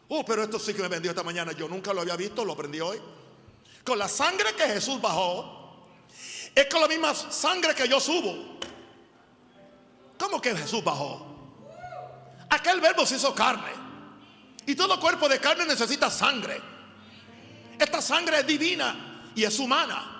Oh, 0.08 0.24
pero 0.24 0.44
esto 0.44 0.58
sí 0.58 0.74
que 0.74 0.82
me 0.84 0.88
vendió 0.88 1.12
esta 1.12 1.24
mañana. 1.24 1.52
Yo 1.52 1.68
nunca 1.68 1.94
lo 1.94 2.00
había 2.00 2.16
visto, 2.16 2.46
lo 2.46 2.54
aprendí 2.54 2.80
hoy. 2.80 2.98
Con 3.84 4.00
la 4.00 4.08
sangre 4.08 4.56
que 4.56 4.64
Jesús 4.64 5.02
bajó, 5.02 5.90
es 6.56 6.68
con 6.68 6.80
la 6.80 6.88
misma 6.88 7.14
sangre 7.14 7.76
que 7.76 7.90
yo 7.90 8.00
subo. 8.00 8.58
¿Cómo 10.18 10.40
que 10.40 10.56
Jesús 10.56 10.82
bajó? 10.82 11.26
Aquel 12.52 12.80
verbo 12.80 13.06
se 13.06 13.18
hizo 13.18 13.36
carne. 13.36 13.72
Y 14.66 14.76
todo 14.76 14.98
cuerpo 14.98 15.28
de 15.28 15.42
carne 15.42 15.66
necesita 15.66 16.10
sangre. 16.10 16.75
Esta 17.80 18.02
sangre 18.02 18.40
es 18.40 18.48
divina 18.48 19.32
y 19.36 19.44
es 19.44 19.60
humana. 19.60 20.12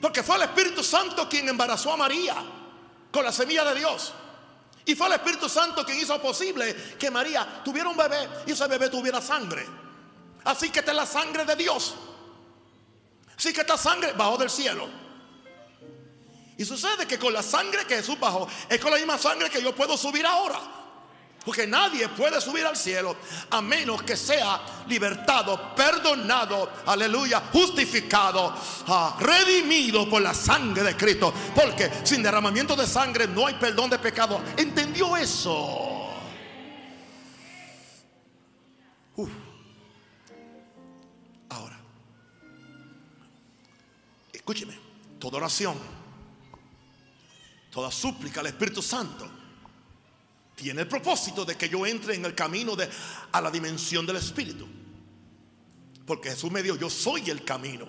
Porque 0.00 0.22
fue 0.22 0.36
el 0.36 0.42
Espíritu 0.42 0.82
Santo 0.82 1.28
quien 1.28 1.48
embarazó 1.48 1.92
a 1.92 1.96
María 1.96 2.36
con 3.10 3.24
la 3.24 3.32
semilla 3.32 3.64
de 3.64 3.78
Dios. 3.78 4.12
Y 4.84 4.94
fue 4.94 5.08
el 5.08 5.14
Espíritu 5.14 5.48
Santo 5.48 5.84
quien 5.84 5.98
hizo 5.98 6.20
posible 6.22 6.74
que 6.98 7.10
María 7.10 7.62
tuviera 7.64 7.88
un 7.88 7.96
bebé 7.96 8.28
y 8.46 8.52
ese 8.52 8.66
bebé 8.66 8.88
tuviera 8.88 9.20
sangre. 9.20 9.66
Así 10.44 10.70
que 10.70 10.78
esta 10.78 10.92
es 10.92 10.96
la 10.96 11.06
sangre 11.06 11.44
de 11.44 11.56
Dios. 11.56 11.94
Así 13.36 13.52
que 13.52 13.60
esta 13.60 13.76
sangre 13.76 14.12
bajó 14.12 14.38
del 14.38 14.50
cielo. 14.50 14.88
Y 16.56 16.64
sucede 16.64 17.06
que 17.06 17.18
con 17.18 17.32
la 17.32 17.42
sangre 17.42 17.84
que 17.86 17.96
Jesús 17.96 18.18
bajó 18.18 18.48
es 18.68 18.80
con 18.80 18.90
la 18.90 18.96
misma 18.96 19.18
sangre 19.18 19.50
que 19.50 19.62
yo 19.62 19.74
puedo 19.74 19.96
subir 19.96 20.26
ahora. 20.26 20.58
Porque 21.48 21.66
nadie 21.66 22.06
puede 22.10 22.42
subir 22.42 22.66
al 22.66 22.76
cielo 22.76 23.16
a 23.48 23.62
menos 23.62 24.02
que 24.02 24.18
sea 24.18 24.60
libertado, 24.86 25.74
perdonado, 25.74 26.70
aleluya, 26.84 27.44
justificado, 27.50 28.54
ah, 28.86 29.16
redimido 29.18 30.10
por 30.10 30.20
la 30.20 30.34
sangre 30.34 30.82
de 30.82 30.94
Cristo. 30.94 31.32
Porque 31.54 31.90
sin 32.04 32.22
derramamiento 32.22 32.76
de 32.76 32.86
sangre 32.86 33.26
no 33.26 33.46
hay 33.46 33.54
perdón 33.54 33.88
de 33.88 33.98
pecado. 33.98 34.42
¿Entendió 34.58 35.16
eso? 35.16 36.10
Ahora, 41.48 41.80
escúcheme, 44.34 44.78
toda 45.18 45.38
oración, 45.38 45.78
toda 47.70 47.90
súplica 47.90 48.40
al 48.40 48.48
Espíritu 48.48 48.82
Santo 48.82 49.37
tiene 50.58 50.82
el 50.82 50.88
propósito 50.88 51.44
de 51.44 51.56
que 51.56 51.68
yo 51.68 51.86
entre 51.86 52.16
en 52.16 52.24
el 52.24 52.34
camino 52.34 52.74
de, 52.74 52.88
a 53.30 53.40
la 53.40 53.48
dimensión 53.48 54.04
del 54.04 54.16
Espíritu. 54.16 54.66
Porque 56.04 56.30
Jesús 56.30 56.50
me 56.50 56.62
dijo, 56.62 56.74
yo 56.74 56.90
soy 56.90 57.30
el 57.30 57.44
camino. 57.44 57.86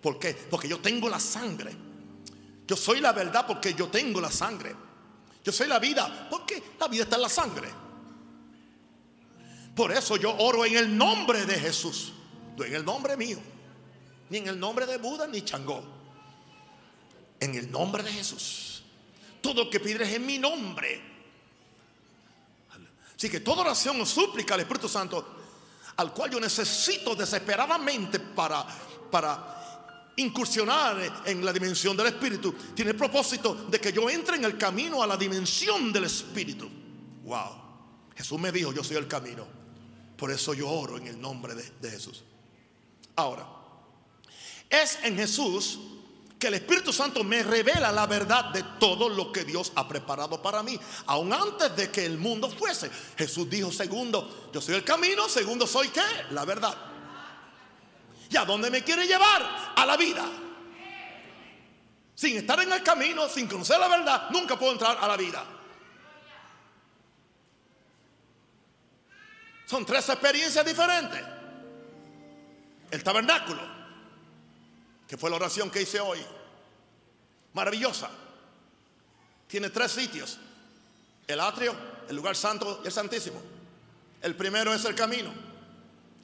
¿Por 0.00 0.18
qué? 0.20 0.32
Porque 0.32 0.68
yo 0.68 0.78
tengo 0.78 1.08
la 1.08 1.18
sangre. 1.18 1.72
Yo 2.64 2.76
soy 2.76 3.00
la 3.00 3.12
verdad 3.12 3.44
porque 3.44 3.74
yo 3.74 3.88
tengo 3.88 4.20
la 4.20 4.30
sangre. 4.30 4.72
Yo 5.44 5.50
soy 5.50 5.66
la 5.66 5.80
vida 5.80 6.28
porque 6.30 6.62
la 6.78 6.86
vida 6.86 7.02
está 7.02 7.16
en 7.16 7.22
la 7.22 7.28
sangre. 7.28 7.68
Por 9.74 9.90
eso 9.90 10.16
yo 10.16 10.34
oro 10.36 10.64
en 10.64 10.76
el 10.76 10.96
nombre 10.96 11.44
de 11.44 11.54
Jesús, 11.58 12.12
no 12.56 12.64
en 12.64 12.74
el 12.74 12.84
nombre 12.84 13.16
mío, 13.16 13.38
ni 14.30 14.38
en 14.38 14.48
el 14.48 14.58
nombre 14.58 14.86
de 14.86 14.96
Buda 14.98 15.26
ni 15.26 15.42
Changó. 15.42 15.82
En 17.40 17.54
el 17.54 17.70
nombre 17.70 18.02
de 18.04 18.12
Jesús. 18.12 18.84
Todo 19.42 19.64
lo 19.64 19.70
que 19.70 19.80
pides 19.80 20.08
en 20.14 20.24
mi 20.24 20.38
nombre. 20.38 21.15
Así 23.16 23.30
que 23.30 23.40
toda 23.40 23.62
oración 23.62 24.00
o 24.00 24.06
súplica 24.06 24.54
al 24.54 24.60
Espíritu 24.60 24.88
Santo, 24.88 25.24
al 25.96 26.12
cual 26.12 26.30
yo 26.30 26.40
necesito 26.40 27.14
desesperadamente 27.14 28.20
para, 28.20 28.66
para 29.10 30.12
incursionar 30.16 31.22
en 31.24 31.44
la 31.44 31.52
dimensión 31.52 31.96
del 31.96 32.08
Espíritu, 32.08 32.52
tiene 32.74 32.90
el 32.90 32.96
propósito 32.96 33.54
de 33.54 33.80
que 33.80 33.92
yo 33.92 34.10
entre 34.10 34.36
en 34.36 34.44
el 34.44 34.58
camino 34.58 35.02
a 35.02 35.06
la 35.06 35.16
dimensión 35.16 35.92
del 35.92 36.04
Espíritu. 36.04 36.68
Wow. 37.24 37.64
Jesús 38.14 38.38
me 38.38 38.52
dijo, 38.52 38.72
yo 38.72 38.84
soy 38.84 38.96
el 38.98 39.08
camino. 39.08 39.46
Por 40.16 40.30
eso 40.30 40.52
yo 40.54 40.68
oro 40.68 40.98
en 40.98 41.06
el 41.06 41.20
nombre 41.20 41.54
de, 41.54 41.70
de 41.80 41.90
Jesús. 41.90 42.24
Ahora, 43.16 43.46
es 44.68 44.98
en 45.02 45.16
Jesús 45.16 45.78
que 46.38 46.48
el 46.48 46.54
Espíritu 46.54 46.92
Santo 46.92 47.24
me 47.24 47.42
revela 47.42 47.90
la 47.90 48.06
verdad 48.06 48.46
de 48.46 48.62
todo 48.78 49.08
lo 49.08 49.32
que 49.32 49.44
Dios 49.44 49.72
ha 49.74 49.88
preparado 49.88 50.42
para 50.42 50.62
mí, 50.62 50.78
aún 51.06 51.32
antes 51.32 51.74
de 51.74 51.90
que 51.90 52.04
el 52.04 52.18
mundo 52.18 52.50
fuese. 52.50 52.90
Jesús 53.16 53.48
dijo, 53.48 53.72
segundo, 53.72 54.50
yo 54.52 54.60
soy 54.60 54.74
el 54.74 54.84
camino, 54.84 55.28
segundo, 55.28 55.66
soy 55.66 55.88
qué? 55.88 56.02
La 56.30 56.44
verdad. 56.44 56.76
¿Y 58.28 58.36
a 58.36 58.44
dónde 58.44 58.70
me 58.70 58.82
quiere 58.82 59.06
llevar? 59.06 59.74
A 59.76 59.86
la 59.86 59.96
vida. 59.96 60.24
Sin 62.14 62.36
estar 62.36 62.60
en 62.60 62.72
el 62.72 62.82
camino, 62.82 63.28
sin 63.28 63.46
conocer 63.46 63.78
la 63.78 63.88
verdad, 63.88 64.30
nunca 64.30 64.58
puedo 64.58 64.72
entrar 64.72 64.98
a 65.00 65.06
la 65.06 65.16
vida. 65.16 65.44
Son 69.66 69.84
tres 69.84 70.08
experiencias 70.08 70.64
diferentes. 70.64 71.22
El 72.90 73.02
tabernáculo, 73.02 73.60
que 75.08 75.16
fue 75.16 75.30
la 75.30 75.36
oración 75.36 75.70
que 75.70 75.82
hice 75.82 76.00
hoy, 76.00 76.18
maravillosa. 77.52 78.10
Tiene 79.46 79.70
tres 79.70 79.92
sitios. 79.92 80.38
El 81.26 81.40
atrio, 81.40 81.74
el 82.08 82.16
lugar 82.16 82.36
santo 82.36 82.80
y 82.82 82.86
el 82.86 82.92
santísimo. 82.92 83.40
El 84.22 84.34
primero 84.34 84.74
es 84.74 84.84
el 84.84 84.94
camino. 84.94 85.32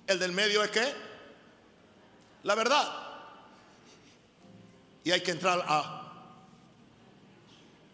El 0.07 0.19
del 0.19 0.33
medio 0.33 0.63
es 0.63 0.71
qué? 0.71 0.95
La 2.43 2.55
verdad. 2.55 2.93
Y 5.05 5.11
hay 5.11 5.21
que 5.21 5.31
entrar 5.31 5.65
a, 5.67 6.13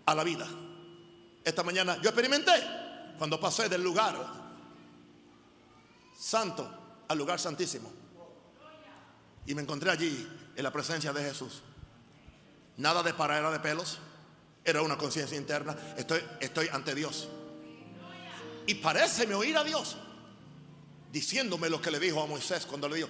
a 0.07 0.15
la 0.15 0.25
vida. 0.25 0.47
Esta 1.45 1.63
mañana 1.63 1.97
yo 2.01 2.11
experimenté 2.11 2.53
cuando 3.19 3.41
pasé 3.41 3.69
del 3.69 3.83
lugar 3.83 4.17
santo 6.19 6.69
al 7.09 7.19
lugar 7.19 7.39
santísimo. 7.39 7.91
Y 9.47 9.55
me 9.55 9.63
encontré 9.63 9.91
allí 9.91 10.29
en 10.59 10.65
la 10.65 10.73
presencia 10.73 11.13
de 11.13 11.23
Jesús. 11.23 11.63
Nada 12.79 13.05
de 13.05 13.15
paraera 13.15 13.49
de 13.53 13.61
pelos. 13.61 14.01
Era 14.65 14.83
una 14.83 14.99
conciencia 14.99 15.39
interna. 15.39 15.77
Estoy, 15.97 16.21
estoy 16.41 16.69
ante 16.73 16.97
Dios. 16.97 17.29
Y 18.67 18.75
parece 18.75 19.25
me 19.29 19.35
oír 19.35 19.57
a 19.57 19.63
Dios 19.63 19.97
diciéndome 21.13 21.71
lo 21.71 21.81
que 21.81 21.93
le 21.93 22.01
dijo 22.01 22.21
a 22.21 22.27
Moisés 22.27 22.67
cuando 22.67 22.89
le 22.89 22.97
dijo, 22.97 23.09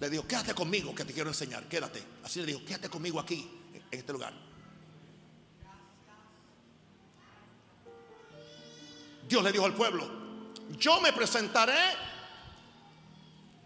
le 0.00 0.08
dijo, 0.08 0.26
quédate 0.26 0.54
conmigo 0.54 0.94
que 0.94 1.04
te 1.04 1.12
quiero 1.12 1.28
enseñar, 1.28 1.68
quédate. 1.68 2.02
Así 2.24 2.40
le 2.40 2.46
dijo, 2.46 2.64
quédate 2.64 2.88
conmigo 2.88 3.20
aquí, 3.20 3.46
en 3.74 3.84
este 3.90 4.10
lugar. 4.10 4.32
Dios 9.28 9.44
le 9.44 9.52
dijo 9.52 9.66
al 9.66 9.74
pueblo, 9.74 10.10
yo 10.78 11.02
me 11.02 11.12
presentaré 11.12 11.78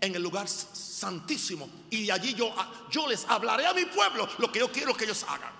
en 0.04 0.14
el 0.14 0.22
lugar 0.22 0.48
santísimo 0.48 1.68
y 1.90 2.10
allí 2.10 2.34
yo, 2.34 2.54
yo 2.90 3.08
les 3.08 3.24
hablaré 3.28 3.66
a 3.66 3.74
mi 3.74 3.84
pueblo 3.86 4.28
lo 4.38 4.50
que 4.50 4.58
yo 4.58 4.70
quiero 4.70 4.94
que 4.94 5.04
ellos 5.04 5.24
hagan. 5.28 5.52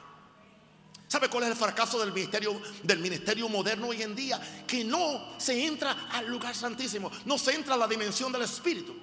¿Sabe 1.08 1.28
cuál 1.28 1.44
es 1.44 1.50
el 1.50 1.56
fracaso 1.56 1.98
del 2.00 2.12
ministerio, 2.12 2.60
del 2.82 2.98
ministerio 2.98 3.48
moderno 3.48 3.88
hoy 3.88 4.02
en 4.02 4.16
día? 4.16 4.40
Que 4.66 4.82
no 4.84 5.34
se 5.38 5.64
entra 5.64 6.08
al 6.10 6.26
lugar 6.26 6.54
santísimo, 6.54 7.10
no 7.24 7.38
se 7.38 7.54
entra 7.54 7.74
a 7.74 7.78
la 7.78 7.86
dimensión 7.86 8.32
del 8.32 8.42
Espíritu. 8.42 8.94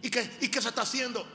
¿Y 0.00 0.10
qué, 0.10 0.38
y 0.40 0.48
qué 0.48 0.62
se 0.62 0.68
está 0.68 0.82
haciendo? 0.82 1.26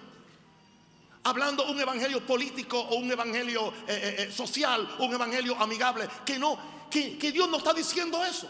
Hablando 1.26 1.70
un 1.70 1.80
evangelio 1.80 2.26
político 2.26 2.80
o 2.80 2.96
un 2.96 3.12
evangelio 3.12 3.70
eh, 3.70 3.74
eh, 3.88 4.16
eh, 4.20 4.32
social, 4.32 4.96
un 5.00 5.14
evangelio 5.14 5.56
amigable, 5.62 6.08
que 6.26 6.40
no, 6.40 6.58
que, 6.90 7.18
que 7.18 7.32
Dios 7.32 7.50
no 7.50 7.58
está 7.58 7.74
diciendo 7.74 8.24
eso. 8.24 8.50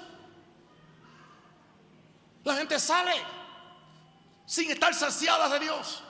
La 2.44 2.56
gente 2.56 2.80
sale 2.80 3.14
sin 4.46 4.70
estar 4.72 4.94
saciada 4.94 5.48
de 5.50 5.60
Dios. 5.60 6.04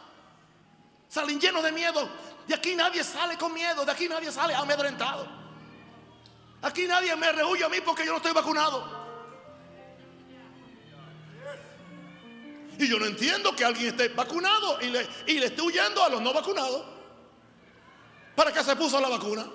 Salen 1.07 1.39
llenos 1.39 1.63
de 1.63 1.71
miedo. 1.71 2.09
De 2.47 2.55
aquí 2.55 2.75
nadie 2.75 3.03
sale 3.03 3.37
con 3.37 3.53
miedo, 3.53 3.85
de 3.85 3.91
aquí 3.91 4.09
nadie 4.09 4.31
sale 4.31 4.53
amedrentado. 4.55 5.27
Aquí 6.61 6.87
nadie 6.87 7.15
me 7.15 7.31
rehuye 7.31 7.63
a 7.63 7.69
mí 7.69 7.81
porque 7.81 8.05
yo 8.05 8.11
no 8.11 8.17
estoy 8.17 8.33
vacunado. 8.33 9.03
Y 12.79 12.87
yo 12.87 12.97
no 12.97 13.05
entiendo 13.05 13.55
que 13.55 13.63
alguien 13.63 13.89
esté 13.89 14.09
vacunado 14.09 14.81
y 14.81 14.89
le, 14.89 15.45
esté 15.45 15.61
huyendo 15.61 16.03
a 16.03 16.09
los 16.09 16.21
no 16.21 16.33
vacunados. 16.33 16.83
¿Para 18.35 18.51
qué 18.51 18.63
se 18.63 18.75
puso 18.75 18.99
la 18.99 19.09
vacuna? 19.09 19.45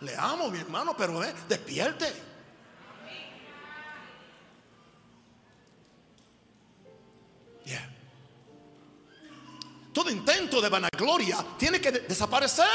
Le 0.00 0.16
amo, 0.16 0.50
mi 0.50 0.58
hermano, 0.58 0.96
pero 0.96 1.22
eh, 1.22 1.32
despierte. 1.48 2.25
Todo 9.96 10.10
intento 10.10 10.60
de 10.60 10.68
vanagloria 10.68 11.42
tiene 11.56 11.80
que 11.80 11.90
desaparecer. 11.90 12.66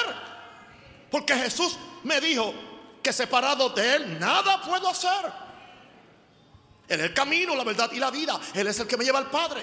Porque 1.11 1.35
Jesús 1.35 1.77
me 2.01 2.19
dijo 2.19 2.51
que 3.03 3.13
separado 3.13 3.69
de 3.69 3.95
Él 3.95 4.19
nada 4.19 4.59
puedo 4.63 4.89
hacer. 4.89 5.31
Él 6.87 6.99
es 6.99 7.05
el 7.05 7.13
camino, 7.13 7.55
la 7.55 7.63
verdad 7.63 7.91
y 7.91 7.99
la 7.99 8.09
vida. 8.09 8.41
Él 8.55 8.65
es 8.65 8.79
el 8.79 8.87
que 8.87 8.97
me 8.97 9.05
lleva 9.05 9.19
al 9.19 9.29
Padre. 9.29 9.61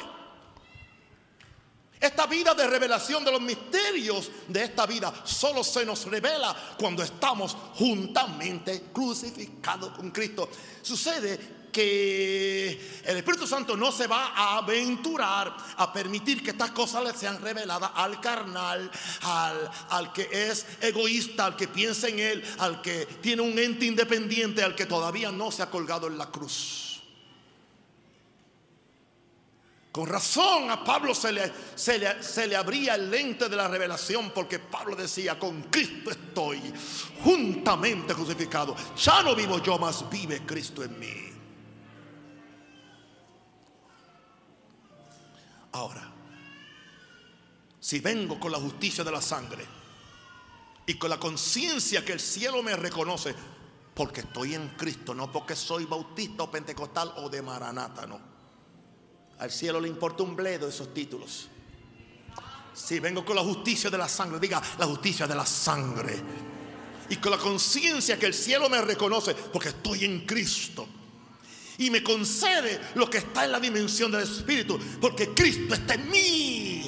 Esta 2.00 2.26
vida 2.26 2.54
de 2.54 2.66
revelación 2.66 3.24
de 3.24 3.32
los 3.32 3.40
misterios 3.40 4.30
de 4.46 4.64
esta 4.64 4.86
vida 4.86 5.12
solo 5.24 5.64
se 5.64 5.84
nos 5.84 6.04
revela 6.04 6.54
cuando 6.78 7.02
estamos 7.02 7.56
juntamente 7.74 8.84
crucificados 8.92 9.90
con 9.96 10.10
Cristo. 10.10 10.48
Sucede 10.80 11.58
que 11.72 13.00
el 13.04 13.16
Espíritu 13.16 13.46
Santo 13.46 13.76
no 13.76 13.92
se 13.92 14.06
va 14.06 14.28
a 14.28 14.58
aventurar 14.58 15.56
a 15.76 15.92
permitir 15.92 16.42
que 16.42 16.50
estas 16.50 16.70
cosas 16.70 17.04
le 17.04 17.12
sean 17.12 17.40
reveladas 17.40 17.90
al 17.94 18.20
carnal, 18.20 18.90
al, 19.22 19.70
al 19.90 20.12
que 20.12 20.28
es 20.32 20.66
egoísta, 20.80 21.46
al 21.46 21.56
que 21.56 21.68
piensa 21.68 22.08
en 22.08 22.18
él, 22.20 22.44
al 22.58 22.80
que 22.80 23.06
tiene 23.20 23.42
un 23.42 23.58
ente 23.58 23.86
independiente, 23.86 24.62
al 24.62 24.74
que 24.74 24.86
todavía 24.86 25.30
no 25.30 25.50
se 25.50 25.62
ha 25.62 25.70
colgado 25.70 26.06
en 26.06 26.16
la 26.16 26.26
cruz. 26.30 26.87
Con 29.98 30.06
razón 30.06 30.70
a 30.70 30.84
Pablo 30.84 31.12
se 31.12 31.32
le, 31.32 31.52
se, 31.74 31.98
le, 31.98 32.22
se 32.22 32.46
le, 32.46 32.54
abría 32.54 32.94
el 32.94 33.10
lente 33.10 33.48
de 33.48 33.56
la 33.56 33.66
revelación 33.66 34.30
porque 34.30 34.60
Pablo 34.60 34.94
decía, 34.94 35.36
con 35.36 35.62
Cristo 35.62 36.12
estoy 36.12 36.72
juntamente 37.24 38.14
crucificado. 38.14 38.76
Ya 38.96 39.24
no 39.24 39.34
vivo 39.34 39.60
yo, 39.60 39.76
más 39.76 40.08
vive 40.08 40.46
Cristo 40.46 40.84
en 40.84 41.00
mí. 41.00 41.32
Ahora, 45.72 46.12
si 47.80 47.98
vengo 47.98 48.38
con 48.38 48.52
la 48.52 48.58
justicia 48.58 49.02
de 49.02 49.10
la 49.10 49.20
sangre 49.20 49.66
y 50.86 50.94
con 50.94 51.10
la 51.10 51.18
conciencia 51.18 52.04
que 52.04 52.12
el 52.12 52.20
cielo 52.20 52.62
me 52.62 52.76
reconoce, 52.76 53.34
porque 53.94 54.20
estoy 54.20 54.54
en 54.54 54.68
Cristo, 54.76 55.12
no 55.12 55.32
porque 55.32 55.56
soy 55.56 55.86
bautista 55.86 56.44
o 56.44 56.50
pentecostal 56.52 57.14
o 57.16 57.28
de 57.28 57.42
Maranata, 57.42 58.06
no. 58.06 58.27
Al 59.38 59.50
cielo 59.50 59.80
le 59.80 59.88
importa 59.88 60.22
un 60.22 60.34
bledo 60.34 60.68
esos 60.68 60.92
títulos. 60.92 61.48
Si 62.74 62.98
vengo 63.00 63.24
con 63.24 63.36
la 63.36 63.42
justicia 63.42 63.90
de 63.90 63.98
la 63.98 64.08
sangre, 64.08 64.38
diga 64.38 64.62
la 64.78 64.86
justicia 64.86 65.26
de 65.26 65.34
la 65.34 65.46
sangre. 65.46 66.16
Y 67.10 67.16
con 67.16 67.30
la 67.30 67.38
conciencia 67.38 68.18
que 68.18 68.26
el 68.26 68.34
cielo 68.34 68.68
me 68.68 68.80
reconoce, 68.80 69.34
porque 69.34 69.70
estoy 69.70 70.04
en 70.04 70.26
Cristo 70.26 70.86
y 71.78 71.90
me 71.90 72.02
concede 72.02 72.80
lo 72.96 73.08
que 73.08 73.18
está 73.18 73.44
en 73.44 73.52
la 73.52 73.60
dimensión 73.60 74.10
del 74.10 74.22
Espíritu, 74.22 74.78
porque 75.00 75.32
Cristo 75.32 75.74
está 75.74 75.94
en 75.94 76.10
mí. 76.10 76.82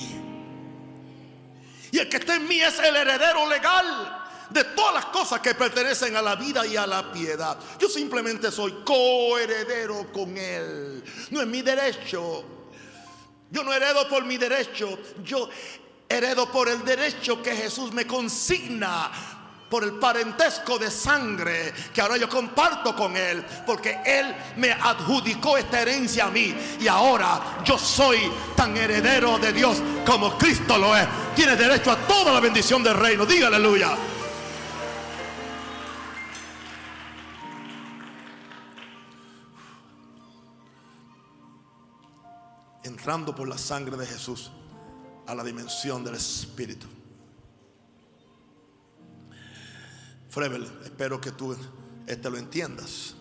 Y 1.93 1.99
el 1.99 2.09
que 2.09 2.19
está 2.19 2.35
en 2.35 2.47
mí 2.47 2.61
es 2.61 2.79
el 2.81 2.97
heredero 2.97 3.49
legal 3.49 4.21
de 4.51 4.65
todas 4.65 4.95
las 4.95 5.07
cosas 5.07 5.41
que 5.41 5.55
pertenecen 5.55 6.17
a 6.17 6.23
la 6.23 6.37
vida 6.37 6.67
y 6.67 6.77
a 6.77 6.87
la 6.87 7.11
piedad. 7.13 7.57
Yo 7.79 7.89
simplemente 7.89 8.51
soy 8.51 8.83
coheredero 8.85 10.11
con 10.13 10.37
Él. 10.37 11.03
No 11.31 11.41
es 11.41 11.47
mi 11.47 11.63
derecho. 11.63 12.45
Yo 13.51 13.65
no 13.65 13.73
heredo 13.73 14.09
por 14.09 14.25
mi 14.25 14.37
derecho. 14.37 14.99
Yo 15.25 15.49
heredo 16.09 16.51
por 16.51 16.69
el 16.69 16.85
derecho 16.85 17.43
que 17.43 17.55
Jesús 17.55 17.93
me 17.93 18.07
consigna 18.07 19.11
por 19.71 19.85
el 19.85 19.93
parentesco 19.93 20.77
de 20.79 20.91
sangre 20.91 21.73
que 21.95 22.01
ahora 22.01 22.17
yo 22.17 22.29
comparto 22.29 22.95
con 22.97 23.17
Él, 23.17 23.45
porque 23.65 24.01
Él 24.05 24.35
me 24.57 24.73
adjudicó 24.73 25.57
esta 25.57 25.81
herencia 25.81 26.25
a 26.25 26.31
mí 26.31 26.53
y 26.81 26.89
ahora 26.89 27.61
yo 27.65 27.79
soy 27.79 28.19
tan 28.57 28.77
heredero 28.77 29.39
de 29.39 29.53
Dios 29.53 29.81
como 30.05 30.37
Cristo 30.37 30.77
lo 30.77 30.97
es. 30.97 31.07
Tiene 31.37 31.55
derecho 31.55 31.93
a 31.93 31.97
toda 31.97 32.33
la 32.33 32.41
bendición 32.41 32.83
del 32.83 32.95
reino. 32.95 33.25
Diga 33.25 33.47
aleluya. 33.47 33.97
Entrando 42.91 43.33
por 43.33 43.47
la 43.47 43.57
sangre 43.57 43.97
de 43.97 44.05
Jesús 44.05 44.51
a 45.29 45.33
la 45.33 45.45
dimensión 45.45 46.03
del 46.03 46.17
Espíritu. 46.17 46.89
Frebel, 50.29 50.65
espero 50.83 51.21
que 51.21 51.31
tú 51.31 51.57
este 52.05 52.29
lo 52.29 52.37
entiendas. 52.37 53.15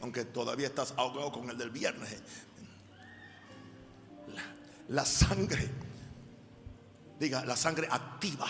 Aunque 0.00 0.24
todavía 0.24 0.66
estás 0.66 0.92
ahogado 0.96 1.30
con 1.30 1.48
el 1.50 1.56
del 1.56 1.70
viernes. 1.70 2.20
La, 4.34 4.42
la 4.88 5.04
sangre, 5.04 5.70
diga, 7.20 7.44
la 7.44 7.56
sangre 7.56 7.86
activa. 7.88 8.48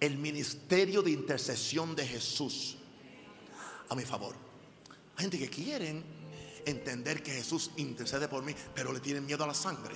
El 0.00 0.18
ministerio 0.18 1.02
de 1.02 1.12
intercesión 1.12 1.94
de 1.94 2.04
Jesús 2.04 2.78
a 3.88 3.94
mi 3.94 4.02
favor. 4.02 4.34
Hay 5.16 5.22
gente 5.22 5.38
que 5.38 5.48
quieren 5.48 6.15
entender 6.66 7.22
que 7.22 7.32
Jesús 7.32 7.70
intercede 7.76 8.28
por 8.28 8.42
mí, 8.42 8.54
pero 8.74 8.92
le 8.92 9.00
tienen 9.00 9.24
miedo 9.24 9.44
a 9.44 9.46
la 9.46 9.54
sangre. 9.54 9.94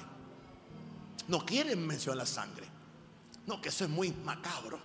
No 1.28 1.44
quieren 1.44 1.86
mencionar 1.86 2.18
la 2.18 2.26
sangre. 2.26 2.66
No, 3.46 3.60
que 3.60 3.68
eso 3.68 3.84
es 3.84 3.90
muy 3.90 4.12
macabro. 4.12 4.80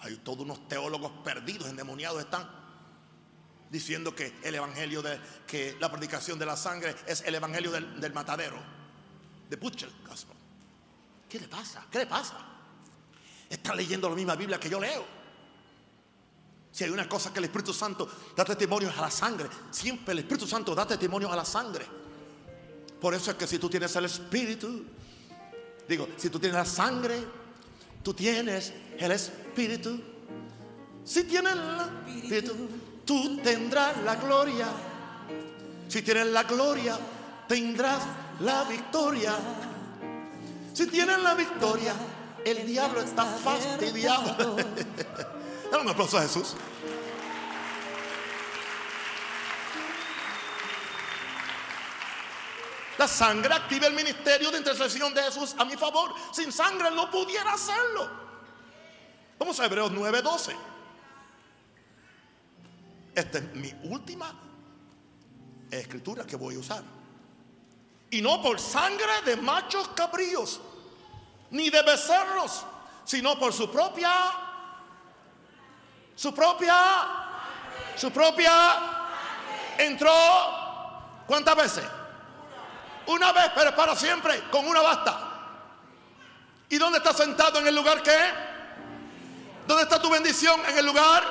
Hay 0.00 0.16
todos 0.18 0.40
unos 0.40 0.68
teólogos 0.68 1.10
perdidos, 1.24 1.68
endemoniados 1.68 2.22
están 2.22 2.48
diciendo 3.70 4.14
que 4.14 4.34
el 4.42 4.54
evangelio 4.54 5.02
de 5.02 5.18
que 5.46 5.76
la 5.80 5.90
predicación 5.90 6.38
de 6.38 6.46
la 6.46 6.56
sangre 6.56 6.94
es 7.06 7.22
el 7.22 7.34
evangelio 7.34 7.70
del, 7.70 8.12
matadero, 8.12 8.56
de 9.48 9.56
Butcher. 9.56 9.90
¿Qué 11.28 11.38
le 11.38 11.48
pasa? 11.48 11.86
¿Qué 11.90 11.98
le 12.00 12.06
pasa? 12.06 12.36
Está 13.48 13.74
leyendo 13.74 14.08
la 14.08 14.16
misma 14.16 14.34
Biblia 14.34 14.58
que 14.58 14.68
yo 14.68 14.80
leo. 14.80 15.19
Si 16.72 16.84
hay 16.84 16.90
una 16.90 17.08
cosa 17.08 17.32
que 17.32 17.40
el 17.40 17.46
Espíritu 17.46 17.72
Santo 17.72 18.08
da 18.36 18.44
testimonio 18.44 18.92
a 18.96 19.00
la 19.00 19.10
sangre, 19.10 19.48
siempre 19.70 20.12
el 20.12 20.20
Espíritu 20.20 20.46
Santo 20.46 20.74
da 20.74 20.86
testimonio 20.86 21.30
a 21.32 21.36
la 21.36 21.44
sangre. 21.44 21.84
Por 23.00 23.14
eso 23.14 23.30
es 23.32 23.36
que 23.36 23.46
si 23.46 23.58
tú 23.58 23.68
tienes 23.68 23.94
el 23.96 24.04
Espíritu, 24.04 24.84
digo, 25.88 26.08
si 26.16 26.30
tú 26.30 26.38
tienes 26.38 26.56
la 26.56 26.64
sangre, 26.64 27.24
tú 28.02 28.14
tienes 28.14 28.72
el 28.98 29.10
Espíritu. 29.10 30.00
Si 31.04 31.24
tienes 31.24 31.54
el 31.54 32.16
Espíritu, 32.16 32.54
tú 33.04 33.38
tendrás 33.42 34.00
la 34.04 34.16
gloria. 34.16 34.68
Si 35.88 36.02
tienes 36.02 36.26
la 36.26 36.44
gloria, 36.44 36.98
tendrás 37.48 38.02
la 38.40 38.64
victoria. 38.64 39.34
Si 40.72 40.86
tienes 40.86 41.20
la 41.20 41.34
victoria, 41.34 41.94
el 42.44 42.66
diablo 42.66 43.00
está 43.00 43.24
fastidiado. 43.24 44.56
Dale 45.70 45.82
un 45.82 45.88
aplauso 45.88 46.18
a 46.18 46.22
Jesús. 46.22 46.54
La 52.98 53.08
sangre 53.08 53.54
activa 53.54 53.86
el 53.86 53.94
ministerio 53.94 54.50
de 54.50 54.58
intercesión 54.58 55.14
de 55.14 55.22
Jesús 55.22 55.54
a 55.58 55.64
mi 55.64 55.76
favor. 55.76 56.12
Sin 56.32 56.52
sangre 56.52 56.90
no 56.90 57.10
pudiera 57.10 57.54
hacerlo. 57.54 58.10
Vamos 59.38 59.58
a 59.58 59.64
Hebreos 59.64 59.90
9:12. 59.92 60.54
Esta 63.14 63.38
es 63.38 63.54
mi 63.54 63.72
última 63.84 64.30
escritura 65.70 66.26
que 66.26 66.36
voy 66.36 66.56
a 66.56 66.58
usar. 66.58 66.82
Y 68.10 68.20
no 68.20 68.42
por 68.42 68.60
sangre 68.60 69.22
de 69.24 69.36
machos 69.36 69.88
cabríos, 69.94 70.60
ni 71.50 71.70
de 71.70 71.82
becerros, 71.82 72.66
sino 73.04 73.38
por 73.38 73.52
su 73.52 73.70
propia, 73.70 74.10
su 76.20 76.34
propia, 76.34 76.76
su 77.96 78.12
propia, 78.12 78.52
entró, 79.78 80.12
¿cuántas 81.26 81.56
veces? 81.56 81.84
Una 83.06 83.32
vez, 83.32 83.50
pero 83.54 83.74
para 83.74 83.96
siempre, 83.96 84.42
con 84.50 84.68
una 84.68 84.82
basta. 84.82 85.18
¿Y 86.68 86.76
dónde 86.76 86.98
está 86.98 87.14
sentado 87.14 87.58
en 87.60 87.68
el 87.68 87.74
lugar 87.74 88.02
que? 88.02 88.18
¿Dónde 89.66 89.84
está 89.84 89.98
tu 89.98 90.10
bendición 90.10 90.60
en 90.68 90.76
el 90.76 90.84
lugar? 90.84 91.22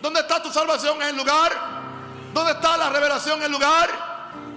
¿Dónde 0.00 0.20
está 0.20 0.42
tu 0.42 0.50
salvación 0.50 1.02
en 1.02 1.08
el 1.08 1.16
lugar? 1.18 1.52
¿Dónde 2.32 2.52
está 2.52 2.78
la 2.78 2.88
revelación 2.88 3.40
en 3.40 3.44
el 3.44 3.52
lugar? 3.52 3.90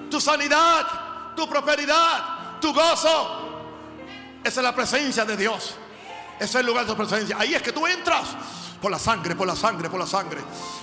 Tu 0.09 0.21
sanidad, 0.21 1.35
tu 1.35 1.49
prosperidad, 1.49 2.61
tu 2.61 2.73
gozo. 2.73 3.65
Esa 4.41 4.61
es 4.61 4.63
la 4.63 4.73
presencia 4.73 5.25
de 5.25 5.35
Dios. 5.35 5.75
Ese 6.37 6.45
es 6.45 6.55
el 6.55 6.65
lugar 6.65 6.85
de 6.85 6.91
su 6.91 6.95
presencia. 6.95 7.35
Ahí 7.37 7.53
es 7.53 7.61
que 7.61 7.73
tú 7.73 7.85
entras 7.85 8.37
por 8.83 8.91
la 8.91 8.99
sangre, 8.99 9.35
por 9.35 9.47
la 9.47 9.55
sangre, 9.55 9.89
por 9.89 9.99
la 9.99 10.05
sangre, 10.05 10.41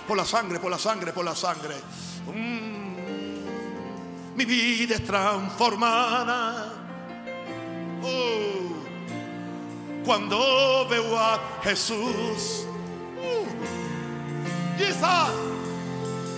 por 0.09 0.17
la 0.17 0.25
sangre, 0.25 0.59
por 0.59 0.71
la 0.73 0.79
sangre, 0.79 1.13
por 1.13 1.25
la 1.25 1.37
sangre. 1.37 1.77
Mm 2.35 2.81
mi 4.41 4.47
vida 4.47 4.95
es 4.95 5.05
transformada. 5.05 6.73
Oh, 8.03 8.73
cuando 10.05 10.87
veo 10.89 11.19
a 11.19 11.39
Jesús, 11.63 12.67
uh, 13.19 13.45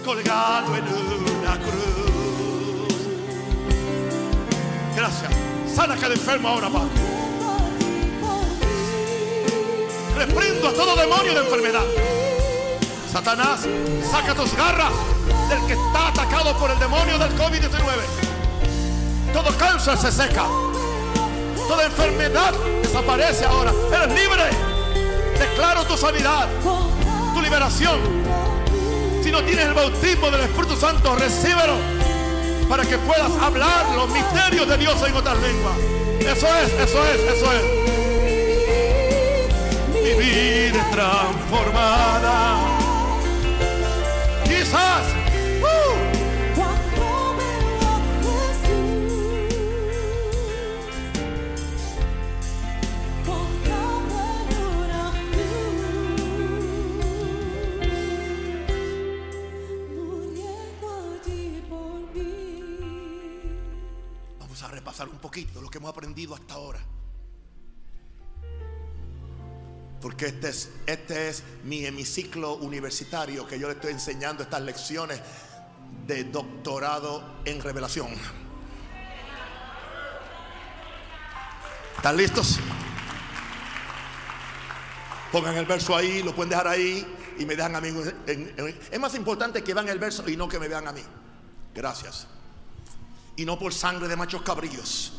colgado 0.04 0.76
en 0.76 0.84
una 0.84 1.56
cruz. 1.60 3.06
Gracias. 4.96 5.32
Sana 5.72 5.96
cada 5.96 6.14
enfermo 6.14 6.48
ahora, 6.48 6.68
Padre. 6.68 7.21
Reprendo 10.26 10.68
a 10.68 10.72
todo 10.72 10.94
demonio 10.94 11.34
de 11.34 11.40
enfermedad. 11.40 11.82
Satanás, 13.10 13.66
saca 14.08 14.32
tus 14.36 14.54
garras 14.54 14.92
del 15.48 15.66
que 15.66 15.72
está 15.72 16.08
atacado 16.08 16.56
por 16.58 16.70
el 16.70 16.78
demonio 16.78 17.18
del 17.18 17.36
COVID-19. 17.36 19.32
Todo 19.32 19.58
cáncer 19.58 19.98
se 19.98 20.12
seca. 20.12 20.44
Toda 21.66 21.86
enfermedad 21.86 22.54
desaparece 22.84 23.44
ahora. 23.46 23.72
Eres 23.92 24.14
libre. 24.14 24.44
Declaro 25.40 25.84
tu 25.86 25.96
sanidad, 25.96 26.46
tu 27.34 27.42
liberación. 27.42 27.98
Si 29.24 29.32
no 29.32 29.42
tienes 29.42 29.66
el 29.66 29.74
bautismo 29.74 30.30
del 30.30 30.42
Espíritu 30.42 30.76
Santo, 30.76 31.16
recíbelo 31.16 31.74
para 32.68 32.84
que 32.84 32.96
puedas 32.98 33.32
hablar 33.42 33.86
los 33.96 34.08
misterios 34.10 34.68
de 34.68 34.76
Dios 34.76 35.02
en 35.04 35.16
otras 35.16 35.36
lenguas. 35.40 35.76
Eso 36.20 36.46
es, 36.46 36.72
eso 36.74 37.04
es, 37.06 37.20
eso 37.36 37.52
es. 37.52 38.01
Mi 40.02 40.12
vida 40.14 40.80
es 40.80 40.90
transformada. 40.90 42.58
Quizás 44.44 45.22
un 65.10 65.18
poquito 65.18 65.60
lo 65.60 65.68
que 65.68 65.78
hemos 65.78 65.90
aprendido 65.90 66.34
hasta 66.34 66.54
ahora. 66.54 66.80
Porque 70.02 70.26
este 70.26 70.48
es, 70.48 70.68
este 70.86 71.28
es 71.28 71.42
mi 71.64 71.86
hemiciclo 71.86 72.56
universitario 72.56 73.46
que 73.46 73.58
yo 73.58 73.68
le 73.68 73.74
estoy 73.74 73.92
enseñando 73.92 74.42
estas 74.42 74.60
lecciones 74.60 75.20
de 76.06 76.24
doctorado 76.24 77.38
en 77.44 77.62
revelación. 77.62 78.08
¿Están 81.96 82.16
listos? 82.16 82.58
Pongan 85.30 85.56
el 85.56 85.66
verso 85.66 85.96
ahí, 85.96 86.22
lo 86.22 86.34
pueden 86.34 86.50
dejar 86.50 86.66
ahí 86.66 87.06
y 87.38 87.46
me 87.46 87.54
dejan 87.54 87.76
a 87.76 87.80
mí. 87.80 87.90
es 88.90 89.00
más 89.00 89.14
importante 89.14 89.62
que 89.62 89.72
vean 89.72 89.88
el 89.88 89.98
verso 89.98 90.28
y 90.28 90.36
no 90.36 90.48
que 90.48 90.58
me 90.58 90.68
vean 90.68 90.88
a 90.88 90.92
mí. 90.92 91.02
Gracias 91.72 92.26
y 93.36 93.44
no 93.44 93.58
por 93.58 93.72
sangre 93.72 94.08
de 94.08 94.16
machos 94.16 94.42
cabríos, 94.42 95.12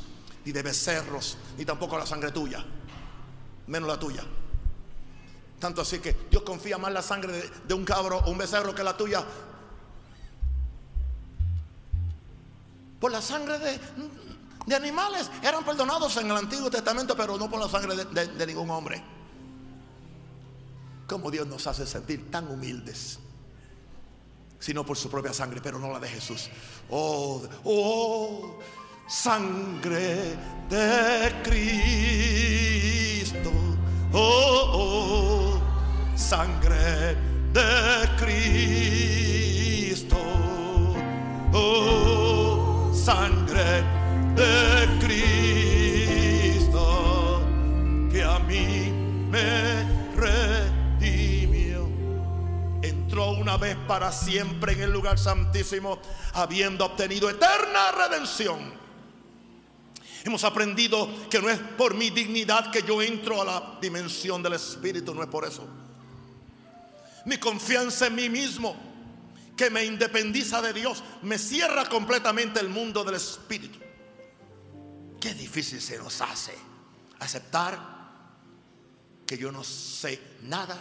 ni 0.46 0.52
de 0.52 0.62
becerros, 0.62 1.38
ni 1.58 1.66
tampoco 1.66 1.98
la 1.98 2.06
sangre 2.06 2.32
tuya. 2.32 2.64
menos 3.68 3.90
la 3.90 3.98
tuya. 3.98 4.24
Tanto 5.64 5.82
así 5.82 6.00
que 6.00 6.28
Dios 6.30 6.44
confía 6.44 6.78
más 6.78 6.92
la 6.92 7.02
sangre 7.02 7.50
de, 7.66 7.74
un 7.74 7.86
cabro 7.86 8.18
o 8.18 8.30
un 8.32 8.38
becerro 8.38 8.76
que 8.76 8.84
la 8.84 8.98
tuya. 8.98 9.24
Por 13.00 13.10
la 13.10 13.22
sangre 13.22 13.58
de, 13.60 13.80
de 14.66 14.76
animales 14.76 15.32
eran 15.42 15.64
perdonados 15.64 16.18
en 16.18 16.30
el 16.30 16.36
Antiguo 16.36 16.70
Testamento, 16.70 17.16
pero 17.16 17.38
no 17.38 17.50
por 17.50 17.62
la 17.62 17.70
sangre 17.70 17.96
de, 17.96 18.46
ningún 18.46 18.70
hombre. 18.72 19.02
Como 21.08 21.32
Dios 21.32 21.48
nos 21.48 21.66
hace 21.66 21.88
sentir 21.88 22.30
tan 22.30 22.46
humildes, 22.50 23.20
sino 24.60 24.86
por 24.86 24.98
su 24.98 25.10
propia 25.10 25.32
sangre, 25.32 25.62
pero 25.64 25.80
no 25.80 25.94
la 25.94 26.00
de 26.02 26.10
Jesús. 26.10 26.50
Oh, 26.90 27.42
oh, 27.64 28.60
sangre 29.08 30.36
de 30.70 31.42
Cristo. 31.42 32.34
Oh, 34.16 34.70
oh, 34.74 35.60
sangre 36.16 37.18
de 37.52 38.08
Cristo. 38.16 40.18
Oh, 41.52 42.92
sangre 42.94 43.84
de 44.36 45.00
Cristo 45.00 47.42
que 48.12 48.24
a 48.24 48.38
mí 48.38 48.92
me 49.32 49.84
redimió. 50.16 51.90
Entró 52.84 53.32
una 53.32 53.58
vez 53.58 53.76
para 53.88 54.12
siempre 54.12 54.74
en 54.74 54.84
el 54.84 54.94
lugar 54.94 55.18
santísimo, 55.18 55.98
habiendo 56.34 56.86
obtenido 56.86 57.32
eterna 57.32 57.92
redención. 57.98 58.83
Hemos 60.24 60.46
aprendido 60.46 61.10
que 61.30 61.42
no 61.42 61.50
es 61.50 61.60
por 61.60 61.96
mi 61.96 62.10
dignidad 62.10 62.72
que 62.72 62.82
yo 62.84 63.02
entro 63.02 63.42
a 63.42 63.46
la 63.46 63.78
dimensión 63.82 64.42
del 64.42 64.54
Espíritu, 64.54 65.14
no 65.14 65.22
es 65.22 65.28
por 65.28 65.46
eso. 65.46 65.68
Mi 67.26 67.38
confianza 67.38 68.08
en 68.08 68.16
mí 68.16 68.30
mismo, 68.30 68.76
que 69.58 69.70
me 69.70 69.84
independiza 69.84 70.62
de 70.62 70.72
Dios, 70.72 71.04
me 71.24 71.38
cierra 71.38 71.90
completamente 71.90 72.62
el 72.62 72.70
mundo 72.70 73.04
del 73.04 73.16
Espíritu. 73.16 73.80
Qué 75.20 75.34
difícil 75.34 75.82
se 75.82 75.98
nos 75.98 76.22
hace 76.22 76.54
aceptar 77.20 77.80
que 79.26 79.38
yo 79.38 79.52
no 79.52 79.64
sé 79.64 80.22
nada, 80.44 80.78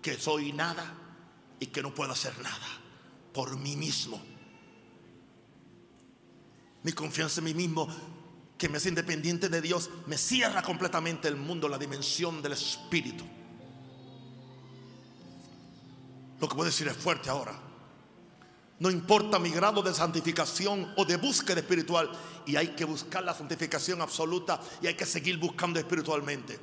que 0.00 0.18
soy 0.18 0.52
nada 0.52 0.94
y 1.60 1.66
que 1.66 1.82
no 1.82 1.94
puedo 1.94 2.12
hacer 2.12 2.38
nada 2.38 2.66
por 3.34 3.58
mí 3.58 3.76
mismo. 3.76 4.37
Mi 6.82 6.92
confianza 6.92 7.40
en 7.40 7.44
mí 7.44 7.54
mismo, 7.54 7.88
que 8.56 8.68
me 8.68 8.78
hace 8.78 8.88
independiente 8.88 9.48
de 9.48 9.60
Dios, 9.60 9.90
me 10.06 10.18
cierra 10.18 10.62
completamente 10.62 11.28
el 11.28 11.36
mundo, 11.36 11.68
la 11.68 11.78
dimensión 11.78 12.42
del 12.42 12.52
espíritu. 12.52 13.24
Lo 16.40 16.48
que 16.48 16.54
puedo 16.54 16.70
decir 16.70 16.88
es 16.88 16.96
fuerte 16.96 17.30
ahora. 17.30 17.58
No 18.80 18.90
importa 18.90 19.38
mi 19.38 19.50
grado 19.50 19.82
de 19.82 19.92
santificación 19.92 20.92
o 20.96 21.04
de 21.04 21.16
búsqueda 21.16 21.60
espiritual. 21.60 22.10
Y 22.46 22.56
hay 22.56 22.68
que 22.68 22.84
buscar 22.84 23.24
la 23.24 23.34
santificación 23.34 24.00
absoluta 24.00 24.60
y 24.80 24.86
hay 24.86 24.94
que 24.94 25.04
seguir 25.04 25.36
buscando 25.38 25.80
espiritualmente. 25.80 26.58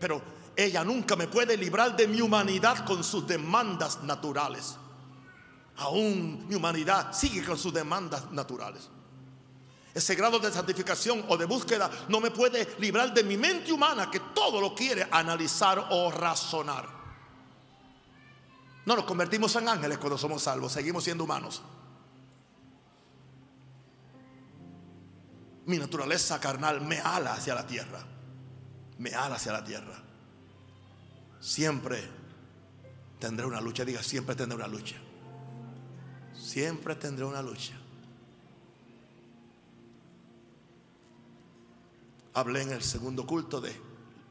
Pero 0.00 0.22
ella 0.54 0.84
nunca 0.84 1.16
me 1.16 1.26
puede 1.26 1.56
librar 1.56 1.96
de 1.96 2.06
mi 2.06 2.20
humanidad 2.20 2.84
con 2.84 3.02
sus 3.02 3.26
demandas 3.26 4.02
naturales. 4.04 4.76
Aún 5.76 6.46
mi 6.48 6.54
humanidad 6.54 7.12
sigue 7.12 7.44
con 7.44 7.58
sus 7.58 7.72
demandas 7.72 8.30
naturales. 8.30 8.88
Ese 9.94 10.14
grado 10.14 10.38
de 10.38 10.50
santificación 10.50 11.24
o 11.28 11.36
de 11.36 11.44
búsqueda 11.44 11.90
no 12.08 12.20
me 12.20 12.30
puede 12.30 12.76
librar 12.78 13.12
de 13.12 13.24
mi 13.24 13.36
mente 13.36 13.72
humana 13.72 14.10
que 14.10 14.20
todo 14.34 14.60
lo 14.60 14.74
quiere 14.74 15.06
analizar 15.10 15.88
o 15.90 16.10
razonar. 16.10 16.88
No 18.86 18.96
nos 18.96 19.04
convertimos 19.04 19.54
en 19.56 19.68
ángeles 19.68 19.98
cuando 19.98 20.18
somos 20.18 20.42
salvos, 20.42 20.72
seguimos 20.72 21.04
siendo 21.04 21.24
humanos. 21.24 21.62
Mi 25.66 25.78
naturaleza 25.78 26.40
carnal 26.40 26.80
me 26.80 26.98
ala 26.98 27.34
hacia 27.34 27.54
la 27.54 27.66
tierra. 27.66 28.02
Me 28.98 29.14
ala 29.14 29.36
hacia 29.36 29.52
la 29.52 29.62
tierra. 29.62 30.02
Siempre 31.40 32.08
tendré 33.18 33.46
una 33.46 33.60
lucha. 33.60 33.84
Diga, 33.84 34.02
siempre 34.02 34.34
tendré 34.34 34.56
una 34.56 34.66
lucha. 34.66 34.96
Siempre 36.42 36.96
tendré 36.96 37.24
una 37.24 37.40
lucha. 37.40 37.74
Hablé 42.34 42.62
en 42.62 42.72
el 42.72 42.82
segundo 42.82 43.24
culto 43.24 43.60
de 43.60 43.72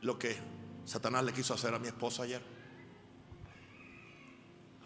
lo 0.02 0.20
que 0.20 0.36
Satanás 0.84 1.24
le 1.24 1.32
quiso 1.32 1.54
hacer 1.54 1.74
a 1.74 1.80
mi 1.80 1.88
esposo 1.88 2.24
ayer 2.24 2.42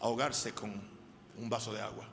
ahogarse 0.01 0.53
con 0.53 0.71
un 1.37 1.49
vaso 1.49 1.73
de 1.73 1.81
agua. 1.81 2.07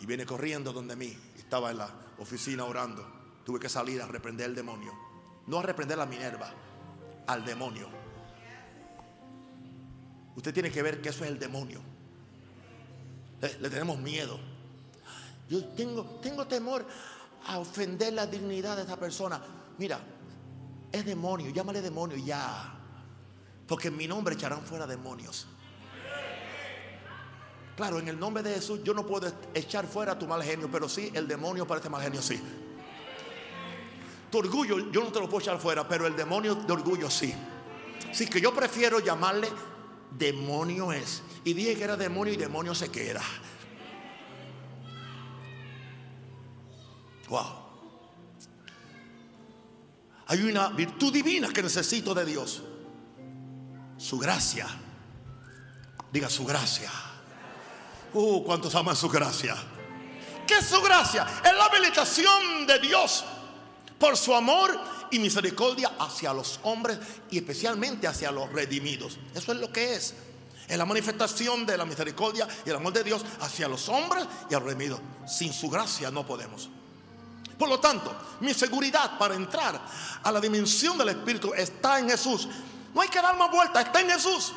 Y 0.00 0.06
viene 0.06 0.24
corriendo 0.24 0.72
donde 0.72 0.96
mí. 0.96 1.14
Estaba 1.36 1.72
en 1.72 1.78
la 1.78 1.90
oficina 2.18 2.64
orando. 2.64 3.06
Tuve 3.44 3.60
que 3.60 3.68
salir 3.68 4.00
a 4.00 4.06
reprender 4.06 4.46
al 4.46 4.54
demonio. 4.54 4.94
No 5.46 5.58
a 5.58 5.62
reprender 5.62 6.00
a 6.00 6.06
Minerva, 6.06 6.50
al 7.26 7.44
demonio. 7.44 7.86
Usted 10.36 10.54
tiene 10.54 10.70
que 10.70 10.80
ver 10.80 11.02
que 11.02 11.10
eso 11.10 11.24
es 11.24 11.30
el 11.30 11.38
demonio. 11.38 11.89
Le, 13.40 13.70
tenemos 13.70 13.98
miedo. 13.98 14.38
Yo 15.48 15.64
tengo, 15.68 16.04
tengo 16.22 16.46
temor 16.46 16.86
a 17.46 17.58
ofender 17.58 18.12
la 18.12 18.26
dignidad 18.26 18.76
de 18.76 18.82
esta 18.82 18.96
persona. 18.96 19.40
Mira, 19.78 19.98
es 20.92 21.04
demonio, 21.04 21.50
llámale 21.50 21.80
demonio 21.80 22.16
ya. 22.18 22.74
Porque 23.66 23.88
en 23.88 23.96
mi 23.96 24.06
nombre 24.06 24.34
echarán 24.34 24.62
fuera 24.62 24.86
demonios. 24.86 25.46
Claro, 27.76 27.98
en 27.98 28.08
el 28.08 28.18
nombre 28.18 28.42
de 28.42 28.54
Jesús 28.54 28.80
yo 28.84 28.92
no 28.92 29.06
puedo 29.06 29.32
echar 29.54 29.86
fuera 29.86 30.18
tu 30.18 30.26
mal 30.26 30.42
genio, 30.42 30.68
pero 30.70 30.88
sí 30.88 31.10
el 31.14 31.26
demonio 31.26 31.66
para 31.66 31.78
este 31.78 31.88
mal 31.88 32.02
genio, 32.02 32.20
sí. 32.20 32.38
Tu 34.30 34.38
orgullo 34.38 34.90
yo 34.90 35.02
no 35.02 35.10
te 35.10 35.18
lo 35.18 35.28
puedo 35.28 35.40
echar 35.40 35.58
fuera, 35.58 35.88
pero 35.88 36.06
el 36.06 36.14
demonio 36.14 36.56
de 36.56 36.72
orgullo 36.72 37.08
sí. 37.08 37.34
Así 38.10 38.26
que 38.26 38.40
yo 38.40 38.52
prefiero 38.54 39.00
llamarle 39.00 39.48
demonio 40.12 40.92
es. 40.92 41.22
Y 41.44 41.54
dije 41.54 41.76
que 41.76 41.84
era 41.84 41.96
demonio 41.96 42.32
y 42.32 42.36
demonio 42.36 42.74
se 42.74 42.90
queda. 42.90 43.22
Wow. 47.28 47.60
Hay 50.26 50.42
una 50.42 50.68
virtud 50.68 51.12
divina 51.12 51.48
que 51.52 51.62
necesito 51.62 52.14
de 52.14 52.24
Dios. 52.24 52.62
Su 53.96 54.18
gracia. 54.18 54.66
Diga 56.12 56.28
su 56.28 56.44
gracia. 56.44 56.90
Uh, 58.12 58.42
cuántos 58.44 58.74
aman 58.74 58.96
su 58.96 59.08
gracia. 59.08 59.56
¿Qué 60.46 60.58
es 60.58 60.66
su 60.66 60.80
gracia? 60.82 61.26
Es 61.44 61.54
la 61.54 61.64
habilitación 61.66 62.66
de 62.66 62.78
Dios 62.80 63.24
por 63.98 64.16
su 64.16 64.34
amor 64.34 64.78
y 65.10 65.18
misericordia 65.18 65.92
hacia 65.98 66.32
los 66.32 66.60
hombres 66.62 66.98
y 67.30 67.38
especialmente 67.38 68.06
hacia 68.06 68.30
los 68.30 68.52
redimidos. 68.52 69.18
Eso 69.34 69.52
es 69.52 69.58
lo 69.58 69.72
que 69.72 69.94
es. 69.94 70.14
Es 70.68 70.78
la 70.78 70.84
manifestación 70.84 71.66
de 71.66 71.76
la 71.76 71.84
misericordia 71.84 72.46
y 72.64 72.70
el 72.70 72.76
amor 72.76 72.92
de 72.92 73.02
Dios 73.02 73.24
hacia 73.40 73.66
los 73.66 73.88
hombres 73.88 74.24
y 74.48 74.54
a 74.54 74.58
los 74.58 74.68
redimidos. 74.68 75.00
Sin 75.26 75.52
su 75.52 75.68
gracia 75.68 76.10
no 76.10 76.24
podemos. 76.24 76.68
Por 77.58 77.68
lo 77.68 77.80
tanto, 77.80 78.16
mi 78.40 78.54
seguridad 78.54 79.18
para 79.18 79.34
entrar 79.34 79.80
a 80.22 80.32
la 80.32 80.40
dimensión 80.40 80.96
del 80.96 81.10
Espíritu 81.10 81.52
está 81.54 81.98
en 81.98 82.08
Jesús. 82.08 82.48
No 82.94 83.00
hay 83.00 83.08
que 83.08 83.20
dar 83.20 83.36
más 83.36 83.50
vuelta, 83.50 83.80
está 83.82 84.00
en 84.00 84.10
Jesús. 84.10 84.52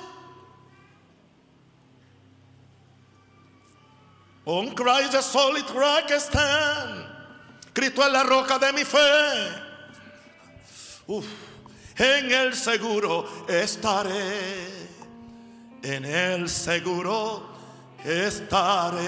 On 4.45 4.74
Christ 4.76 5.12
the 5.12 5.22
solid 5.22 5.66
rock 5.74 6.12
stand. 6.20 7.06
Cristo 7.74 8.04
es 8.04 8.12
la 8.12 8.24
roca 8.24 8.60
de 8.60 8.72
mi 8.72 8.84
fe. 8.84 9.62
En 11.08 12.32
el 12.32 12.56
seguro 12.56 13.45
estaré. 13.47 14.70
En 15.82 16.06
el 16.06 16.49
seguro 16.49 17.49
estaré. 18.04 19.04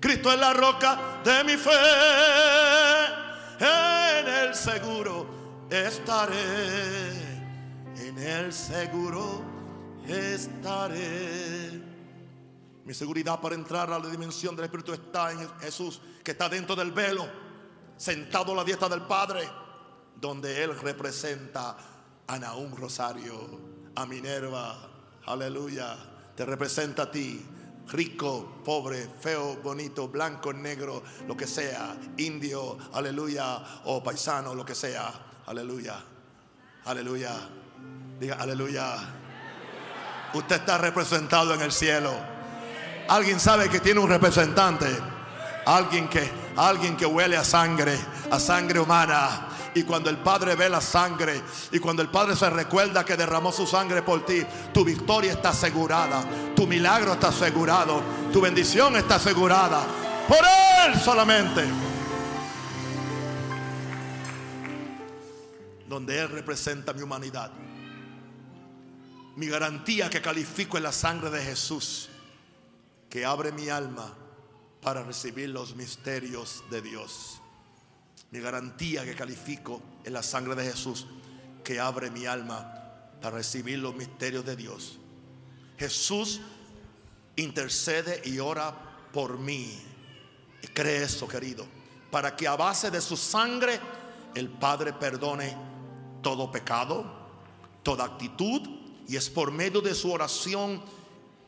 Cristo 0.00 0.32
es 0.32 0.38
la 0.38 0.52
roca 0.52 1.20
de 1.24 1.44
mi 1.44 1.56
fe. 1.56 1.70
En 3.58 4.28
el 4.28 4.54
seguro 4.54 5.26
estaré. 5.70 7.10
En 7.96 8.18
el 8.18 8.52
seguro 8.52 9.42
estaré. 10.06 11.82
Mi 12.84 12.92
seguridad 12.92 13.40
para 13.40 13.54
entrar 13.54 13.90
a 13.90 13.98
la 13.98 14.08
dimensión 14.08 14.54
del 14.54 14.66
Espíritu 14.66 14.92
está 14.92 15.32
en 15.32 15.48
Jesús, 15.60 16.00
que 16.22 16.32
está 16.32 16.50
dentro 16.50 16.76
del 16.76 16.92
velo, 16.92 17.26
sentado 17.96 18.52
a 18.52 18.56
la 18.56 18.64
diestra 18.64 18.90
del 18.90 19.02
Padre, 19.02 19.48
donde 20.20 20.62
Él 20.62 20.78
representa 20.78 21.76
a 22.26 22.38
Naúm 22.38 22.74
Rosario, 22.74 23.60
a 23.94 24.06
Minerva, 24.06 24.88
aleluya, 25.26 25.96
te 26.34 26.44
representa 26.44 27.04
a 27.04 27.10
ti, 27.10 27.44
rico, 27.92 28.60
pobre, 28.64 29.08
feo, 29.20 29.56
bonito, 29.62 30.08
blanco, 30.08 30.52
negro, 30.52 31.02
lo 31.26 31.36
que 31.36 31.46
sea, 31.46 31.96
indio, 32.16 32.78
aleluya, 32.92 33.62
o 33.84 34.02
paisano, 34.02 34.54
lo 34.54 34.64
que 34.64 34.74
sea, 34.74 35.12
aleluya, 35.46 36.02
aleluya, 36.84 37.32
diga 38.18 38.36
aleluya. 38.36 38.96
Usted 40.32 40.56
está 40.56 40.78
representado 40.78 41.54
en 41.54 41.60
el 41.60 41.70
cielo. 41.70 42.12
Alguien 43.08 43.38
sabe 43.38 43.68
que 43.68 43.80
tiene 43.80 44.00
un 44.00 44.08
representante. 44.08 44.86
Alguien 45.66 46.08
que, 46.08 46.28
alguien 46.56 46.96
que 46.96 47.06
huele 47.06 47.36
a 47.36 47.44
sangre, 47.44 47.96
a 48.30 48.40
sangre 48.40 48.80
humana. 48.80 49.48
Y 49.74 49.82
cuando 49.82 50.08
el 50.08 50.18
Padre 50.18 50.54
ve 50.54 50.68
la 50.68 50.80
sangre 50.80 51.42
y 51.72 51.80
cuando 51.80 52.00
el 52.00 52.08
Padre 52.08 52.36
se 52.36 52.48
recuerda 52.48 53.04
que 53.04 53.16
derramó 53.16 53.50
su 53.50 53.66
sangre 53.66 54.02
por 54.02 54.24
ti, 54.24 54.44
tu 54.72 54.84
victoria 54.84 55.32
está 55.32 55.48
asegurada, 55.48 56.24
tu 56.54 56.66
milagro 56.66 57.14
está 57.14 57.28
asegurado, 57.28 58.00
tu 58.32 58.40
bendición 58.40 58.96
está 58.96 59.16
asegurada. 59.16 59.84
Por 60.28 60.38
Él 60.38 61.00
solamente. 61.00 61.64
Donde 65.88 66.20
Él 66.20 66.28
representa 66.28 66.92
mi 66.92 67.02
humanidad. 67.02 67.50
Mi 69.36 69.48
garantía 69.48 70.08
que 70.08 70.22
califico 70.22 70.76
en 70.76 70.84
la 70.84 70.92
sangre 70.92 71.30
de 71.30 71.42
Jesús, 71.42 72.08
que 73.10 73.24
abre 73.24 73.50
mi 73.50 73.68
alma 73.68 74.14
para 74.80 75.02
recibir 75.02 75.48
los 75.48 75.74
misterios 75.74 76.62
de 76.70 76.80
Dios. 76.80 77.40
Mi 78.30 78.40
garantía 78.40 79.04
que 79.04 79.14
califico 79.14 79.82
en 80.04 80.12
la 80.12 80.22
sangre 80.22 80.54
de 80.54 80.64
Jesús 80.64 81.06
que 81.62 81.80
abre 81.80 82.10
mi 82.10 82.26
alma 82.26 82.72
para 83.20 83.36
recibir 83.36 83.78
los 83.78 83.94
misterios 83.94 84.44
de 84.44 84.56
Dios. 84.56 84.98
Jesús 85.78 86.40
intercede 87.36 88.20
y 88.24 88.38
ora 88.38 88.74
por 89.12 89.38
mí. 89.38 89.80
Y 90.62 90.66
cree 90.68 91.02
eso, 91.02 91.26
querido. 91.26 91.66
Para 92.10 92.36
que 92.36 92.46
a 92.46 92.56
base 92.56 92.90
de 92.90 93.00
su 93.00 93.16
sangre 93.16 93.80
el 94.34 94.48
Padre 94.48 94.92
perdone 94.92 95.56
todo 96.22 96.50
pecado, 96.50 97.04
toda 97.82 98.04
actitud. 98.04 98.62
Y 99.06 99.16
es 99.16 99.28
por 99.28 99.52
medio 99.52 99.80
de 99.80 99.94
su 99.94 100.12
oración 100.12 100.82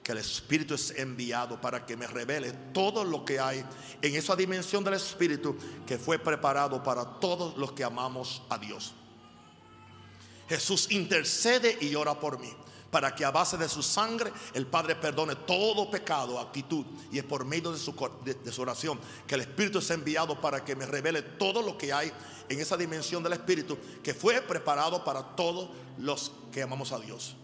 que 0.07 0.13
el 0.13 0.19
Espíritu 0.19 0.75
es 0.75 0.93
enviado 0.93 1.61
para 1.61 1.85
que 1.85 1.97
me 1.97 2.07
revele 2.07 2.53
todo 2.73 3.03
lo 3.03 3.25
que 3.25 3.41
hay 3.41 3.65
en 4.01 4.15
esa 4.15 4.37
dimensión 4.37 4.85
del 4.85 4.95
Espíritu 4.95 5.57
que 5.85 5.99
fue 5.99 6.17
preparado 6.17 6.81
para 6.81 7.19
todos 7.19 7.57
los 7.57 7.73
que 7.73 7.83
amamos 7.83 8.41
a 8.49 8.57
Dios. 8.57 8.95
Jesús 10.49 10.93
intercede 10.93 11.77
y 11.81 11.93
ora 11.97 12.21
por 12.21 12.39
mí 12.39 12.55
para 12.89 13.17
que 13.17 13.25
a 13.25 13.33
base 13.33 13.57
de 13.57 13.69
su 13.69 13.83
sangre 13.83 14.33
el 14.55 14.69
Padre 14.69 14.95
perdone 14.95 15.35
todo 15.35 15.91
pecado, 15.91 16.39
actitud. 16.39 16.87
Y 17.11 17.19
es 17.19 17.25
por 17.25 17.45
medio 17.45 17.73
de 17.73 17.79
su, 17.81 17.93
oración 18.63 19.01
que 19.27 19.35
el 19.35 19.41
Espíritu 19.41 19.81
es 19.81 19.91
enviado 19.91 20.41
para 20.41 20.65
que 20.65 20.77
me 20.77 20.87
revele 20.87 21.23
todo 21.23 21.63
lo 21.63 21.77
que 21.77 21.93
hay 21.93 22.13
en 22.49 22.61
esa 22.61 22.77
dimensión 22.77 23.25
del 23.25 23.33
Espíritu 23.33 23.77
que 24.05 24.15
fue 24.15 24.41
preparado 24.41 25.03
para 25.03 25.35
todos 25.35 25.71
los 25.99 26.31
que 26.53 26.63
amamos 26.63 26.93
a 26.93 27.01
Dios. 27.01 27.35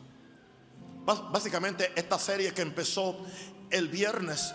Básicamente 1.04 1.92
esta 1.96 2.18
serie 2.18 2.52
que 2.54 2.62
empezó 2.62 3.16
el 3.70 3.88
viernes 3.88 4.54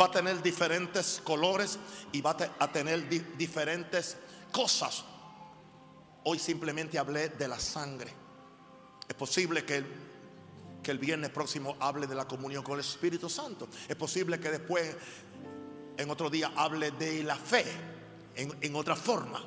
va 0.00 0.06
a 0.06 0.10
tener 0.10 0.42
diferentes 0.42 1.20
colores 1.22 1.78
y 2.12 2.20
va 2.20 2.36
a 2.58 2.72
tener 2.72 3.08
diferentes 3.36 4.16
cosas. 4.50 5.04
Hoy 6.24 6.38
simplemente 6.38 6.98
hablé 6.98 7.28
de 7.28 7.48
la 7.48 7.60
sangre. 7.60 8.10
Es 9.06 9.14
posible 9.14 9.64
que 9.64 9.76
el, 9.76 9.86
que 10.82 10.90
el 10.90 10.98
viernes 10.98 11.30
próximo 11.30 11.76
hable 11.80 12.06
de 12.06 12.14
la 12.14 12.26
comunión 12.26 12.64
con 12.64 12.74
el 12.74 12.80
Espíritu 12.80 13.28
Santo. 13.28 13.68
Es 13.86 13.96
posible 13.96 14.40
que 14.40 14.50
después, 14.50 14.96
en 15.98 16.10
otro 16.10 16.30
día, 16.30 16.50
hable 16.56 16.92
de 16.92 17.22
la 17.22 17.36
fe 17.36 17.64
en, 18.36 18.56
en 18.62 18.74
otra 18.74 18.96
forma. 18.96 19.44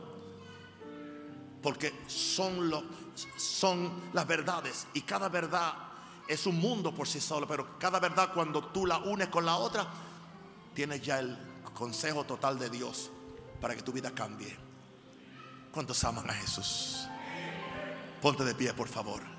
Porque 1.63 1.93
son, 2.05 2.71
son 3.38 4.11
las 4.13 4.27
verdades 4.27 4.85
y 4.93 5.01
cada 5.01 5.27
verdad 5.29 5.86
es 6.28 6.45
un 6.45 6.59
mundo 6.59 6.93
por 6.93 7.07
sí 7.07 7.19
solo, 7.21 7.47
pero 7.47 7.78
cada 7.80 7.99
verdad 7.99 8.34
cuando 8.34 8.65
tú 8.65 8.86
la 8.86 8.97
unes 8.97 9.30
con 9.30 9.45
la 9.45 9.57
otra, 9.57 9.88
tienes 10.73 11.01
ya 11.01 11.19
el 11.19 11.38
consejo 11.73 12.23
total 12.23 12.59
de 12.59 12.69
Dios 12.69 13.11
para 13.61 13.75
que 13.75 13.82
tu 13.82 13.91
vida 13.91 14.11
cambie. 14.11 14.55
¿Cuántos 15.71 16.03
aman 16.03 16.30
a 16.30 16.34
Jesús? 16.34 17.07
Ponte 18.21 18.43
de 18.43 18.55
pie, 18.55 18.73
por 18.73 18.88
favor. 18.88 19.36